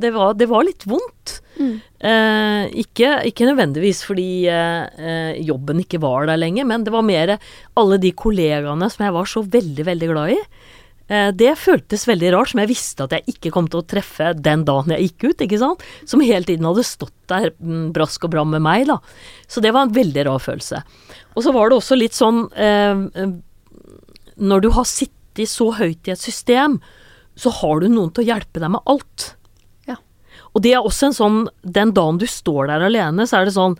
det, 0.00 0.12
var, 0.14 0.32
det 0.38 0.48
var 0.48 0.64
litt 0.64 0.86
vondt. 0.88 1.38
Mm. 1.58 1.74
Eh, 2.08 2.62
ikke, 2.84 3.18
ikke 3.28 3.48
nødvendigvis 3.50 4.00
fordi 4.06 4.46
eh, 4.48 5.36
jobben 5.44 5.82
ikke 5.82 6.00
var 6.00 6.28
der 6.30 6.40
lenger, 6.40 6.68
men 6.70 6.86
det 6.86 6.94
var 6.94 7.04
mer 7.04 7.36
alle 7.78 8.00
de 8.00 8.14
kollegaene 8.16 8.88
som 8.92 9.04
jeg 9.04 9.16
var 9.18 9.28
så 9.28 9.44
veldig, 9.44 9.88
veldig 9.90 10.10
glad 10.14 10.36
i. 10.38 10.40
Eh, 11.08 11.30
det 11.32 11.54
føltes 11.56 12.04
veldig 12.08 12.32
rart, 12.34 12.50
som 12.52 12.60
jeg 12.60 12.68
visste 12.68 13.06
at 13.06 13.14
jeg 13.16 13.32
ikke 13.32 13.52
kom 13.54 13.68
til 13.70 13.80
å 13.80 13.86
treffe 13.88 14.34
den 14.36 14.66
dagen 14.68 14.92
jeg 14.92 15.08
gikk 15.08 15.30
ut, 15.30 15.44
ikke 15.46 15.60
sant. 15.60 15.84
Som 16.08 16.24
hele 16.24 16.44
tiden 16.48 16.68
hadde 16.68 16.84
stått 16.84 17.14
der 17.32 17.50
mm, 17.56 17.90
brask 17.96 18.26
og 18.28 18.34
bram 18.34 18.52
med 18.52 18.64
meg, 18.64 18.86
da. 18.90 18.98
Så 19.48 19.64
det 19.64 19.72
var 19.76 19.86
en 19.86 19.94
veldig 19.96 20.26
rar 20.28 20.42
følelse. 20.44 20.82
Og 21.34 21.44
så 21.46 21.54
var 21.56 21.70
det 21.70 21.78
også 21.78 21.96
litt 21.96 22.16
sånn 22.16 22.44
eh, 22.52 23.04
eh, 23.22 23.32
Når 24.36 24.64
du 24.64 24.70
har 24.76 24.88
sittet 24.88 25.48
så 25.48 25.70
høyt 25.78 26.08
i 26.08 26.12
et 26.12 26.20
system, 26.20 26.80
så 27.38 27.52
har 27.60 27.80
du 27.80 27.88
noen 27.88 28.10
til 28.12 28.24
å 28.24 28.28
hjelpe 28.34 28.60
deg 28.60 28.72
med 28.74 28.90
alt. 28.90 29.30
Ja. 29.88 29.96
Og 30.52 30.64
det 30.64 30.74
er 30.74 30.84
også 30.84 31.08
en 31.08 31.14
sånn 31.14 31.36
Den 31.62 31.92
dagen 31.94 32.18
du 32.18 32.26
står 32.26 32.66
der 32.68 32.84
alene, 32.88 33.28
så 33.30 33.38
er 33.38 33.48
det 33.48 33.54
sånn 33.56 33.78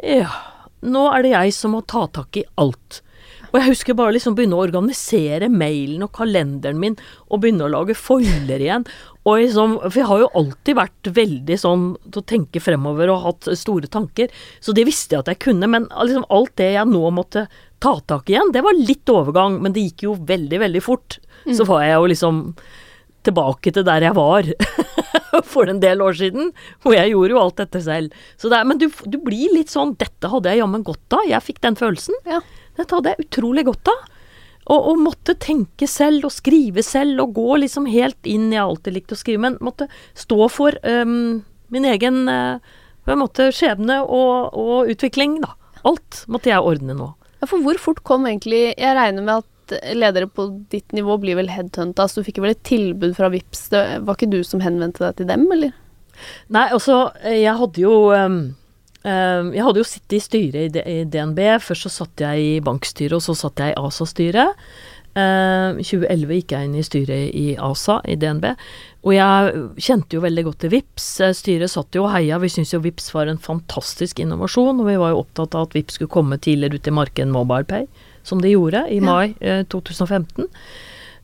Ja, 0.00 0.32
nå 0.80 1.04
er 1.12 1.22
det 1.22 1.34
jeg 1.34 1.54
som 1.54 1.76
må 1.76 1.84
ta 1.84 2.06
tak 2.08 2.40
i 2.40 2.46
alt. 2.58 3.02
Og 3.50 3.58
jeg 3.58 3.72
husker 3.72 3.96
bare 3.98 4.14
liksom 4.14 4.36
begynne 4.38 4.58
å 4.58 4.64
organisere 4.64 5.50
mailen 5.52 6.04
og 6.06 6.12
kalenderen 6.16 6.80
min, 6.80 6.98
og 7.28 7.42
begynne 7.42 7.66
å 7.66 7.72
lage 7.72 7.96
folder 7.98 8.62
igjen. 8.62 8.86
Og 9.28 9.42
liksom, 9.42 9.76
for 9.84 10.00
jeg 10.00 10.08
har 10.08 10.22
jo 10.22 10.30
alltid 10.40 10.78
vært 10.78 11.10
veldig 11.20 11.58
sånn 11.60 11.88
til 12.06 12.22
å 12.22 12.28
tenke 12.32 12.62
fremover 12.62 13.12
og 13.12 13.24
hatt 13.26 13.50
store 13.58 13.90
tanker, 13.90 14.30
så 14.64 14.74
det 14.76 14.86
visste 14.88 15.16
jeg 15.16 15.24
at 15.24 15.32
jeg 15.34 15.42
kunne. 15.48 15.70
Men 15.70 15.88
liksom 15.90 16.28
alt 16.32 16.54
det 16.60 16.72
jeg 16.76 16.90
nå 16.90 17.02
måtte 17.14 17.48
ta 17.80 17.96
tak 18.12 18.30
igjen, 18.30 18.52
det 18.52 18.62
var 18.64 18.76
litt 18.76 19.08
overgang, 19.12 19.58
men 19.64 19.74
det 19.76 19.88
gikk 19.88 20.06
jo 20.08 20.14
veldig, 20.28 20.62
veldig 20.66 20.84
fort. 20.84 21.18
Så 21.48 21.64
var 21.68 21.84
jeg 21.86 21.96
jo 21.96 22.08
liksom 22.12 22.40
tilbake 23.26 23.72
til 23.74 23.84
der 23.84 24.04
jeg 24.04 24.16
var 24.16 24.46
for 25.52 25.68
en 25.68 25.80
del 25.82 26.00
år 26.04 26.16
siden, 26.16 26.52
hvor 26.82 26.96
jeg 26.96 27.12
gjorde 27.12 27.34
jo 27.34 27.40
alt 27.42 27.60
dette 27.60 27.82
selv. 27.84 28.16
Så 28.40 28.52
det 28.52 28.60
men 28.68 28.80
du, 28.80 28.88
du 28.88 29.18
blir 29.20 29.52
litt 29.54 29.72
sånn 29.72 29.94
Dette 30.00 30.30
hadde 30.32 30.52
jeg 30.52 30.62
jammen 30.62 30.84
godt 30.86 31.16
av. 31.16 31.26
Jeg 31.28 31.44
fikk 31.44 31.60
den 31.64 31.76
følelsen. 31.80 32.16
Ja. 32.28 32.40
Dette 32.80 32.96
hadde 32.96 33.12
jeg 33.12 33.26
utrolig 33.26 33.66
godt 33.68 33.92
av. 33.92 34.08
Og, 34.70 34.90
og 34.92 35.00
måtte 35.02 35.34
tenke 35.40 35.88
selv 35.90 36.28
og 36.28 36.34
skrive 36.34 36.82
selv 36.86 37.24
og 37.24 37.32
gå 37.38 37.62
liksom 37.62 37.88
helt 37.90 38.28
inn 38.28 38.50
Jeg 38.52 38.60
alt 38.62 38.76
alltid 38.76 38.96
likte 38.98 39.16
å 39.16 39.20
skrive, 39.20 39.42
men 39.42 39.56
måtte 39.64 39.88
stå 40.18 40.46
for 40.52 40.76
um, 40.84 41.40
min 41.74 41.88
egen 41.88 42.28
uh, 42.30 42.60
måte 43.18 43.48
skjebne 43.56 44.02
og, 44.04 44.54
og 44.54 44.92
utvikling, 44.92 45.40
da. 45.42 45.56
Alt 45.88 46.24
måtte 46.30 46.52
jeg 46.52 46.62
ordne 46.62 46.94
nå. 46.94 47.08
Ja, 47.40 47.48
for 47.48 47.64
hvor 47.64 47.78
fort 47.80 48.02
kom 48.04 48.26
egentlig 48.28 48.74
Jeg 48.76 48.96
regner 48.98 49.24
med 49.24 49.40
at 49.40 49.94
ledere 49.96 50.28
på 50.28 50.48
ditt 50.70 50.92
nivå 50.92 51.16
blir 51.22 51.38
vel 51.38 51.50
headhunta, 51.50 52.08
så 52.08 52.20
du 52.20 52.26
fikk 52.26 52.40
vel 52.42 52.54
et 52.54 52.64
tilbud 52.66 53.14
fra 53.16 53.30
Vips. 53.32 53.68
Det 53.72 53.82
var 54.06 54.18
ikke 54.18 54.32
du 54.32 54.40
som 54.46 54.62
henvendte 54.64 55.04
deg 55.04 55.20
til 55.20 55.28
dem, 55.30 55.46
eller? 55.54 55.74
Nei, 56.52 56.66
altså, 56.74 56.96
jeg 57.24 57.54
hadde 57.56 57.80
jo 57.80 57.94
øhm, 58.14 58.40
Jeg 59.00 59.64
hadde 59.64 59.80
jo 59.80 59.88
sittet 59.88 60.18
i 60.18 60.20
styret 60.20 60.78
i, 60.84 60.96
DNB. 61.08 61.38
Først 61.64 61.86
så 61.86 61.92
satt 62.02 62.20
jeg 62.20 62.40
i 62.44 62.56
bankstyret, 62.64 63.16
og 63.16 63.24
så 63.24 63.36
satt 63.38 63.62
jeg 63.62 63.72
i 63.72 63.78
ASA-styret. 63.80 64.58
Ehm, 65.18 65.80
I 65.80 65.84
2011 65.86 66.36
gikk 66.38 66.52
jeg 66.54 66.68
inn 66.68 66.76
i 66.78 66.84
styret 66.86 67.32
i 67.34 67.46
ASA 67.58 67.98
i 68.06 68.16
DNB. 68.20 68.52
Og 69.02 69.14
jeg 69.16 69.64
kjente 69.82 70.16
jo 70.16 70.22
veldig 70.22 70.44
godt 70.46 70.60
til 70.64 70.72
VIPS. 70.76 71.08
Eh, 71.24 71.34
Styret 71.34 71.72
satt 71.72 71.96
jo 71.96 72.04
og 72.06 72.12
heia. 72.14 72.38
Vi 72.38 72.52
syntes 72.52 72.74
jo 72.76 72.82
VIPS 72.84 73.10
var 73.16 73.30
en 73.30 73.40
fantastisk 73.40 74.20
innovasjon, 74.22 74.78
og 74.78 74.86
vi 74.86 74.98
var 75.00 75.14
jo 75.14 75.24
opptatt 75.24 75.56
av 75.56 75.68
at 75.68 75.74
VIPS 75.74 75.98
skulle 75.98 76.14
komme 76.14 76.38
tidligere 76.38 76.78
ut 76.78 76.86
i 76.86 76.94
markedet 76.94 77.26
enn 77.26 77.34
MobilePay, 77.34 77.88
som 78.22 78.42
de 78.44 78.54
gjorde 78.54 78.86
i 78.92 79.00
mai 79.02 79.34
eh, 79.40 79.64
2015. 79.72 80.46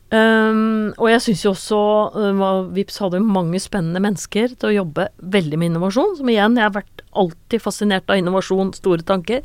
Um, 0.07 0.93
og 0.95 1.09
jeg 1.11 1.19
syns 1.25 1.41
jo 1.43 1.51
også 1.51 1.77
uh, 2.15 2.69
Vips 2.71 3.01
hadde 3.03 3.19
mange 3.19 3.59
spennende 3.59 3.99
mennesker 3.99 4.53
til 4.55 4.69
å 4.69 4.75
jobbe 4.77 5.09
veldig 5.19 5.59
med 5.59 5.73
innovasjon. 5.73 6.15
Som 6.19 6.31
igjen, 6.31 6.55
jeg 6.55 6.63
har 6.63 6.75
vært 6.77 7.03
alltid 7.11 7.63
fascinert 7.63 8.07
av 8.07 8.21
innovasjon, 8.21 8.71
store 8.77 9.03
tanker. 9.07 9.43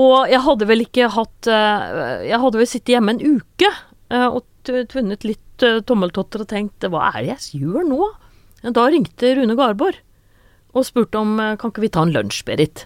Og 0.00 0.30
jeg 0.30 0.40
hadde 0.46 0.68
vel 0.70 0.84
ikke 0.84 1.08
hatt 1.10 1.48
uh, 1.50 2.22
Jeg 2.22 2.38
hadde 2.38 2.60
vel 2.60 2.68
sittet 2.70 2.94
hjemme 2.94 3.16
en 3.16 3.40
uke 3.40 3.70
uh, 4.14 4.28
og 4.30 4.46
tvunnet 4.64 5.26
litt 5.26 5.64
uh, 5.66 5.80
tommeltotter 5.84 6.44
og 6.44 6.50
tenkt 6.52 6.86
hva 6.86 7.10
er 7.10 7.24
det 7.24 7.32
jeg 7.32 7.64
gjør 7.64 7.88
nå? 7.88 8.08
Da 8.62 8.84
ringte 8.92 9.34
Rune 9.36 9.56
Garborg 9.58 9.98
og 10.70 10.84
spurte 10.86 11.18
om 11.18 11.32
kan 11.58 11.72
ikke 11.72 11.82
vi 11.82 11.88
ta 11.90 12.04
en 12.04 12.12
lunsj, 12.14 12.44
Berit. 12.46 12.84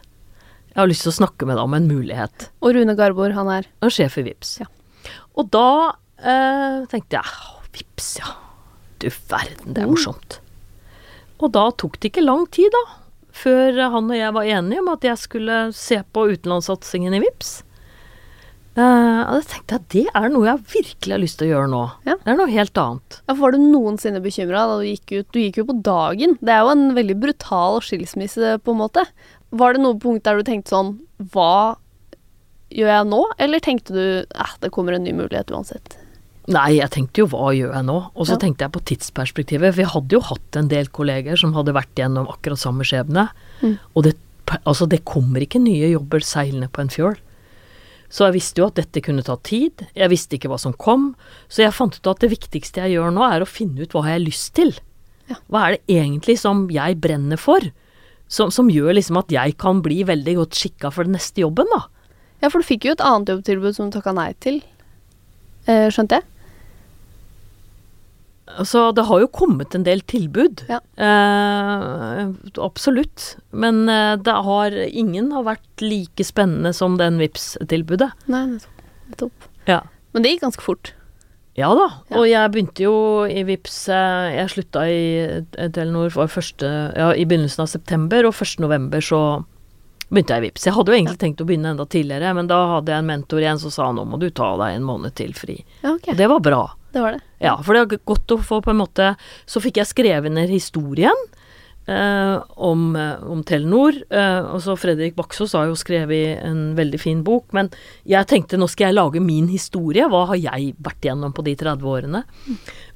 Jeg 0.70 0.78
har 0.78 0.88
lyst 0.88 1.04
til 1.04 1.10
å 1.10 1.16
snakke 1.18 1.44
med 1.44 1.58
deg 1.58 1.66
om 1.66 1.74
en 1.76 1.88
mulighet. 1.90 2.46
Og 2.64 2.72
Rune 2.72 2.94
Garborg, 2.96 3.34
han 3.36 3.50
er? 3.52 3.66
Han 3.82 3.90
er 3.90 3.92
sjef 3.92 4.16
i 4.22 4.24
Vips. 4.24 4.54
Ja. 4.62 4.70
Og 5.36 5.50
da 5.52 5.66
eh, 6.24 6.80
tenkte 6.90 7.20
jeg 7.20 7.74
vips, 7.74 8.10
ja. 8.20 8.34
Du 9.02 9.08
verden, 9.28 9.74
det 9.76 9.84
er 9.84 9.90
morsomt. 9.90 10.38
Og 11.42 11.50
da 11.52 11.68
tok 11.76 11.98
det 12.00 12.12
ikke 12.12 12.24
lang 12.24 12.46
tid, 12.54 12.70
da, 12.72 12.84
før 13.34 13.80
han 13.92 14.08
og 14.08 14.16
jeg 14.16 14.34
var 14.36 14.50
enige 14.56 14.82
om 14.82 14.90
at 14.94 15.04
jeg 15.04 15.20
skulle 15.20 15.60
se 15.76 16.00
på 16.14 16.28
utenlandssatsingen 16.30 17.16
i 17.16 17.22
Vips. 17.24 17.58
Uh, 18.74 19.22
og 19.30 19.36
da 19.36 19.42
tenkte 19.46 19.76
jeg 19.76 19.84
det 19.92 20.04
er 20.18 20.32
noe 20.34 20.48
jeg 20.48 20.62
virkelig 20.72 21.14
har 21.14 21.20
lyst 21.22 21.38
til 21.38 21.46
å 21.46 21.50
gjøre 21.52 21.70
nå. 21.70 21.82
Ja. 22.08 22.16
Det 22.18 22.32
er 22.32 22.38
noe 22.40 22.50
helt 22.50 22.80
annet. 22.80 23.18
Ja, 23.20 23.34
for 23.34 23.42
Var 23.44 23.54
du 23.54 23.66
noensinne 23.70 24.22
bekymra 24.24 24.64
da 24.70 24.80
du 24.80 24.88
gikk 24.88 25.12
ut? 25.12 25.28
Du 25.30 25.38
gikk 25.38 25.60
jo 25.60 25.66
på 25.68 25.76
dagen. 25.86 26.34
Det 26.42 26.54
er 26.54 26.64
jo 26.64 26.72
en 26.72 26.88
veldig 26.96 27.16
brutal 27.22 27.78
skilsmisse, 27.86 28.56
på 28.66 28.74
en 28.74 28.80
måte. 28.82 29.06
Var 29.54 29.76
det 29.76 29.84
noe 29.84 29.98
punkt 30.02 30.26
der 30.26 30.40
du 30.40 30.46
tenkte 30.46 30.74
sånn 30.74 30.96
Hva 31.30 31.76
gjør 32.74 32.90
jeg 32.90 33.10
nå? 33.12 33.20
Eller 33.46 33.62
tenkte 33.62 33.94
du 33.94 34.06
eh, 34.24 34.56
det 34.64 34.72
kommer 34.74 34.96
en 34.96 35.06
ny 35.06 35.14
mulighet 35.14 35.54
uansett? 35.54 35.94
Nei, 36.52 36.74
jeg 36.76 36.90
tenkte 36.92 37.22
jo 37.22 37.26
hva 37.32 37.54
gjør 37.56 37.70
jeg 37.72 37.86
nå? 37.88 37.96
Og 38.14 38.26
så 38.28 38.34
Ja. 38.34 38.40
tenkte 38.42 38.66
jeg 38.66 38.72
på 38.72 38.82
tidsperspektivet. 38.84 39.72
For 39.72 39.80
jeg 39.80 39.92
hadde 39.94 40.12
jo 40.12 40.20
hatt 40.20 40.56
en 40.60 40.68
del 40.68 40.86
kolleger 40.92 41.38
som 41.40 41.54
hadde 41.54 41.72
vært 41.72 41.94
gjennom 41.96 42.26
akkurat 42.28 42.58
samme 42.60 42.84
skjebne. 42.84 43.30
Mm. 43.62 43.78
Og 43.96 44.02
det, 44.04 44.16
altså, 44.66 44.86
det 44.88 45.04
kommer 45.06 45.40
ikke 45.40 45.62
nye 45.62 45.88
jobber 45.94 46.20
seilende 46.20 46.68
på 46.68 46.82
en 46.82 46.88
fjøl. 46.92 47.16
Så 48.10 48.26
jeg 48.28 48.34
visste 48.36 48.60
jo 48.60 48.66
at 48.66 48.74
dette 48.76 49.00
kunne 49.02 49.24
ta 49.24 49.36
tid. 49.42 49.86
Jeg 49.96 50.10
visste 50.12 50.36
ikke 50.36 50.50
hva 50.52 50.58
som 50.60 50.74
kom. 50.74 51.14
Så 51.48 51.64
jeg 51.64 51.72
fant 51.72 51.96
ut 51.96 52.06
at 52.12 52.20
det 52.20 52.30
viktigste 52.30 52.82
jeg 52.84 52.98
gjør 52.98 53.10
nå, 53.16 53.24
er 53.24 53.40
å 53.40 53.48
finne 53.48 53.80
ut 53.80 53.90
hva 53.96 54.04
jeg 54.04 54.18
har 54.20 54.26
lyst 54.28 54.52
til. 54.54 54.74
Ja. 55.30 55.36
Hva 55.50 55.64
er 55.64 55.70
det 55.78 55.96
egentlig 55.96 56.38
som 56.38 56.68
jeg 56.68 57.00
brenner 57.00 57.40
for? 57.40 57.60
Som, 58.28 58.50
som 58.52 58.68
gjør 58.68 58.94
liksom 58.94 59.16
at 59.16 59.28
jeg 59.32 59.56
kan 59.56 59.80
bli 59.80 60.02
veldig 60.04 60.36
godt 60.36 60.52
skikka 60.60 60.92
for 60.92 61.04
den 61.08 61.16
neste 61.16 61.40
jobben, 61.40 61.66
da. 61.72 61.86
Ja, 62.42 62.50
for 62.50 62.60
du 62.60 62.64
fikk 62.68 62.84
jo 62.84 62.92
et 62.92 63.00
annet 63.00 63.32
jobbtilbud 63.32 63.74
som 63.74 63.88
du 63.90 63.96
takka 63.98 64.12
nei 64.14 64.34
til. 64.44 64.60
Eh, 65.66 65.88
skjønte 65.88 66.20
jeg? 66.20 66.24
Altså, 68.44 68.90
det 68.92 69.06
har 69.08 69.22
jo 69.22 69.28
kommet 69.32 69.74
en 69.74 69.86
del 69.86 70.02
tilbud. 70.10 70.66
Ja. 70.68 70.80
Eh, 71.00 72.26
absolutt. 72.60 73.36
Men 73.56 73.88
eh, 73.88 74.16
det 74.20 74.34
har 74.46 74.76
Ingen 74.84 75.30
har 75.32 75.46
vært 75.46 75.84
like 75.84 76.26
spennende 76.26 76.74
som 76.76 76.98
den 77.00 77.16
vips 77.22 77.54
tilbudet 77.70 78.10
Nei, 78.28 78.44
nettopp. 78.52 78.84
nettopp. 79.08 79.48
Ja. 79.70 79.80
Men 80.12 80.22
det 80.22 80.34
gikk 80.34 80.44
ganske 80.44 80.64
fort. 80.66 80.92
Ja 81.58 81.70
da. 81.78 81.86
Ja. 82.10 82.18
Og 82.18 82.26
jeg 82.26 82.50
begynte 82.50 82.82
jo 82.82 82.94
i 83.30 83.44
Vipps 83.46 83.76
eh, 83.88 84.34
Jeg 84.40 84.50
slutta 84.50 84.84
i 84.90 85.02
eh, 85.22 85.68
Telenor 85.70 86.10
for 86.14 86.30
første, 86.30 86.70
ja, 86.98 87.12
i 87.14 87.26
begynnelsen 87.26 87.62
av 87.64 87.70
september, 87.70 88.26
og 88.26 88.34
1. 88.34 88.58
november 88.64 89.04
så 89.04 89.20
begynte 90.08 90.36
jeg 90.36 90.42
i 90.42 90.46
VIPS. 90.48 90.66
Jeg 90.68 90.76
hadde 90.76 90.92
jo 90.92 90.98
egentlig 90.98 91.20
tenkt 91.20 91.42
å 91.42 91.48
begynne 91.48 91.74
enda 91.74 91.86
tidligere, 91.90 92.32
men 92.36 92.48
da 92.50 92.60
hadde 92.76 92.92
jeg 92.92 93.04
en 93.04 93.10
mentor 93.10 93.44
igjen 93.44 93.60
som 93.62 93.72
sa 93.74 93.90
nå 93.94 94.06
må 94.08 94.20
du 94.20 94.28
ta 94.30 94.54
deg 94.60 94.78
en 94.78 94.88
måned 94.88 95.14
til 95.18 95.34
fri. 95.36 95.60
Ja, 95.82 95.94
okay. 95.94 96.12
Og 96.14 96.20
det 96.20 96.28
var 96.30 96.42
bra. 96.44 96.64
Det 96.94 97.02
var 97.02 97.16
det. 97.16 97.24
Ja, 97.42 97.56
for 97.62 97.74
det 97.74 97.84
var 97.84 98.04
godt 98.14 98.36
å 98.36 98.42
få 98.42 98.60
på 98.62 98.70
en 98.70 98.78
måte 98.78 99.16
Så 99.50 99.58
fikk 99.60 99.80
jeg 99.80 99.90
skrevet 99.90 100.30
ned 100.30 100.46
historien 100.52 101.18
eh, 101.90 102.36
om, 102.54 102.84
eh, 102.96 103.24
om 103.30 103.42
Telenor. 103.44 103.98
Eh, 104.08 104.40
og 104.54 104.62
så 104.62 104.76
Fredrik 104.78 105.16
Baksås 105.18 105.56
har 105.58 105.66
jo 105.68 105.78
skrevet 105.78 106.38
en 106.44 106.74
veldig 106.78 107.00
fin 107.00 107.24
bok, 107.26 107.48
men 107.56 107.70
jeg 108.08 108.30
tenkte 108.30 108.60
nå 108.60 108.68
skal 108.70 108.90
jeg 108.90 108.98
lage 108.98 109.24
min 109.24 109.48
historie. 109.50 110.06
Hva 110.10 110.24
har 110.32 110.40
jeg 110.40 110.74
vært 110.84 111.08
gjennom 111.08 111.34
på 111.34 111.44
de 111.46 111.56
30 111.60 111.90
årene? 111.96 112.22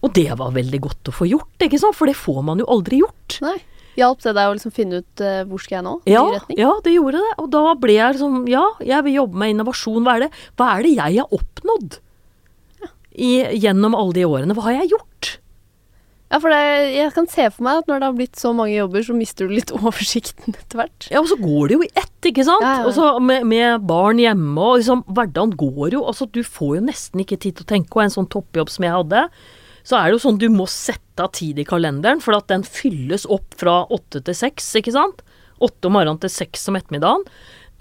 Og 0.02 0.14
det 0.14 0.30
var 0.38 0.54
veldig 0.54 0.82
godt 0.84 1.10
å 1.10 1.16
få 1.18 1.28
gjort, 1.30 1.66
ikke 1.66 1.80
sant? 1.82 1.98
For 1.98 2.10
det 2.10 2.18
får 2.18 2.40
man 2.46 2.62
jo 2.62 2.70
aldri 2.70 3.02
gjort. 3.02 3.40
Nei. 3.44 3.58
Hjalp 3.98 4.22
det 4.22 4.34
deg 4.36 4.50
å 4.50 4.54
liksom 4.54 4.74
finne 4.74 5.00
ut 5.02 5.24
uh, 5.24 5.40
hvor 5.48 5.62
skal 5.62 5.80
jeg 5.80 5.86
nå? 5.88 5.94
Ja, 6.10 6.24
ja, 6.54 6.70
det 6.84 6.94
gjorde 6.94 7.22
det. 7.24 7.32
Og 7.42 7.50
da 7.54 7.64
ble 7.80 7.98
jeg 7.98 8.16
liksom 8.16 8.44
Ja, 8.50 8.64
jeg 8.84 9.06
vil 9.08 9.18
jobbe 9.20 9.42
med 9.42 9.56
innovasjon. 9.56 10.04
Hva 10.06 10.18
er 10.18 10.26
det, 10.26 10.30
hva 10.60 10.70
er 10.76 10.86
det 10.86 10.94
jeg 10.94 11.18
har 11.18 11.34
oppnådd? 11.34 11.98
I, 13.18 13.32
gjennom 13.58 13.96
alle 13.98 14.14
de 14.14 14.26
årene. 14.28 14.54
Hva 14.54 14.68
har 14.68 14.76
jeg 14.78 14.92
gjort? 14.92 15.32
Ja, 16.28 16.36
for 16.42 16.52
det, 16.52 16.60
jeg 16.92 17.12
kan 17.16 17.28
se 17.30 17.46
for 17.48 17.64
meg 17.64 17.80
at 17.80 17.86
når 17.88 18.00
det 18.00 18.08
har 18.10 18.16
blitt 18.18 18.40
så 18.40 18.50
mange 18.56 18.74
jobber, 18.74 19.04
så 19.06 19.14
mister 19.16 19.48
du 19.48 19.54
litt 19.56 19.72
oversikten 19.78 20.52
etter 20.52 20.82
hvert. 20.82 21.08
Ja, 21.08 21.22
og 21.22 21.30
så 21.30 21.38
går 21.40 21.70
det 21.70 21.78
jo 21.78 21.86
i 21.86 21.92
ett, 21.94 22.16
ikke 22.28 22.44
sant? 22.44 22.64
Ja, 22.64 22.74
ja, 22.74 22.82
ja. 22.82 22.88
Og 22.90 22.96
så 22.96 23.06
med, 23.24 23.46
med 23.48 23.86
barn 23.88 24.20
hjemme, 24.20 24.58
og 24.60 24.82
liksom 24.82 25.06
hverdagen 25.08 25.56
går 25.58 25.96
jo 25.96 26.04
Altså, 26.08 26.28
du 26.28 26.42
får 26.44 26.78
jo 26.78 26.84
nesten 26.90 27.24
ikke 27.24 27.40
tid 27.40 27.58
til 27.58 27.64
å 27.64 27.70
tenke, 27.72 27.96
og 27.96 28.04
en 28.04 28.14
sånn 28.18 28.28
toppjobb 28.30 28.72
som 28.72 28.84
jeg 28.84 28.94
hadde, 28.94 29.24
så 29.88 29.96
er 29.96 30.08
det 30.08 30.18
jo 30.18 30.24
sånn 30.26 30.40
du 30.40 30.50
må 30.52 30.66
sette 30.68 31.24
av 31.24 31.32
tid 31.36 31.58
i 31.62 31.66
kalenderen, 31.68 32.20
for 32.20 32.36
at 32.36 32.50
den 32.52 32.64
fylles 32.66 33.24
opp 33.24 33.56
fra 33.56 33.80
åtte 33.94 34.20
til 34.26 34.36
seks, 34.36 34.66
ikke 34.82 34.92
sant? 34.92 35.22
Åtte 35.64 35.88
om 35.88 35.96
morgenen 35.96 36.20
til 36.20 36.32
seks 36.32 36.68
om 36.68 36.76
ettermiddagen. 36.76 37.24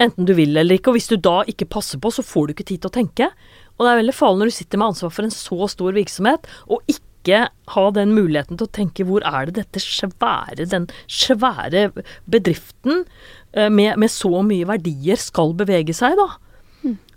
Enten 0.00 0.28
du 0.28 0.32
vil 0.38 0.56
eller 0.56 0.78
ikke, 0.78 0.92
og 0.92 0.96
hvis 0.96 1.10
du 1.10 1.18
da 1.20 1.42
ikke 1.50 1.68
passer 1.68 2.00
på, 2.00 2.12
så 2.14 2.24
får 2.24 2.48
du 2.48 2.54
ikke 2.54 2.68
tid 2.70 2.80
til 2.80 2.90
å 2.90 2.96
tenke. 2.96 3.28
Og 3.76 3.84
det 3.84 3.92
er 3.92 4.00
veldig 4.00 4.16
farlig 4.16 4.40
når 4.40 4.50
du 4.50 4.56
sitter 4.56 4.80
med 4.80 4.94
ansvar 4.94 5.12
for 5.14 5.26
en 5.26 5.36
så 5.36 5.68
stor 5.74 5.98
virksomhet, 5.98 6.48
og 6.70 6.94
ikke 6.94 7.44
ha 7.74 7.84
den 7.92 8.14
muligheten 8.16 8.56
til 8.56 8.70
å 8.70 8.76
tenke 8.78 9.04
hvor 9.04 9.26
er 9.28 9.50
det 9.50 9.58
dette 9.58 9.82
svære, 9.84 10.64
den 10.70 10.88
svære 11.12 11.90
bedriften 12.30 13.02
eh, 13.52 13.68
med, 13.68 13.98
med 14.00 14.12
så 14.14 14.32
mye 14.46 14.68
verdier 14.70 15.20
skal 15.20 15.52
bevege 15.58 15.92
seg, 15.98 16.16
da. 16.16 16.30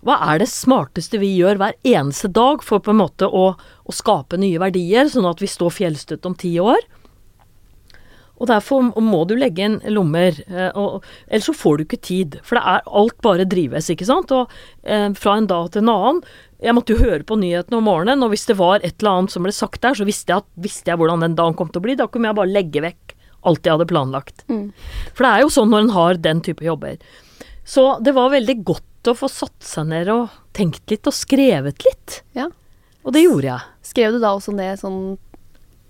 Hva 0.01 0.17
er 0.31 0.41
det 0.41 0.49
smarteste 0.49 1.19
vi 1.21 1.29
gjør 1.37 1.59
hver 1.61 1.75
eneste 1.85 2.31
dag 2.33 2.63
for 2.65 2.81
på 2.81 2.93
en 2.93 3.03
måte 3.03 3.27
å, 3.29 3.51
å 3.53 3.93
skape 3.93 4.39
nye 4.41 4.61
verdier, 4.61 5.05
sånn 5.11 5.29
at 5.29 5.43
vi 5.43 5.49
står 5.49 5.75
fjellstøtt 5.77 6.25
om 6.25 6.37
ti 6.37 6.55
år? 6.61 6.81
Og 8.41 8.49
derfor 8.49 8.87
må 8.97 9.19
du 9.29 9.35
legge 9.37 9.67
inn 9.67 9.77
lommer, 9.93 10.33
eh, 10.49 10.71
og, 10.73 11.05
ellers 11.27 11.51
så 11.51 11.53
får 11.53 11.77
du 11.77 11.83
ikke 11.85 12.01
tid. 12.01 12.39
For 12.41 12.57
det 12.57 12.63
er 12.71 12.87
alt 13.01 13.19
bare 13.21 13.45
drives, 13.45 13.91
ikke 13.93 14.07
sant. 14.09 14.33
Og 14.33 14.49
eh, 14.81 15.11
fra 15.13 15.35
en 15.37 15.49
dag 15.49 15.69
til 15.69 15.85
en 15.85 15.93
annen 15.93 16.23
Jeg 16.61 16.75
måtte 16.77 16.93
jo 16.93 17.01
høre 17.01 17.25
på 17.25 17.37
nyhetene 17.41 17.77
om 17.77 17.87
morgenen, 17.89 18.25
og 18.25 18.33
hvis 18.33 18.47
det 18.49 18.57
var 18.57 18.81
et 18.81 19.01
eller 19.01 19.21
annet 19.21 19.33
som 19.33 19.45
ble 19.45 19.53
sagt 19.53 19.81
der, 19.81 19.97
så 19.97 20.05
visste 20.05 20.33
jeg, 20.33 20.43
at, 20.43 20.49
visste 20.61 20.89
jeg 20.91 20.97
hvordan 21.01 21.25
den 21.25 21.37
dagen 21.37 21.57
kom 21.57 21.69
til 21.69 21.81
å 21.81 21.85
bli. 21.85 21.97
Da 21.97 22.09
kunne 22.09 22.29
jeg 22.29 22.37
bare 22.37 22.53
legge 22.53 22.83
vekk 22.85 23.15
alt 23.49 23.65
jeg 23.65 23.77
hadde 23.77 23.89
planlagt. 23.89 24.43
Mm. 24.49 24.67
For 25.13 25.25
det 25.25 25.31
er 25.31 25.45
jo 25.45 25.53
sånn 25.53 25.73
når 25.73 25.85
en 25.85 25.95
har 25.95 26.21
den 26.21 26.41
type 26.45 26.65
jobber. 26.65 26.97
Så 27.65 27.85
det 28.05 28.13
var 28.17 28.33
veldig 28.33 28.57
godt 28.65 28.85
å 29.09 29.17
få 29.17 29.29
satt 29.31 29.65
seg 29.65 29.89
ned 29.89 30.11
og 30.13 30.29
tenkt 30.53 30.91
litt 30.91 31.07
og 31.09 31.15
skrevet 31.15 31.85
litt. 31.87 32.21
Ja. 32.37 32.49
Og 33.01 33.15
det 33.15 33.25
gjorde 33.25 33.49
jeg. 33.49 33.69
Skrev 33.91 34.15
du 34.15 34.19
da 34.21 34.35
også 34.35 34.53
ned 34.53 34.79
sånn 34.81 35.01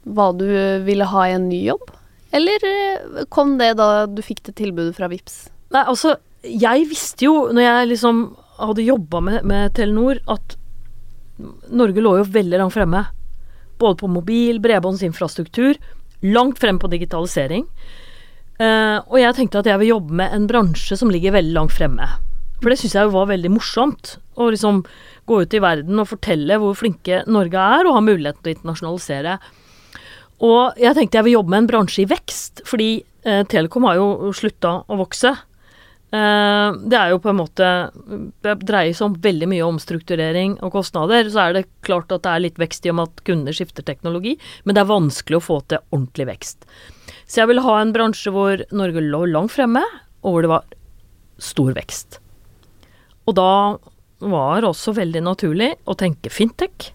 hva 0.07 0.31
du 0.33 0.47
ville 0.85 1.05
ha 1.05 1.25
i 1.27 1.35
en 1.35 1.49
ny 1.49 1.59
jobb? 1.67 1.91
Eller 2.31 2.63
eh, 2.65 3.23
kom 3.29 3.57
det 3.59 3.73
da 3.79 4.07
du 4.07 4.21
fikk 4.23 4.41
det 4.47 4.55
tilbudet 4.61 4.95
fra 4.97 5.09
Vips? 5.11 5.43
Nei, 5.75 5.83
altså, 5.83 6.15
jeg 6.47 6.87
visste 6.89 7.27
jo, 7.27 7.35
når 7.51 7.67
jeg 7.67 7.89
liksom 7.91 8.23
hadde 8.61 8.87
jobba 8.87 9.21
med, 9.23 9.47
med 9.47 9.75
Telenor, 9.75 10.21
at 10.31 10.55
Norge 11.73 12.03
lå 12.03 12.15
jo 12.19 12.29
veldig 12.31 12.61
langt 12.61 12.75
fremme. 12.75 13.03
Både 13.81 13.99
på 13.99 14.09
mobil, 14.11 14.61
bredbåndsinfrastruktur, 14.63 15.79
langt 16.31 16.61
frem 16.61 16.79
på 16.79 16.89
digitalisering. 16.91 17.65
Eh, 18.61 18.97
og 19.01 19.17
jeg 19.19 19.37
tenkte 19.37 19.61
at 19.61 19.69
jeg 19.71 19.81
vil 19.81 19.95
jobbe 19.95 20.19
med 20.21 20.35
en 20.35 20.49
bransje 20.49 20.97
som 20.99 21.11
ligger 21.13 21.35
veldig 21.37 21.55
langt 21.57 21.75
fremme. 21.75 22.09
For 22.61 22.69
det 22.69 22.77
syns 22.81 22.95
jeg 22.97 23.07
jo 23.07 23.15
var 23.15 23.31
veldig 23.31 23.51
morsomt. 23.55 24.15
Å 24.37 24.49
liksom 24.53 24.83
gå 25.29 25.41
ut 25.43 25.53
i 25.57 25.61
verden 25.63 26.01
og 26.01 26.09
fortelle 26.11 26.57
hvor 26.61 26.77
flinke 26.77 27.23
Norge 27.29 27.67
er, 27.77 27.87
og 27.87 27.97
ha 27.97 28.03
muligheten 28.05 28.41
til 28.43 28.53
å 28.53 28.57
internasjonalisere. 28.57 29.37
Og 30.45 30.81
jeg 30.81 30.97
tenkte 30.97 31.19
jeg 31.19 31.27
vil 31.29 31.37
jobbe 31.39 31.53
med 31.53 31.63
en 31.63 31.69
bransje 31.69 32.03
i 32.03 32.09
vekst, 32.09 32.63
fordi 32.69 32.91
eh, 33.25 33.43
Telekom 33.49 33.85
har 33.89 33.99
jo 33.99 34.31
slutta 34.37 34.79
å 34.89 34.97
vokse. 35.01 35.33
Eh, 36.11 36.69
det 36.91 36.97
er 36.97 37.13
jo 37.13 37.21
på 37.23 37.29
en 37.31 37.37
måte 37.39 37.67
Det 38.43 38.55
dreier 38.65 38.91
seg 38.91 39.05
om 39.05 39.13
veldig 39.23 39.47
mye 39.47 39.67
omstrukturering 39.67 40.57
og 40.65 40.73
kostnader. 40.73 41.29
Så 41.31 41.43
er 41.43 41.57
det 41.57 41.67
klart 41.85 42.13
at 42.13 42.25
det 42.25 42.33
er 42.33 42.45
litt 42.47 42.61
vekst 42.61 42.85
i 42.85 42.93
og 42.93 42.99
med 42.99 43.11
at 43.11 43.23
kunder 43.29 43.57
skifter 43.57 43.85
teknologi, 43.85 44.37
men 44.65 44.77
det 44.77 44.83
er 44.83 44.91
vanskelig 44.93 45.41
å 45.41 45.45
få 45.45 45.61
til 45.65 45.81
ordentlig 45.89 46.29
vekst. 46.33 46.65
Så 47.25 47.41
jeg 47.41 47.51
ville 47.51 47.65
ha 47.65 47.77
en 47.79 47.93
bransje 47.95 48.33
hvor 48.33 48.65
Norge 48.75 49.05
lå 49.05 49.23
langt 49.29 49.53
fremme, 49.53 49.85
og 50.21 50.35
hvor 50.35 50.45
det 50.45 50.51
var 50.51 50.75
stor 51.41 51.73
vekst. 51.77 52.20
Og 53.31 53.37
da 53.39 53.51
var 54.21 54.61
det 54.61 54.69
også 54.69 54.93
veldig 54.97 55.23
naturlig 55.23 55.71
å 55.89 55.95
tenke 55.97 56.31
fintech. 56.33 56.91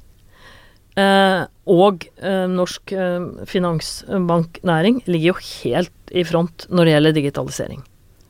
Eh, 0.97 1.43
og 1.69 2.07
eh, 2.25 2.47
norsk 2.49 2.93
eh, 2.97 3.25
finansbanknæring 3.51 5.03
ligger 5.09 5.35
jo 5.35 5.39
helt 5.65 6.13
i 6.15 6.25
front 6.25 6.69
når 6.71 6.87
det 6.87 6.95
gjelder 6.95 7.17
digitalisering. 7.19 7.83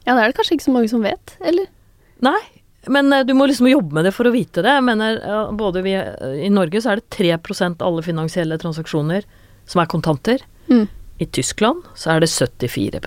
Ja, 0.07 0.15
det 0.15 0.23
er 0.23 0.31
det 0.31 0.39
kanskje 0.39 0.57
ikke 0.57 0.69
så 0.69 0.75
mange 0.75 0.91
som 0.91 1.05
vet, 1.05 1.35
eller? 1.47 1.69
Nei, 2.25 2.41
men 2.91 3.13
eh, 3.13 3.27
du 3.27 3.35
må 3.39 3.47
liksom 3.51 3.69
jobbe 3.71 3.99
med 3.99 4.09
det 4.09 4.15
for 4.17 4.27
å 4.27 4.35
vite 4.35 4.65
det. 4.67 4.79
Jeg 4.79 4.87
mener, 4.87 5.21
både 5.59 5.83
vi, 5.87 5.95
I 6.47 6.51
Norge 6.55 6.83
så 6.83 6.95
er 6.95 7.03
det 7.03 7.11
3% 7.19 7.83
av 7.83 7.91
alle 7.91 8.07
finansielle 8.07 8.59
transaksjoner 8.63 9.27
som 9.67 9.83
er 9.83 9.91
kontanter. 9.93 10.47
Mm. 10.71 10.87
I 11.23 11.29
Tyskland 11.39 11.87
så 11.99 12.17
er 12.17 12.25
det 12.25 12.33
74 12.33 13.03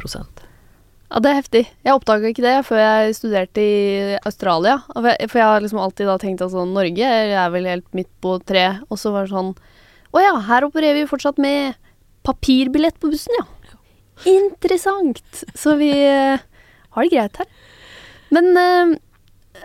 Ja, 1.10 1.20
det 1.26 1.30
er 1.32 1.38
heftig. 1.40 1.62
Jeg 1.86 1.96
oppdaga 1.98 2.30
ikke 2.30 2.44
det 2.46 2.56
før 2.68 2.78
jeg 2.84 3.16
studerte 3.18 3.64
i 3.64 4.18
Australia. 4.30 4.76
For 4.94 5.08
jeg- 5.10 5.30
For 5.32 5.40
jeg 5.40 5.48
har 5.48 5.62
liksom 5.62 5.80
alltid 5.82 6.08
tenkt 6.22 6.42
at 6.46 6.52
sånn 6.52 6.74
Norge 6.74 7.02
er 7.02 7.50
vel 7.50 7.66
helt 7.66 7.88
midt 7.94 8.10
på 8.22 8.38
treet. 8.46 8.84
Og 8.92 8.98
så 8.98 9.12
var 9.12 9.26
det 9.26 9.34
sånn 9.34 9.56
Å 10.14 10.22
ja, 10.22 10.40
her 10.40 10.62
opererer 10.66 10.94
vi 11.04 11.06
fortsatt 11.06 11.38
med 11.38 11.76
papirbillett 12.24 13.00
på 13.00 13.10
bussen, 13.12 13.34
ja. 13.40 13.46
Interessant. 14.26 15.22
Så 15.56 15.78
vi 15.78 15.92
eh, 15.92 16.38
har 16.92 17.04
det 17.04 17.12
greit 17.12 17.38
her. 17.38 17.46
Men 18.32 18.58
eh, 18.58 18.96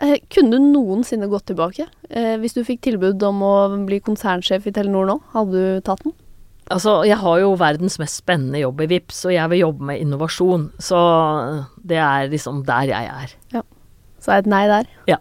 eh, 0.01 0.19
kunne 0.31 0.51
du 0.51 0.59
noensinne 0.61 1.29
gått 1.29 1.47
tilbake? 1.47 1.87
Eh, 2.11 2.37
hvis 2.37 2.53
du 2.55 2.63
fikk 2.63 2.83
tilbud 2.83 3.23
om 3.23 3.41
å 3.43 3.55
bli 3.87 4.01
konsernsjef 4.01 4.67
i 4.67 4.71
Telenor 4.77 5.07
nå, 5.07 5.17
hadde 5.33 5.53
du 5.53 5.81
tatt 5.81 6.05
den? 6.05 6.13
Altså, 6.73 7.03
jeg 7.05 7.19
har 7.21 7.41
jo 7.43 7.53
verdens 7.61 7.99
mest 8.01 8.23
spennende 8.23 8.63
jobb 8.63 8.81
i 8.85 8.89
VIPS, 8.95 9.25
og 9.29 9.35
jeg 9.35 9.53
vil 9.53 9.63
jobbe 9.67 9.89
med 9.91 10.01
innovasjon. 10.01 10.71
Så 10.81 10.99
det 11.85 12.01
er 12.01 12.31
liksom 12.33 12.63
der 12.65 12.89
jeg 12.89 13.11
er. 13.11 13.35
Så 14.25 14.33
er 14.33 14.41
det 14.41 14.47
et 14.47 14.53
nei 14.55 14.65
der. 14.71 14.89
Ja. 15.11 15.19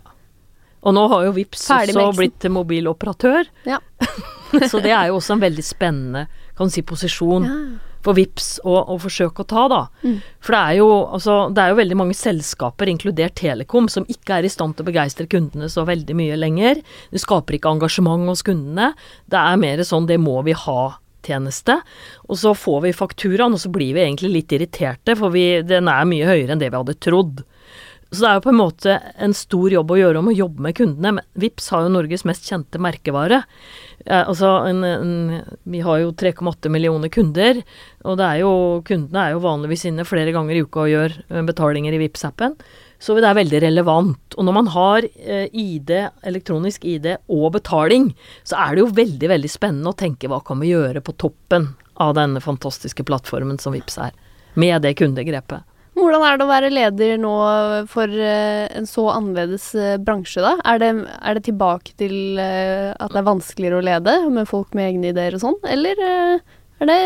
Og 0.83 0.95
nå 0.95 1.07
har 1.11 1.25
jo 1.27 1.33
VIPS 1.35 1.65
også 1.71 2.11
blitt 2.15 2.47
mobiloperatør. 2.51 3.49
Ja. 3.67 3.81
så 4.71 4.79
det 4.83 4.93
er 4.95 5.11
jo 5.11 5.19
også 5.19 5.35
en 5.35 5.43
veldig 5.43 5.65
spennende 5.65 6.27
kan 6.53 6.69
du 6.69 6.73
si, 6.73 6.83
posisjon 6.85 7.47
for 8.03 8.17
VIPS 8.17 8.57
å, 8.67 8.75
å 8.93 8.97
forsøke 9.01 9.43
å 9.43 9.47
ta, 9.47 9.63
da. 9.71 9.81
Mm. 10.03 10.17
For 10.43 10.55
det 10.55 10.59
er, 10.59 10.73
jo, 10.81 10.87
altså, 11.17 11.37
det 11.55 11.63
er 11.63 11.71
jo 11.71 11.79
veldig 11.79 11.97
mange 11.97 12.17
selskaper, 12.17 12.91
inkludert 12.91 13.37
Telekom, 13.39 13.87
som 13.89 14.05
ikke 14.11 14.37
er 14.37 14.47
i 14.47 14.51
stand 14.51 14.75
til 14.75 14.85
å 14.85 14.89
begeistre 14.91 15.27
kundene 15.31 15.69
så 15.71 15.85
veldig 15.87 16.17
mye 16.19 16.39
lenger. 16.39 16.83
Det 17.13 17.23
skaper 17.23 17.57
ikke 17.57 17.71
engasjement 17.77 18.27
hos 18.29 18.43
kundene. 18.45 18.91
Det 19.31 19.39
er 19.39 19.61
mer 19.61 19.85
sånn 19.87 20.09
'det 20.09 20.19
må 20.19 20.41
vi 20.43 20.55
ha' 20.65 20.99
tjeneste. 21.27 21.79
Og 22.27 22.39
så 22.39 22.53
får 22.57 22.83
vi 22.87 22.95
fakturaen, 22.97 23.55
og 23.55 23.61
så 23.61 23.71
blir 23.73 23.95
vi 23.97 24.05
egentlig 24.05 24.33
litt 24.33 24.55
irriterte, 24.55 25.17
for 25.19 25.33
vi, 25.33 25.61
den 25.67 25.89
er 25.91 26.09
mye 26.09 26.29
høyere 26.29 26.55
enn 26.55 26.63
det 26.63 26.71
vi 26.71 26.79
hadde 26.79 26.99
trodd. 27.03 27.43
Så 28.13 28.21
det 28.21 28.29
er 28.29 28.37
jo 28.37 28.43
på 28.45 28.51
en 28.51 28.59
måte 28.59 28.95
en 29.25 29.33
stor 29.33 29.73
jobb 29.73 29.89
å 29.89 29.97
gjøre 29.97 30.21
om 30.21 30.27
å 30.29 30.35
jobbe 30.35 30.61
med 30.61 30.75
kundene. 30.77 31.15
Men 31.17 31.41
Vips 31.41 31.71
har 31.73 31.81
jo 31.85 31.93
Norges 31.95 32.25
mest 32.29 32.45
kjente 32.45 32.77
merkevare. 32.81 33.41
Eh, 34.05 34.21
altså 34.21 34.51
en, 34.69 34.83
en, 34.85 35.15
vi 35.65 35.81
har 35.81 36.03
jo 36.03 36.11
3,8 36.21 36.69
millioner 36.69 37.09
kunder, 37.13 37.63
og 38.05 38.21
er 38.21 38.43
jo, 38.43 38.53
kundene 38.85 39.25
er 39.25 39.33
jo 39.33 39.41
vanligvis 39.47 39.87
inne 39.89 40.05
flere 40.05 40.35
ganger 40.35 40.59
i 40.59 40.61
uka 40.61 40.85
og 40.85 40.93
gjør 40.93 41.17
eh, 41.23 41.45
betalinger 41.47 41.97
i 41.97 42.03
vips 42.03 42.27
appen 42.29 42.53
Så 43.03 43.17
det 43.19 43.27
er 43.27 43.35
veldig 43.35 43.59
relevant. 43.65 44.35
Og 44.37 44.45
når 44.47 44.55
man 44.55 44.69
har 44.71 45.03
eh, 45.03 45.49
ID, 45.51 45.91
elektronisk 46.23 46.85
ID 46.87 47.09
og 47.27 47.49
betaling, 47.57 48.13
så 48.47 48.61
er 48.63 48.75
det 48.75 48.85
jo 48.85 48.93
veldig, 48.95 49.29
veldig 49.33 49.51
spennende 49.51 49.91
å 49.91 49.97
tenke 49.99 50.29
hva 50.31 50.39
kan 50.45 50.61
vi 50.63 50.71
gjøre 50.71 51.03
på 51.03 51.15
toppen 51.19 51.73
av 51.99 52.15
denne 52.15 52.39
fantastiske 52.43 53.03
plattformen 53.05 53.59
som 53.59 53.75
Vips 53.75 53.99
er, 53.99 54.15
med 54.55 54.85
det 54.85 54.95
kundegrepet. 55.01 55.67
Hvordan 55.93 56.23
er 56.25 56.39
det 56.39 56.45
å 56.45 56.49
være 56.49 56.71
leder 56.73 57.19
nå 57.21 57.33
for 57.91 58.07
eh, 58.07 58.71
en 58.71 58.87
så 58.89 59.09
annerledes 59.17 59.67
eh, 59.75 59.99
bransje, 59.99 60.39
da? 60.45 60.55
Er 60.71 60.79
det, 60.81 60.93
er 61.19 61.37
det 61.37 61.45
tilbake 61.49 61.97
til 61.99 62.39
at 62.39 63.11
det 63.11 63.19
er 63.19 63.27
vanskeligere 63.27 63.81
å 63.81 63.87
lede 63.89 64.15
med 64.31 64.47
folk 64.49 64.71
med 64.77 64.93
egne 64.93 65.11
ideer 65.11 65.35
og 65.35 65.43
sånn, 65.43 65.59
eller 65.75 65.99
er 66.07 66.87
det 66.87 66.99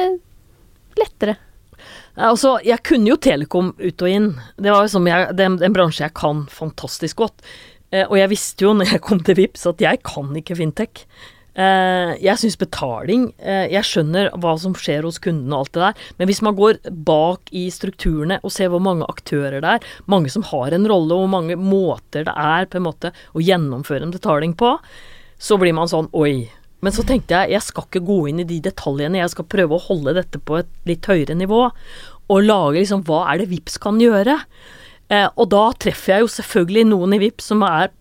lettere? 1.01 1.39
Nei, 2.17 2.27
Altså, 2.31 2.57
jeg 2.65 2.81
kunne 2.87 3.11
jo 3.11 3.17
Telekom 3.21 3.73
ut 3.77 4.01
og 4.01 4.09
inn. 4.09 4.29
Det 4.57 4.73
var 4.73 4.85
jo 4.87 4.93
som 4.95 5.05
jeg, 5.07 5.31
det 5.37 5.45
er 5.45 5.51
en- 5.65 5.73
bransje 5.73 6.01
jeg 6.07 6.13
kan 6.17 6.45
fantastisk 6.49 7.17
godt. 7.23 7.41
Eh, 7.91 8.05
og 8.09 8.17
jeg 8.17 8.29
visste 8.29 8.65
jo 8.65 8.73
når 8.73 8.91
jeg 8.91 9.01
kom 9.01 9.19
til 9.23 9.35
Vips 9.35 9.65
at 9.69 9.77
jeg 9.79 10.01
kan 10.03 10.33
ikke 10.35 10.57
fintech. 10.57 11.05
Eh, 11.57 12.17
jeg 12.21 12.37
syns 12.37 12.55
betaling 12.61 13.33
eh, 13.41 13.65
Jeg 13.73 13.81
skjønner 13.81 14.27
hva 14.37 14.51
som 14.61 14.75
skjer 14.77 15.01
hos 15.07 15.17
kundene 15.17 15.55
og 15.55 15.63
alt 15.63 15.71
det 15.73 15.81
der, 15.81 16.03
men 16.19 16.27
hvis 16.29 16.41
man 16.45 16.53
går 16.55 16.77
bak 16.91 17.49
i 17.51 17.63
strukturene 17.73 18.37
og 18.43 18.51
ser 18.53 18.69
hvor 18.69 18.83
mange 18.83 19.07
aktører 19.09 19.57
det 19.61 19.71
er, 19.79 19.87
mange 20.05 20.29
som 20.29 20.43
har 20.51 20.75
en 20.75 20.85
rolle, 20.85 21.15
og 21.15 21.23
hvor 21.25 21.31
mange 21.33 21.57
måter 21.57 22.27
det 22.27 22.35
er 22.35 22.67
på 22.69 22.77
en 22.77 22.85
måte 22.85 23.09
å 23.33 23.41
gjennomføre 23.41 24.05
en 24.05 24.13
betaling 24.13 24.53
på, 24.53 24.75
så 25.39 25.57
blir 25.57 25.73
man 25.73 25.89
sånn 25.89 26.11
oi. 26.13 26.51
Men 26.87 26.95
så 26.95 27.03
tenkte 27.03 27.35
jeg 27.35 27.51
jeg 27.51 27.65
skal 27.65 27.83
ikke 27.83 28.05
gå 28.07 28.15
inn 28.31 28.37
i 28.39 28.47
de 28.47 28.61
detaljene, 28.63 29.19
jeg 29.19 29.33
skal 29.33 29.49
prøve 29.51 29.75
å 29.75 29.85
holde 29.89 30.13
dette 30.15 30.39
på 30.39 30.61
et 30.61 30.69
litt 30.87 31.03
høyere 31.11 31.35
nivå. 31.35 31.65
Og 32.31 32.45
lage 32.45 32.79
liksom 32.79 33.03
hva 33.09 33.25
er 33.27 33.41
det 33.41 33.49
VIPS 33.51 33.75
kan 33.83 33.99
gjøre? 33.99 34.37
Eh, 35.11 35.27
og 35.35 35.49
da 35.51 35.65
treffer 35.75 36.13
jeg 36.13 36.23
jo 36.23 36.29
selvfølgelig 36.31 36.85
noen 36.87 37.17
i 37.17 37.19
VIPS 37.25 37.49
som 37.51 37.65
er, 37.67 37.91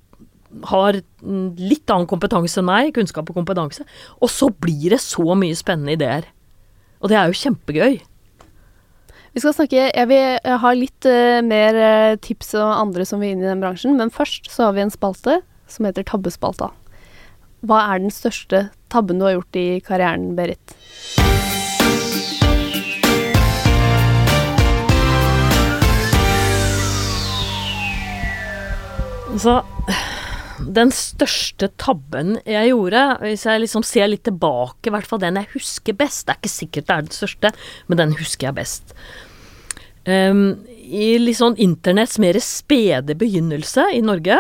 har 0.71 1.01
litt 1.19 1.91
annen 1.91 2.07
kompetanse 2.07 2.63
enn 2.63 2.69
meg, 2.71 2.93
kunnskap 2.95 3.27
og 3.27 3.41
kompetanse. 3.41 3.83
Og 4.23 4.31
så 4.31 4.53
blir 4.55 4.95
det 4.95 5.03
så 5.03 5.35
mye 5.35 5.59
spennende 5.59 5.99
ideer. 5.99 6.31
Og 7.03 7.11
det 7.11 7.19
er 7.19 7.27
jo 7.27 7.41
kjempegøy. 7.43 7.99
Vi 9.35 9.43
skal 9.43 9.53
snakke 9.53 9.91
Jeg 9.91 10.09
vil 10.09 10.55
ha 10.63 10.75
litt 10.79 11.11
uh, 11.11 11.43
mer 11.45 11.77
eh, 11.77 12.17
tips 12.23 12.55
og 12.55 12.71
andre 12.71 13.05
som 13.05 13.19
vil 13.19 13.35
inn 13.35 13.43
i 13.43 13.51
den 13.51 13.67
bransjen, 13.67 13.99
men 13.99 14.15
først 14.15 14.47
så 14.47 14.71
har 14.71 14.79
vi 14.79 14.87
en 14.87 14.95
spalte 14.95 15.41
som 15.67 15.91
heter 15.91 16.07
Tabbespalta. 16.07 16.71
Hva 17.65 17.79
er 17.95 18.03
den 18.03 18.13
største 18.13 18.67
tabben 18.93 19.21
du 19.21 19.25
har 19.25 19.39
gjort 19.39 19.57
i 19.57 19.69
karrieren, 19.85 20.35
Berit? 20.37 20.77
Altså 29.37 29.61
den 30.77 30.91
største 30.95 31.69
tabben 31.81 32.39
jeg 32.49 32.71
gjorde, 32.71 33.03
hvis 33.21 33.45
jeg 33.45 33.63
liksom 33.63 33.85
ser 33.85 34.09
litt 34.09 34.25
tilbake, 34.25 34.89
i 34.89 34.93
hvert 34.95 35.09
fall 35.09 35.21
den 35.21 35.37
jeg 35.41 35.53
husker 35.53 35.97
best 35.97 36.27
Det 36.27 36.33
er 36.35 36.41
ikke 36.41 36.53
sikkert 36.53 36.87
det 36.87 36.95
er 36.95 37.07
den 37.07 37.17
største, 37.17 37.53
men 37.89 38.01
den 38.01 38.15
husker 38.17 38.49
jeg 38.49 38.57
best. 38.57 38.95
Um, 40.07 40.63
I 40.77 41.17
litt 41.19 41.41
sånn 41.41 41.59
internetts 41.61 42.21
mer 42.23 42.39
spede 42.45 43.17
begynnelse 43.19 43.89
i 43.97 44.01
Norge, 44.05 44.39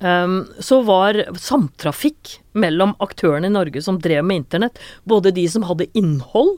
så 0.00 0.78
var 0.88 1.18
samtrafikk 1.36 2.38
mellom 2.56 2.94
aktørene 3.04 3.50
i 3.50 3.52
Norge 3.52 3.82
som 3.84 3.98
drev 4.00 4.24
med 4.24 4.36
internett, 4.42 4.80
både 5.04 5.32
de 5.36 5.44
som 5.52 5.66
hadde 5.68 5.90
innhold 5.92 6.56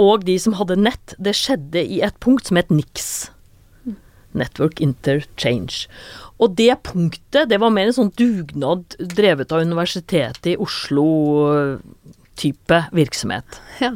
og 0.00 0.24
de 0.24 0.38
som 0.40 0.56
hadde 0.56 0.76
nett, 0.80 1.14
det 1.20 1.34
skjedde 1.36 1.82
i 1.84 2.00
et 2.04 2.16
punkt 2.24 2.46
som 2.48 2.56
het 2.56 2.70
NIX. 2.72 3.28
Network 4.32 4.80
Interchange. 4.80 5.86
Og 6.40 6.56
det 6.56 6.82
punktet, 6.88 7.48
det 7.50 7.60
var 7.60 7.70
mer 7.74 7.86
en 7.90 7.98
sånn 7.98 8.12
dugnad 8.16 8.84
drevet 8.98 9.52
av 9.52 9.60
Universitetet 9.66 10.46
i 10.54 10.56
Oslo-type 10.60 11.58
virksomhet. 12.96 13.60
Ja. 13.82 13.92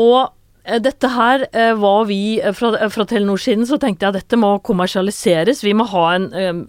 Og 0.00 0.20
eh, 0.22 0.32
dette 0.62 1.08
her 1.10 1.42
eh, 1.50 1.72
var 1.74 2.04
vi 2.06 2.40
eh, 2.40 2.52
fra, 2.54 2.70
eh, 2.78 2.88
fra 2.88 3.04
Telenor 3.04 3.40
siden, 3.42 3.66
så 3.66 3.78
tenkte 3.82 4.06
jeg 4.06 4.12
at 4.12 4.18
dette 4.20 4.38
må 4.38 4.52
kommersialiseres. 4.62 5.64
Vi 5.66 5.72
må 5.74 5.88
ha 5.90 6.04
en, 6.14 6.28
eh, 6.38 6.60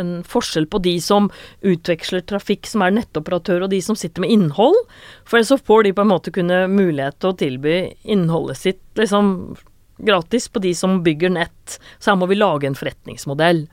en 0.00 0.12
forskjell 0.24 0.66
på 0.72 0.80
de 0.86 0.94
som 1.04 1.28
utveksler 1.60 2.24
trafikk, 2.24 2.64
som 2.70 2.84
er 2.86 2.94
nettoperatør, 2.96 3.66
og 3.66 3.74
de 3.74 3.82
som 3.84 3.98
sitter 3.98 4.24
med 4.24 4.32
innhold. 4.32 4.78
For 5.28 5.36
ellers 5.36 5.52
så 5.52 5.60
får 5.60 5.84
de 5.84 5.92
på 5.98 6.06
en 6.06 6.12
måte 6.14 6.32
kunne 6.32 6.64
mulighet 6.72 7.20
til 7.20 7.34
å 7.34 7.38
tilby 7.44 7.76
innholdet 8.16 8.62
sitt 8.62 8.82
liksom 8.96 9.34
gratis 10.00 10.48
på 10.48 10.64
de 10.64 10.72
som 10.74 11.02
bygger 11.04 11.36
nett. 11.36 11.76
Så 12.00 12.12
her 12.14 12.18
må 12.22 12.30
vi 12.32 12.40
lage 12.40 12.66
en 12.66 12.78
forretningsmodell. 12.78 13.66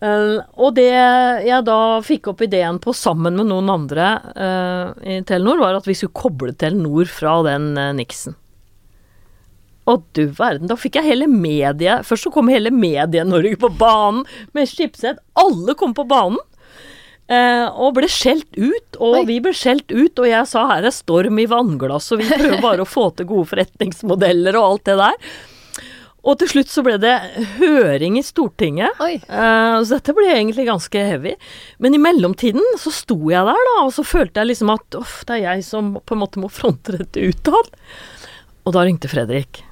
Uh, 0.00 0.40
og 0.56 0.78
det 0.78 0.88
jeg 0.88 1.64
da 1.66 2.00
fikk 2.00 2.30
opp 2.32 2.40
ideen 2.46 2.78
på 2.80 2.94
sammen 2.96 3.36
med 3.36 3.50
noen 3.50 3.68
andre 3.68 4.14
uh, 4.32 4.86
i 5.04 5.18
Telenor, 5.28 5.60
var 5.60 5.76
at 5.76 5.88
vi 5.88 5.96
skulle 5.98 6.16
koble 6.16 6.54
Telenor 6.56 7.10
fra 7.12 7.42
den 7.44 7.74
uh, 7.76 7.90
Nixon. 7.96 8.39
Og 9.90 10.04
du 10.16 10.24
verden, 10.36 10.70
da 10.70 10.76
fikk 10.78 11.00
jeg 11.00 11.08
hele 11.08 11.26
mediet 11.30 12.06
Først 12.06 12.28
så 12.28 12.32
kom 12.34 12.50
hele 12.52 12.72
Medie-Norge 12.74 13.58
på 13.60 13.72
banen 13.80 14.22
med 14.56 14.70
Schibsted. 14.70 15.18
Alle 15.40 15.74
kom 15.78 15.96
på 15.96 16.06
banen. 16.08 16.38
Eh, 17.30 17.66
og 17.78 17.94
ble 17.94 18.08
skjelt 18.10 18.56
ut, 18.58 18.96
og 18.98 19.20
Oi. 19.20 19.26
vi 19.28 19.36
ble 19.42 19.52
skjelt 19.54 19.92
ut, 19.92 20.18
og 20.18 20.26
jeg 20.26 20.48
sa 20.50 20.64
her 20.72 20.88
er 20.88 20.94
storm 20.94 21.38
i 21.38 21.46
vannglass, 21.46 22.08
og 22.10 22.24
vi 22.24 22.26
prøver 22.26 22.58
bare 22.68 22.82
å 22.82 22.88
få 22.88 23.06
til 23.14 23.28
gode 23.30 23.52
forretningsmodeller 23.52 24.58
og 24.58 24.66
alt 24.66 24.90
det 24.90 24.96
der. 24.98 25.30
Og 26.20 26.36
til 26.40 26.50
slutt 26.50 26.72
så 26.72 26.82
ble 26.84 26.96
det 27.00 27.14
høring 27.56 28.18
i 28.18 28.24
Stortinget. 28.26 28.98
Eh, 29.30 29.76
så 29.78 29.94
dette 29.94 30.14
ble 30.16 30.26
egentlig 30.34 30.66
ganske 30.68 31.06
heavy. 31.06 31.36
Men 31.80 31.96
i 31.96 32.02
mellomtiden 32.02 32.66
så 32.82 32.92
sto 32.92 33.16
jeg 33.30 33.46
der, 33.46 33.62
da, 33.70 33.76
og 33.86 33.94
så 33.96 34.04
følte 34.04 34.42
jeg 34.42 34.50
liksom 34.50 34.74
at 34.74 34.98
uff, 35.00 35.20
det 35.28 35.38
er 35.38 35.46
jeg 35.46 35.64
som 35.70 35.94
på 36.02 36.18
en 36.18 36.24
måte 36.26 36.42
må 36.42 36.50
fronte 36.52 36.98
dette 36.98 37.30
utad. 37.30 37.72
Og 38.66 38.76
da 38.76 38.84
ringte 38.84 39.08
Fredrik. 39.08 39.62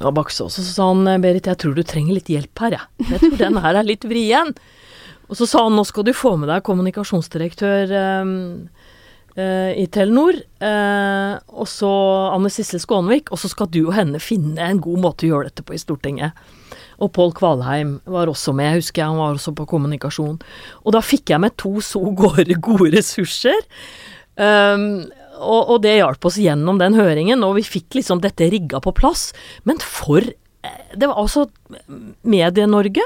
Og 0.00 0.14
Bakse 0.16 0.46
også, 0.46 0.64
så 0.64 0.74
sa 0.74 0.90
han 0.90 1.22
Berit, 1.22 1.48
jeg 1.50 1.60
tror 1.60 1.74
du 1.76 1.82
trenger 1.84 2.16
litt 2.16 2.30
hjelp 2.32 2.62
her, 2.64 2.78
jeg. 2.78 3.08
Jeg 3.10 3.20
tror 3.20 3.40
den 3.40 3.58
her 3.64 3.80
er 3.80 3.88
litt 3.88 4.06
vrien. 4.08 4.54
Og 5.30 5.38
så 5.38 5.46
sa 5.46 5.64
han 5.66 5.76
nå 5.78 5.84
skal 5.86 6.06
du 6.08 6.14
få 6.16 6.34
med 6.40 6.50
deg 6.50 6.64
kommunikasjonsdirektør 6.66 7.92
eh, 7.94 8.32
eh, 9.36 9.70
i 9.78 9.86
Telenor. 9.92 10.40
eh, 10.58 11.34
og 11.54 11.68
så 11.70 11.90
Anne 12.34 12.50
Sissel 12.50 12.82
Skånevik, 12.82 13.30
og 13.30 13.38
så 13.38 13.50
skal 13.52 13.70
du 13.70 13.84
og 13.84 13.94
henne 13.94 14.22
finne 14.22 14.66
en 14.66 14.82
god 14.82 15.04
måte 15.04 15.28
å 15.28 15.34
gjøre 15.34 15.52
dette 15.52 15.66
på 15.66 15.76
i 15.76 15.82
Stortinget. 15.82 16.34
Og 17.00 17.12
Pål 17.16 17.32
Kvalheim 17.38 17.94
var 18.10 18.28
også 18.28 18.52
med, 18.56 18.80
husker 18.80 19.04
jeg, 19.04 19.12
han 19.12 19.22
var 19.22 19.38
også 19.38 19.54
på 19.56 19.68
kommunikasjon. 19.70 20.40
Og 20.82 20.96
da 20.96 21.00
fikk 21.04 21.32
jeg 21.32 21.42
med 21.46 21.56
to 21.60 21.78
så 21.84 22.02
gode, 22.10 22.58
gode 22.60 22.90
ressurser. 22.96 23.62
Um, 24.40 25.06
og, 25.40 25.72
og 25.74 25.80
det 25.84 25.96
hjalp 25.98 26.28
oss 26.28 26.38
gjennom 26.40 26.78
den 26.80 26.96
høringen, 26.98 27.44
og 27.46 27.56
vi 27.58 27.64
fikk 27.66 27.98
liksom 27.98 28.22
dette 28.24 28.50
rigga 28.52 28.80
på 28.84 28.92
plass. 28.96 29.30
Men 29.68 29.80
for 29.82 30.22
eh, 30.22 30.80
Det 30.94 31.08
var 31.08 31.20
altså 31.20 31.48
Medie-Norge. 32.22 33.04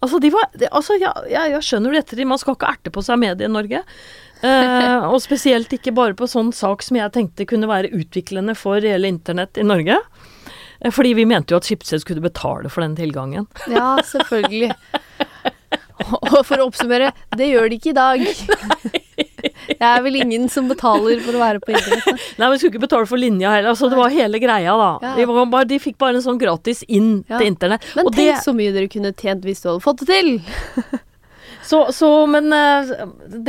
Altså, 0.00 0.18
de 0.22 0.30
var 0.32 0.48
de, 0.56 0.68
Altså, 0.72 0.96
ja, 1.00 1.12
jeg, 1.28 1.54
jeg 1.54 1.66
skjønner 1.66 1.98
dette, 1.98 2.24
Man 2.24 2.40
skal 2.40 2.56
ikke 2.56 2.72
erte 2.74 2.92
på 2.94 3.04
seg 3.04 3.20
Medie-Norge. 3.22 3.84
Eh, 4.40 5.04
og 5.04 5.20
spesielt 5.20 5.72
ikke 5.76 5.92
bare 5.92 6.16
på 6.16 6.28
sånn 6.30 6.48
sak 6.56 6.82
som 6.84 6.96
jeg 6.96 7.12
tenkte 7.12 7.44
kunne 7.48 7.68
være 7.68 7.92
utviklende 7.92 8.54
for 8.56 8.80
reelle 8.80 9.10
internett 9.12 9.60
i 9.60 9.66
Norge. 9.66 9.98
Eh, 10.80 10.92
fordi 10.94 11.12
vi 11.18 11.28
mente 11.28 11.52
jo 11.52 11.60
at 11.60 11.68
Schibsted 11.68 12.00
skulle 12.04 12.24
betale 12.24 12.72
for 12.72 12.84
den 12.84 12.96
tilgangen. 12.96 13.48
Ja, 13.68 13.98
selvfølgelig. 14.08 14.72
Og 16.32 16.40
for 16.48 16.56
å 16.56 16.70
oppsummere, 16.70 17.12
det 17.36 17.50
gjør 17.50 17.68
de 17.68 17.76
ikke 17.76 17.92
i 17.92 17.98
dag. 18.00 18.99
Det 19.80 19.88
er 19.88 20.02
vel 20.04 20.18
ingen 20.20 20.48
som 20.52 20.66
betaler 20.68 21.22
for 21.24 21.36
å 21.38 21.40
være 21.40 21.60
på 21.64 21.72
internett. 21.72 22.24
Nei, 22.36 22.44
men 22.44 22.52
vi 22.52 22.58
skulle 22.60 22.74
ikke 22.74 22.82
betale 22.84 23.08
for 23.08 23.20
linja 23.20 23.52
heller. 23.54 23.70
Altså, 23.72 23.88
det 23.88 23.96
var 23.96 24.12
hele 24.12 24.40
greia, 24.42 24.74
da. 24.76 24.88
Ja. 25.00 25.12
De, 25.16 25.46
bare, 25.54 25.68
de 25.70 25.78
fikk 25.80 25.96
bare 26.02 26.18
en 26.18 26.24
sånn 26.26 26.40
gratis 26.40 26.82
inn 26.86 27.22
Ja. 27.30 27.38
til 27.38 27.48
internett. 27.48 27.86
Men 27.96 28.10
Og 28.10 28.12
tenk 28.12 28.34
det, 28.34 28.42
så 28.44 28.52
mye 28.56 28.74
dere 28.76 28.90
kunne 28.92 29.14
tjent 29.16 29.46
hvis 29.48 29.62
du 29.64 29.70
hadde 29.70 29.84
fått 29.86 30.04
det 30.04 30.10
til. 30.12 30.28
så, 31.70 31.86
så, 31.96 32.10
men 32.28 32.52
eh, 32.52 32.92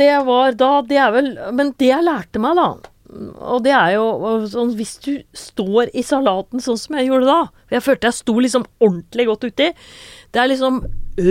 det 0.00 0.14
var 0.24 0.56
da 0.56 0.72
Det 0.88 0.98
er 1.00 1.12
vel 1.14 1.30
Men 1.56 1.70
det 1.80 1.88
jeg 1.88 2.04
lærte 2.04 2.40
meg, 2.42 2.56
da 2.60 2.70
og 3.12 3.62
det 3.64 3.72
er 3.76 3.90
jo 3.96 4.06
sånn 4.48 4.70
Hvis 4.78 4.94
du 5.04 5.10
står 5.36 5.90
i 5.92 6.04
salaten 6.06 6.62
sånn 6.64 6.78
som 6.80 6.96
jeg 6.96 7.10
gjorde 7.10 7.28
da 7.28 7.40
For 7.66 7.76
jeg 7.76 7.84
følte 7.84 8.08
jeg 8.08 8.18
sto 8.18 8.36
liksom 8.40 8.64
ordentlig 8.80 9.26
godt 9.28 9.44
uti. 9.50 9.66
Det 10.32 10.40
er 10.40 10.48
liksom 10.48 10.78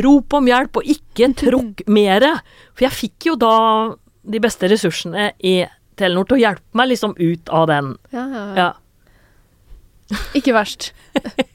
rop 0.06 0.36
om 0.38 0.46
hjelp, 0.46 0.78
og 0.78 0.90
ikke 0.94 1.32
tråkk 1.42 1.80
mere. 1.90 2.36
For 2.78 2.86
jeg 2.86 2.94
fikk 2.94 3.32
jo 3.32 3.34
da 3.42 3.56
de 4.24 4.42
beste 4.44 4.70
ressursene 4.70 5.32
i 5.44 5.62
Telenor 6.00 6.28
til 6.30 6.38
å 6.38 6.42
hjelpe 6.42 6.78
meg 6.78 6.92
liksom 6.92 7.16
ut 7.20 7.52
av 7.54 7.68
den. 7.72 7.94
Ja, 8.14 8.26
ja, 8.26 8.44
ja. 8.56 8.56
Ja. 8.62 8.72
Ikke 10.38 10.54
verst. 10.56 10.92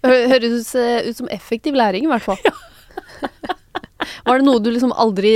Høres 0.06 0.72
ut 0.74 1.16
som 1.18 1.28
effektiv 1.32 1.76
læring, 1.76 2.06
i 2.06 2.10
hvert 2.10 2.24
fall. 2.24 2.40
Var 4.26 4.38
det 4.40 4.46
noe 4.46 4.60
du 4.62 4.68
liksom 4.70 4.92
aldri 4.92 5.32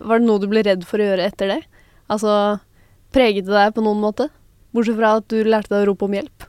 Var 0.00 0.20
det 0.20 0.26
noe 0.26 0.40
du 0.40 0.46
ble 0.50 0.62
redd 0.64 0.84
for 0.86 1.02
å 1.02 1.06
gjøre 1.08 1.26
etter 1.28 1.50
det? 1.50 1.60
Altså, 2.12 2.58
preget 3.14 3.46
det 3.46 3.54
deg 3.54 3.74
på 3.76 3.84
noen 3.84 4.02
måte? 4.02 4.28
Bortsett 4.74 4.98
fra 4.98 5.16
at 5.20 5.28
du 5.30 5.38
lærte 5.46 5.72
deg 5.72 5.84
å 5.84 5.88
rope 5.92 6.08
om 6.08 6.16
hjelp. 6.16 6.46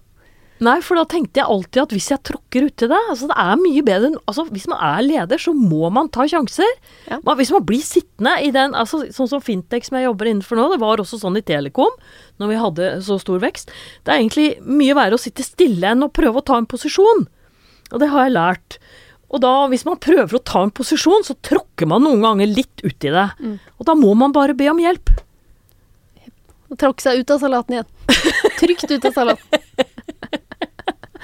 Nei, 0.63 0.77
for 0.79 0.95
da 0.95 1.03
tenkte 1.11 1.41
jeg 1.41 1.51
alltid 1.51 1.81
at 1.81 1.93
hvis 1.95 2.07
jeg 2.13 2.23
tråkker 2.23 2.69
uti 2.69 2.87
det 2.87 2.95
altså 3.11 3.27
Det 3.27 3.35
er 3.43 3.57
mye 3.59 3.81
bedre 3.83 4.11
altså 4.23 4.45
Hvis 4.47 4.69
man 4.71 4.79
er 4.87 5.01
leder, 5.03 5.41
så 5.41 5.51
må 5.51 5.89
man 5.91 6.07
ta 6.15 6.23
sjanser. 6.31 6.69
Ja. 7.09 7.19
Man, 7.25 7.35
hvis 7.41 7.51
man 7.51 7.65
blir 7.67 7.83
sittende 7.83 8.37
i 8.39 8.53
den 8.55 8.75
altså 8.77 9.01
Sånn 9.11 9.29
som 9.33 9.43
Fintech 9.43 9.89
som 9.89 9.99
jeg 9.99 10.07
jobber 10.07 10.29
innenfor 10.31 10.59
nå, 10.59 10.69
det 10.71 10.79
var 10.79 11.03
også 11.03 11.19
sånn 11.19 11.39
i 11.39 11.43
Telekom 11.45 11.91
når 12.39 12.51
vi 12.51 12.59
hadde 12.59 12.87
så 13.03 13.15
stor 13.19 13.39
vekst. 13.43 13.69
Det 14.03 14.11
er 14.11 14.19
egentlig 14.19 14.47
mye 14.63 14.95
verre 14.97 15.15
å 15.15 15.21
sitte 15.21 15.43
stille 15.43 15.91
enn 15.91 16.03
å 16.03 16.11
prøve 16.11 16.41
å 16.41 16.43
ta 16.43 16.57
en 16.59 16.67
posisjon. 16.67 17.23
Og 17.93 18.01
det 18.01 18.09
har 18.11 18.25
jeg 18.25 18.35
lært. 18.35 18.77
Og 19.31 19.39
da, 19.43 19.53
hvis 19.71 19.85
man 19.87 20.01
prøver 20.03 20.35
å 20.35 20.43
ta 20.43 20.65
en 20.65 20.73
posisjon, 20.75 21.23
så 21.23 21.37
tråkker 21.47 21.87
man 21.87 22.03
noen 22.03 22.25
ganger 22.25 22.51
litt 22.51 22.83
uti 22.83 23.11
det. 23.11 23.29
Mm. 23.39 23.55
Og 23.79 23.87
da 23.87 23.95
må 23.95 24.11
man 24.19 24.35
bare 24.35 24.57
be 24.57 24.67
om 24.71 24.83
hjelp. 24.83 25.13
Og 26.71 26.79
tråkke 26.81 27.05
seg 27.05 27.23
ut 27.23 27.35
av 27.35 27.43
salaten 27.43 27.77
igjen. 27.77 27.89
Trygt 28.59 28.91
ut 28.91 29.11
av 29.11 29.15
salaten. 29.15 29.91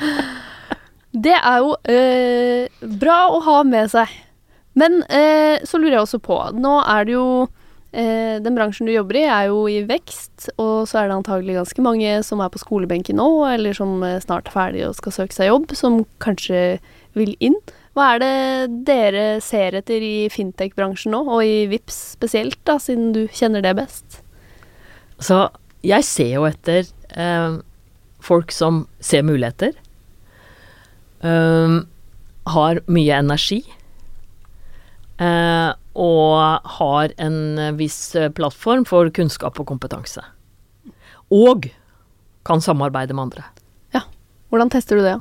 Det 1.12 1.34
er 1.36 1.58
jo 1.60 1.74
eh, 1.92 2.84
bra 3.02 3.26
å 3.36 3.42
ha 3.44 3.62
med 3.68 3.92
seg. 3.92 4.12
Men 4.80 5.02
eh, 5.12 5.60
så 5.68 5.80
lurer 5.82 5.98
jeg 5.98 6.06
også 6.06 6.22
på 6.24 6.38
Nå 6.56 6.78
er 6.88 7.04
det 7.04 7.18
jo 7.18 7.26
eh, 7.92 8.38
Den 8.40 8.56
bransjen 8.56 8.88
du 8.88 8.94
jobber 8.94 9.20
i, 9.20 9.26
er 9.28 9.50
jo 9.50 9.66
i 9.68 9.82
vekst, 9.88 10.48
og 10.56 10.88
så 10.88 11.02
er 11.02 11.10
det 11.10 11.18
antagelig 11.18 11.58
ganske 11.60 11.84
mange 11.84 12.14
som 12.24 12.40
er 12.44 12.54
på 12.54 12.62
skolebenken 12.62 13.20
nå, 13.20 13.28
eller 13.50 13.76
som 13.76 14.00
eh, 14.08 14.22
snart 14.24 14.48
er 14.48 14.56
ferdig 14.56 14.86
og 14.88 14.96
skal 15.00 15.18
søke 15.20 15.36
seg 15.36 15.52
jobb, 15.52 15.76
som 15.76 16.02
kanskje 16.24 16.80
vil 17.20 17.36
inn. 17.44 17.60
Hva 17.92 18.14
er 18.14 18.24
det 18.24 18.36
dere 18.88 19.26
ser 19.44 19.76
etter 19.82 20.00
i 20.00 20.30
fintech-bransjen 20.32 21.12
nå, 21.12 21.26
og 21.28 21.44
i 21.44 21.66
VIPS 21.72 22.00
spesielt, 22.16 22.62
da, 22.68 22.78
siden 22.80 23.12
du 23.18 23.26
kjenner 23.36 23.64
det 23.66 23.76
best? 23.82 24.22
Så 25.22 25.44
jeg 25.84 26.08
ser 26.08 26.32
jo 26.38 26.48
etter 26.48 26.88
eh, 27.20 27.60
folk 28.24 28.56
som 28.56 28.86
ser 29.04 29.28
muligheter. 29.28 29.76
Ehm, 31.28 31.78
har 32.56 32.82
mye 32.88 33.20
energi. 33.22 33.62
Uh, 35.22 35.74
og 35.94 36.70
har 36.80 37.12
en 37.22 37.36
viss 37.78 38.16
eh, 38.16 38.32
plattform 38.32 38.86
for 38.88 39.10
kunnskap 39.14 39.60
og 39.60 39.68
kompetanse. 39.68 40.24
Og 41.30 41.68
kan 42.48 42.64
samarbeide 42.64 43.14
med 43.14 43.28
andre. 43.28 43.44
Ja. 43.94 44.06
Hvordan 44.50 44.72
tester 44.72 44.98
du 44.98 45.04
det? 45.04 45.18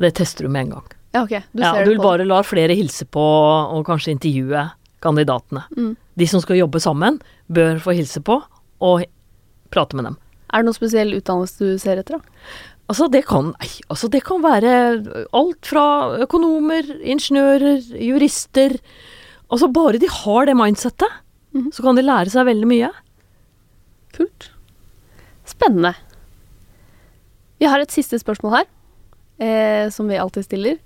Det 0.00 0.14
tester 0.16 0.48
du 0.48 0.50
med 0.52 0.66
en 0.66 0.72
gang. 0.78 0.88
Ja, 1.12 1.22
ok. 1.22 1.34
Du 1.52 1.62
ja, 1.62 1.72
ser 1.72 1.84
du 1.84 1.92
det 1.92 2.00
på 2.00 2.08
bare 2.08 2.26
lar 2.28 2.48
flere 2.48 2.74
hilse 2.76 3.06
på 3.08 3.22
og 3.22 3.84
kanskje 3.86 4.16
intervjue 4.16 4.66
kandidatene. 5.04 5.62
Mm. 5.76 5.92
De 6.16 6.28
som 6.28 6.42
skal 6.42 6.60
jobbe 6.60 6.80
sammen, 6.80 7.20
bør 7.46 7.80
få 7.84 7.94
hilse 7.96 8.20
på 8.24 8.40
og 8.84 9.04
prate 9.72 9.96
med 9.96 10.10
dem. 10.10 10.18
Er 10.52 10.62
det 10.62 10.68
noen 10.68 10.78
spesiell 10.78 11.14
utdannelse 11.16 11.72
du 11.72 11.80
ser 11.80 12.00
etter, 12.00 12.18
da? 12.18 12.50
Altså 12.88 13.08
det, 13.10 13.24
kan, 13.26 13.48
nei, 13.58 13.68
altså 13.90 14.08
det 14.12 14.20
kan 14.22 14.42
være 14.44 14.72
alt 15.34 15.66
fra 15.66 15.84
økonomer, 16.22 16.86
ingeniører, 17.02 17.80
jurister 17.98 18.76
Altså 19.50 19.68
bare 19.70 19.98
de 20.02 20.06
har 20.10 20.46
det 20.46 20.54
mindsettet, 20.58 21.10
Mhm. 21.54 21.70
så 21.72 21.82
kan 21.82 21.94
de 21.96 22.02
lære 22.02 22.28
seg 22.30 22.46
veldig 22.46 22.66
mye. 22.66 22.88
Kult. 24.16 24.48
Spennende. 25.46 25.94
Vi 27.60 27.66
har 27.70 27.80
et 27.80 27.90
siste 27.94 28.18
spørsmål 28.18 28.56
her, 28.58 28.66
eh, 29.40 29.88
som 29.90 30.08
vi 30.10 30.18
alltid 30.18 30.44
stiller. 30.44 30.78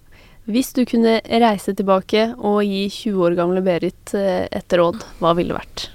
Hvis 0.46 0.72
du 0.76 0.84
kunne 0.84 1.20
reise 1.24 1.74
tilbake 1.74 2.34
og 2.38 2.62
gi 2.64 2.88
20 2.88 3.24
år 3.30 3.36
gamle 3.38 3.62
Berit 3.64 4.14
eh, 4.14 4.46
et 4.53 4.68
råd, 4.68 5.01
hva 5.20 5.34
ville 5.36 5.55
det 5.55 5.61
vært? 5.61 5.88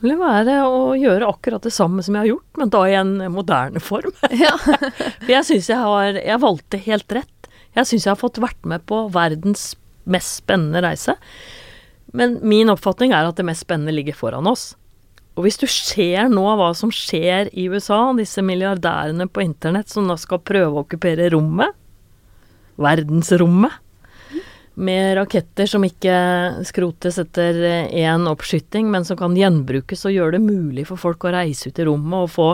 Vil 0.00 0.16
være 0.16 0.62
å 0.64 0.94
gjøre 0.96 1.28
akkurat 1.28 1.64
det 1.66 1.72
samme 1.74 2.02
som 2.04 2.16
jeg 2.16 2.24
har 2.24 2.30
gjort, 2.30 2.60
men 2.60 2.72
da 2.72 2.80
i 2.88 2.96
en 2.96 3.14
moderne 3.34 3.82
form. 3.84 4.14
Ja. 4.44 4.54
For 5.22 5.32
jeg 5.32 5.46
syns 5.48 5.68
jeg 5.70 5.80
har 5.80 6.16
Jeg 6.16 6.42
valgte 6.42 6.80
helt 6.86 7.16
rett. 7.20 7.50
Jeg 7.76 7.86
syns 7.86 8.06
jeg 8.06 8.14
har 8.14 8.20
fått 8.20 8.40
vært 8.42 8.64
med 8.66 8.84
på 8.88 9.04
verdens 9.14 9.74
mest 10.10 10.40
spennende 10.40 10.82
reise. 10.82 11.14
Men 12.16 12.38
min 12.42 12.72
oppfatning 12.72 13.12
er 13.14 13.28
at 13.28 13.38
det 13.38 13.46
mest 13.46 13.66
spennende 13.66 13.94
ligger 13.94 14.16
foran 14.16 14.48
oss. 14.50 14.72
Og 15.38 15.46
hvis 15.46 15.60
du 15.60 15.66
ser 15.70 16.26
nå 16.32 16.42
hva 16.58 16.72
som 16.76 16.90
skjer 16.92 17.52
i 17.56 17.68
USA, 17.70 18.00
disse 18.18 18.42
milliardærene 18.44 19.28
på 19.30 19.44
internett 19.44 19.92
som 19.92 20.08
da 20.10 20.16
skal 20.18 20.42
prøve 20.42 20.74
å 20.74 20.82
okkupere 20.82 21.30
rommet, 21.32 21.76
verdensrommet, 22.80 23.76
med 24.80 25.14
raketter 25.18 25.68
som 25.68 25.84
ikke 25.84 26.14
skrotes 26.68 27.18
etter 27.20 27.58
én 27.86 28.26
oppskyting, 28.30 28.88
men 28.92 29.06
som 29.06 29.18
kan 29.20 29.36
gjenbrukes 29.36 30.06
og 30.08 30.14
gjøre 30.16 30.38
det 30.38 30.44
mulig 30.44 30.86
for 30.88 31.00
folk 31.00 31.26
å 31.26 31.34
reise 31.34 31.70
ut 31.70 31.80
i 31.80 31.86
rommet 31.88 32.26
og 32.26 32.32
få 32.32 32.48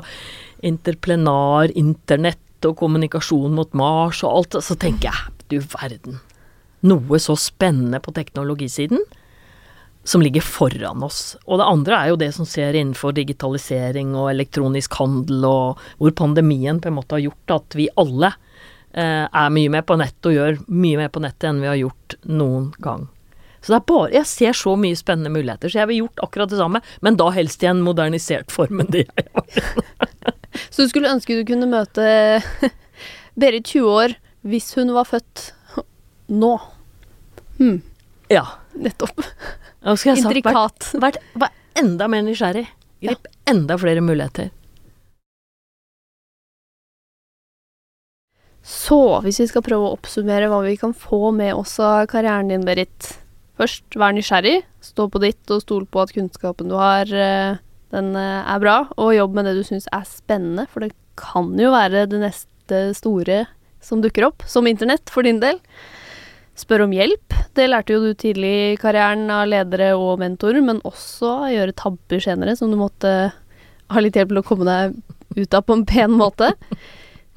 interplenar, 0.66 1.70
internett 1.78 2.66
og 2.66 2.78
kommunikasjon 2.80 3.54
mot 3.54 3.76
Mars 3.78 4.24
og 4.26 4.40
alt, 4.40 4.58
så 4.64 4.78
tenker 4.80 5.12
jeg, 5.12 5.36
du 5.52 5.60
verden. 5.60 6.18
Noe 6.86 7.20
så 7.22 7.36
spennende 7.38 8.00
på 8.02 8.14
teknologisiden 8.16 9.00
som 10.06 10.22
ligger 10.22 10.44
foran 10.44 11.02
oss. 11.02 11.36
Og 11.46 11.58
det 11.58 11.66
andre 11.66 11.98
er 11.98 12.12
jo 12.12 12.18
det 12.20 12.30
som 12.36 12.46
skjer 12.46 12.78
innenfor 12.78 13.14
digitalisering 13.16 14.14
og 14.14 14.30
elektronisk 14.30 14.94
handel, 15.00 15.46
og 15.48 15.82
hvor 15.98 16.14
pandemien 16.18 16.78
på 16.80 16.90
en 16.90 16.98
måte 17.00 17.18
har 17.18 17.24
gjort 17.26 17.56
at 17.56 17.78
vi 17.78 17.88
alle 17.98 18.30
eh, 18.30 18.45
er 18.96 19.52
mye 19.52 19.68
mer 19.72 19.82
på 19.84 19.98
nett 20.00 20.28
og 20.28 20.32
gjør 20.32 20.58
mye 20.72 20.96
mer 21.02 21.10
på 21.12 21.20
nettet 21.20 21.50
enn 21.50 21.60
vi 21.60 21.68
har 21.68 21.76
gjort 21.76 22.16
noen 22.24 22.70
gang. 22.80 23.04
Så 23.60 23.72
det 23.72 23.76
er 23.80 23.86
bare 23.90 24.12
Jeg 24.14 24.28
ser 24.30 24.56
så 24.56 24.76
mye 24.78 24.96
spennende 24.96 25.32
muligheter, 25.34 25.68
så 25.68 25.80
jeg 25.80 25.90
ville 25.90 26.04
gjort 26.04 26.22
akkurat 26.22 26.52
det 26.52 26.60
samme, 26.60 26.80
men 27.02 27.18
da 27.18 27.26
helst 27.34 27.64
i 27.64 27.68
en 27.70 27.82
modernisert 27.82 28.54
form 28.54 28.84
enn 28.84 28.92
det 28.94 29.04
jeg 29.08 29.26
har. 29.34 29.48
Så 30.70 30.86
du 30.86 30.88
skulle 30.88 31.10
ønske 31.12 31.36
du 31.36 31.42
kunne 31.44 31.66
møte 31.68 32.04
Berit 33.40 33.68
20 33.68 33.90
år 33.92 34.14
hvis 34.46 34.70
hun 34.78 34.94
var 34.94 35.08
født 35.10 35.50
nå. 36.32 36.54
Hmm. 37.58 37.80
Ja. 38.32 38.44
nettopp. 38.78 39.20
Sagt 39.98 40.24
vært, 40.46 40.86
vært, 41.02 41.18
vært 41.34 41.82
enda 41.82 42.08
mer 42.10 42.24
nysgjerrig. 42.26 42.64
Grip 43.02 43.28
enda 43.50 43.76
flere 43.78 44.02
muligheter. 44.04 44.48
Så, 48.66 48.98
hvis 49.22 49.38
vi 49.38 49.46
skal 49.46 49.62
prøve 49.62 49.86
å 49.86 49.94
oppsummere 49.94 50.48
hva 50.50 50.58
vi 50.64 50.74
kan 50.80 50.90
få 50.90 51.30
med 51.34 51.54
oss 51.54 51.76
av 51.78 52.08
karrieren 52.10 52.50
din, 52.50 52.64
Berit. 52.66 53.12
Først, 53.60 53.84
vær 53.94 54.16
nysgjerrig. 54.16 54.58
Stå 54.82 55.06
på 55.12 55.20
ditt 55.22 55.52
og 55.54 55.62
stol 55.62 55.84
på 55.86 56.02
at 56.02 56.12
kunnskapen 56.16 56.72
du 56.72 56.74
har, 56.80 57.06
eh, 57.06 57.62
Den 57.94 58.16
eh, 58.16 58.42
er 58.42 58.58
bra, 58.58 58.88
og 58.98 59.14
jobb 59.14 59.36
med 59.36 59.46
det 59.46 59.54
du 59.54 59.62
syns 59.62 59.86
er 59.94 60.02
spennende, 60.02 60.66
for 60.66 60.82
det 60.82 60.90
kan 61.14 61.52
jo 61.54 61.70
være 61.70 62.08
det 62.10 62.18
neste 62.18 62.80
store 62.98 63.44
som 63.80 64.02
dukker 64.02 64.26
opp, 64.26 64.42
som 64.50 64.66
internett 64.66 65.08
for 65.08 65.22
din 65.22 65.38
del. 65.38 65.60
Spør 66.58 66.88
om 66.88 66.92
hjelp. 66.92 67.36
Det 67.54 67.68
lærte 67.70 67.94
jo 67.94 68.02
du 68.02 68.12
tidlig 68.18 68.52
i 68.72 68.76
karrieren 68.82 69.30
av 69.30 69.46
ledere 69.46 69.92
og 69.94 70.18
mentorer, 70.18 70.64
men 70.66 70.82
også 70.82 71.46
å 71.46 71.52
gjøre 71.54 71.78
tabber 71.78 72.20
senere 72.20 72.56
som 72.58 72.74
du 72.74 72.76
måtte 72.80 73.14
ha 73.30 74.02
litt 74.02 74.18
hjelp 74.18 74.34
til 74.34 74.42
å 74.42 74.46
komme 74.50 74.66
deg 74.66 74.98
ut 75.38 75.54
av 75.54 75.62
på 75.62 75.78
en 75.78 75.86
pen 75.86 76.18
måte. 76.18 76.50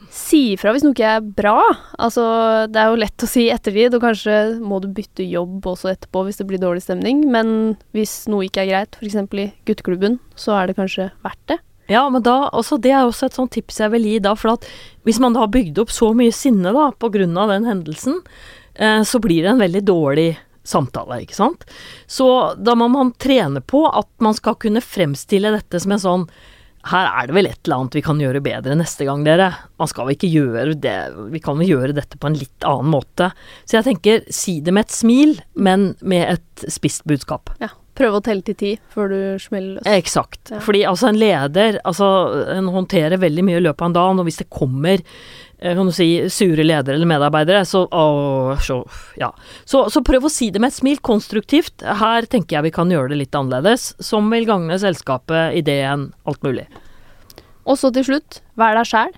Si 0.09 0.39
ifra 0.55 0.73
hvis 0.73 0.83
noe 0.85 0.95
ikke 0.95 1.13
er 1.19 1.21
bra. 1.21 1.61
Altså, 2.01 2.23
det 2.71 2.81
er 2.81 2.89
jo 2.89 2.99
lett 2.99 3.25
å 3.25 3.29
si 3.29 3.45
i 3.45 3.53
ettertid, 3.53 3.93
og 3.93 4.03
kanskje 4.03 4.35
må 4.57 4.81
du 4.81 4.89
bytte 4.93 5.25
jobb 5.27 5.67
også 5.69 5.91
etterpå 5.93 6.25
hvis 6.25 6.41
det 6.41 6.47
blir 6.49 6.61
dårlig 6.61 6.83
stemning, 6.85 7.23
men 7.29 7.77
hvis 7.95 8.23
noe 8.31 8.47
ikke 8.47 8.65
er 8.65 8.71
greit, 8.71 8.97
f.eks. 8.97 9.19
i 9.37 9.49
gutteklubben, 9.69 10.17
så 10.39 10.57
er 10.57 10.69
det 10.69 10.79
kanskje 10.79 11.11
verdt 11.25 11.43
det. 11.53 11.59
Ja, 11.89 12.03
men 12.13 12.21
da, 12.25 12.51
også, 12.53 12.77
det 12.81 12.91
er 12.93 13.05
også 13.05 13.29
et 13.29 13.37
sånt 13.37 13.53
tips 13.55 13.79
jeg 13.81 13.93
vil 13.95 14.05
gi 14.05 14.17
da, 14.21 14.35
for 14.37 14.57
at 14.57 14.67
hvis 15.07 15.17
man 15.21 15.33
da 15.33 15.45
har 15.45 15.53
bygd 15.53 15.81
opp 15.81 15.93
så 15.93 16.11
mye 16.17 16.33
sinne 16.35 16.73
da, 16.75 16.91
på 16.93 17.09
grunn 17.13 17.37
av 17.41 17.49
den 17.53 17.65
hendelsen, 17.69 18.19
eh, 18.77 19.01
så 19.01 19.21
blir 19.21 19.45
det 19.45 19.55
en 19.55 19.63
veldig 19.63 19.81
dårlig 19.89 20.29
samtale, 20.69 21.23
ikke 21.23 21.37
sant. 21.37 21.65
Så 22.05 22.27
da 22.61 22.75
må 22.77 22.89
man 22.93 23.13
trene 23.17 23.61
på 23.61 23.87
at 23.89 24.09
man 24.21 24.37
skal 24.37 24.57
kunne 24.61 24.85
fremstille 24.85 25.53
dette 25.55 25.81
som 25.81 25.95
en 25.95 26.03
sånn 26.03 26.25
her 26.87 27.09
er 27.09 27.27
det 27.27 27.35
vel 27.35 27.49
et 27.49 27.59
eller 27.65 27.81
annet 27.81 27.97
vi 27.97 28.03
kan 28.05 28.21
gjøre 28.21 28.41
bedre 28.43 28.77
neste 28.79 29.07
gang, 29.07 29.25
dere. 29.27 29.49
Man 29.81 29.89
skal 29.91 30.07
vel 30.07 30.15
ikke 30.15 30.31
gjøre 30.31 30.77
det 30.79 30.95
Vi 31.33 31.41
kan 31.43 31.59
vel 31.59 31.73
gjøre 31.73 31.95
dette 31.97 32.19
på 32.19 32.29
en 32.29 32.37
litt 32.39 32.67
annen 32.67 32.93
måte. 32.93 33.31
Så 33.65 33.79
jeg 33.79 33.87
tenker, 33.89 34.23
si 34.31 34.59
det 34.63 34.73
med 34.75 34.87
et 34.87 34.95
smil, 34.95 35.35
men 35.59 35.91
med 35.99 36.37
et 36.37 36.65
spisst 36.71 37.05
budskap. 37.09 37.51
Ja. 37.59 37.73
Prøve 37.99 38.21
å 38.21 38.23
telle 38.23 38.45
til 38.47 38.55
ti 38.55 38.69
før 38.93 39.11
du 39.11 39.19
smeller 39.43 39.81
løs. 39.81 39.87
Eksakt. 39.91 40.53
Ja. 40.53 40.61
Fordi 40.63 40.85
altså 40.87 41.09
en 41.09 41.19
leder, 41.19 41.81
altså 41.83 42.07
en 42.55 42.71
håndterer 42.71 43.19
veldig 43.19 43.43
mye 43.43 43.59
i 43.59 43.65
løpet 43.65 43.83
av 43.83 43.89
en 43.89 43.97
dag, 43.97 44.21
og 44.21 44.29
hvis 44.29 44.39
det 44.39 44.47
kommer 44.55 45.03
kan 45.59 45.89
du 45.89 45.91
si, 45.91 46.07
sure 46.31 46.63
ledere 46.63 46.95
eller 46.95 47.09
medarbeidere, 47.09 47.65
så, 47.67 47.83
å, 47.91 48.55
så 48.63 48.79
ja. 49.19 49.31
Så, 49.67 49.85
så, 49.91 50.01
prøv 50.05 50.27
å 50.27 50.31
si 50.31 50.49
det 50.55 50.61
med 50.63 50.71
et 50.71 50.77
smil, 50.77 51.01
konstruktivt. 51.03 51.83
Her 51.83 52.27
tenker 52.31 52.57
jeg 52.57 52.69
vi 52.69 52.75
kan 52.75 52.91
gjøre 52.93 53.11
det 53.11 53.21
litt 53.25 53.35
annerledes, 53.35 53.91
som 54.03 54.31
vil 54.31 54.47
gagne 54.47 54.79
selskapet, 54.79 55.57
ideen, 55.59 56.09
alt 56.29 56.43
mulig. 56.47 56.65
Og 57.67 57.77
så 57.79 57.91
til 57.93 58.07
slutt, 58.07 58.39
vær 58.59 58.79
deg 58.79 58.87
sjæl. 58.87 59.13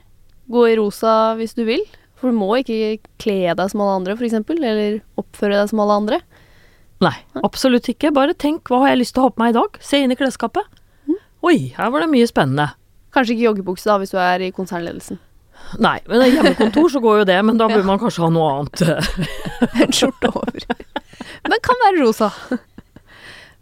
Gå 0.52 0.66
i 0.68 0.76
rosa 0.82 1.36
hvis 1.40 1.56
du 1.56 1.64
vil. 1.70 1.86
For 2.20 2.30
du 2.30 2.38
må 2.38 2.52
ikke 2.60 3.00
kle 3.22 3.54
deg 3.58 3.72
som 3.72 3.82
alle 3.82 4.02
andre, 4.02 4.18
f.eks., 4.18 4.42
eller 4.42 5.00
oppføre 5.22 5.58
deg 5.58 5.72
som 5.72 5.82
alle 5.82 6.02
andre. 6.04 6.22
Nei, 7.02 7.16
absolutt 7.42 7.88
ikke. 7.90 8.12
Bare 8.14 8.38
tenk 8.38 8.70
hva 8.70 8.84
har 8.84 8.94
jeg 8.94 9.02
lyst 9.02 9.16
til 9.16 9.24
å 9.24 9.30
ha 9.30 9.34
på 9.34 9.42
meg 9.42 9.56
i 9.56 9.58
dag? 9.58 9.82
Se 9.82 10.02
inn 10.02 10.14
i 10.14 10.18
klesskapet. 10.20 10.68
Mm. 11.10 11.18
Oi, 11.50 11.58
her 11.78 11.90
var 11.94 12.06
det 12.06 12.12
mye 12.12 12.30
spennende. 12.30 12.68
Kanskje 13.12 13.36
ikke 13.36 13.48
joggebukse 13.48 13.90
da, 13.90 13.98
hvis 14.02 14.14
du 14.14 14.20
er 14.22 14.46
i 14.46 14.52
konsernledelsen. 14.54 15.18
Nei, 15.80 16.00
men 16.10 16.26
hjemmekontor 16.34 16.90
så 16.92 17.02
går 17.04 17.22
jo 17.22 17.30
det, 17.30 17.38
men 17.48 17.60
da 17.60 17.70
bør 17.72 17.86
man 17.88 18.02
kanskje 18.02 18.26
ha 18.26 18.30
noe 18.34 18.50
annet. 18.58 18.84
en 19.86 19.96
skjorte 19.96 20.32
over. 20.34 20.66
Men 21.48 21.64
kan 21.64 21.82
være 21.86 22.02
rosa. 22.02 22.32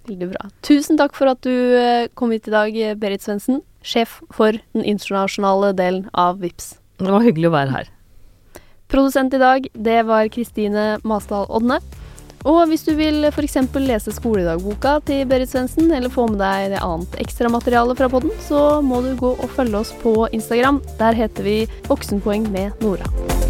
Veldig 0.09 0.31
bra. 0.31 0.49
Tusen 0.65 0.97
takk 0.97 1.13
for 1.17 1.29
at 1.29 1.43
du 1.45 1.53
eh, 1.77 2.07
kom 2.17 2.33
hit 2.33 2.49
i 2.49 2.55
dag, 2.55 2.79
Berit 3.01 3.25
Svendsen, 3.25 3.61
sjef 3.85 4.19
for 4.33 4.57
den 4.73 4.85
internasjonale 4.87 5.71
delen 5.77 6.07
av 6.17 6.41
VIPS. 6.41 6.73
Det 6.99 7.13
var 7.13 7.23
hyggelig 7.23 7.51
å 7.51 7.55
være 7.55 7.75
her. 7.75 7.91
Produsent 8.89 9.35
i 9.37 9.41
dag, 9.41 9.67
det 9.77 9.99
var 10.09 10.31
Kristine 10.33 10.95
Masdal 11.05 11.45
Odne. 11.53 11.77
Og 12.47 12.69
hvis 12.71 12.85
du 12.87 12.93
vil 12.95 13.27
f.eks. 13.27 13.57
lese 13.83 14.13
skoledagboka 14.15 14.99
til 15.09 15.25
Berit 15.27 15.51
Svendsen, 15.51 15.91
eller 15.91 16.13
få 16.13 16.29
med 16.31 16.39
deg 16.39 16.71
det 16.75 16.83
annet 16.85 17.19
ekstramateriale 17.19 17.97
fra 17.99 18.07
podden, 18.11 18.31
så 18.47 18.79
må 18.85 19.01
du 19.03 19.11
gå 19.19 19.35
og 19.35 19.55
følge 19.57 19.83
oss 19.83 19.93
på 20.03 20.15
Instagram. 20.31 20.79
Der 21.01 21.17
heter 21.17 21.43
vi 21.43 21.59
Voksenpoeng 21.91 22.47
med 22.53 22.71
Nora. 22.85 23.48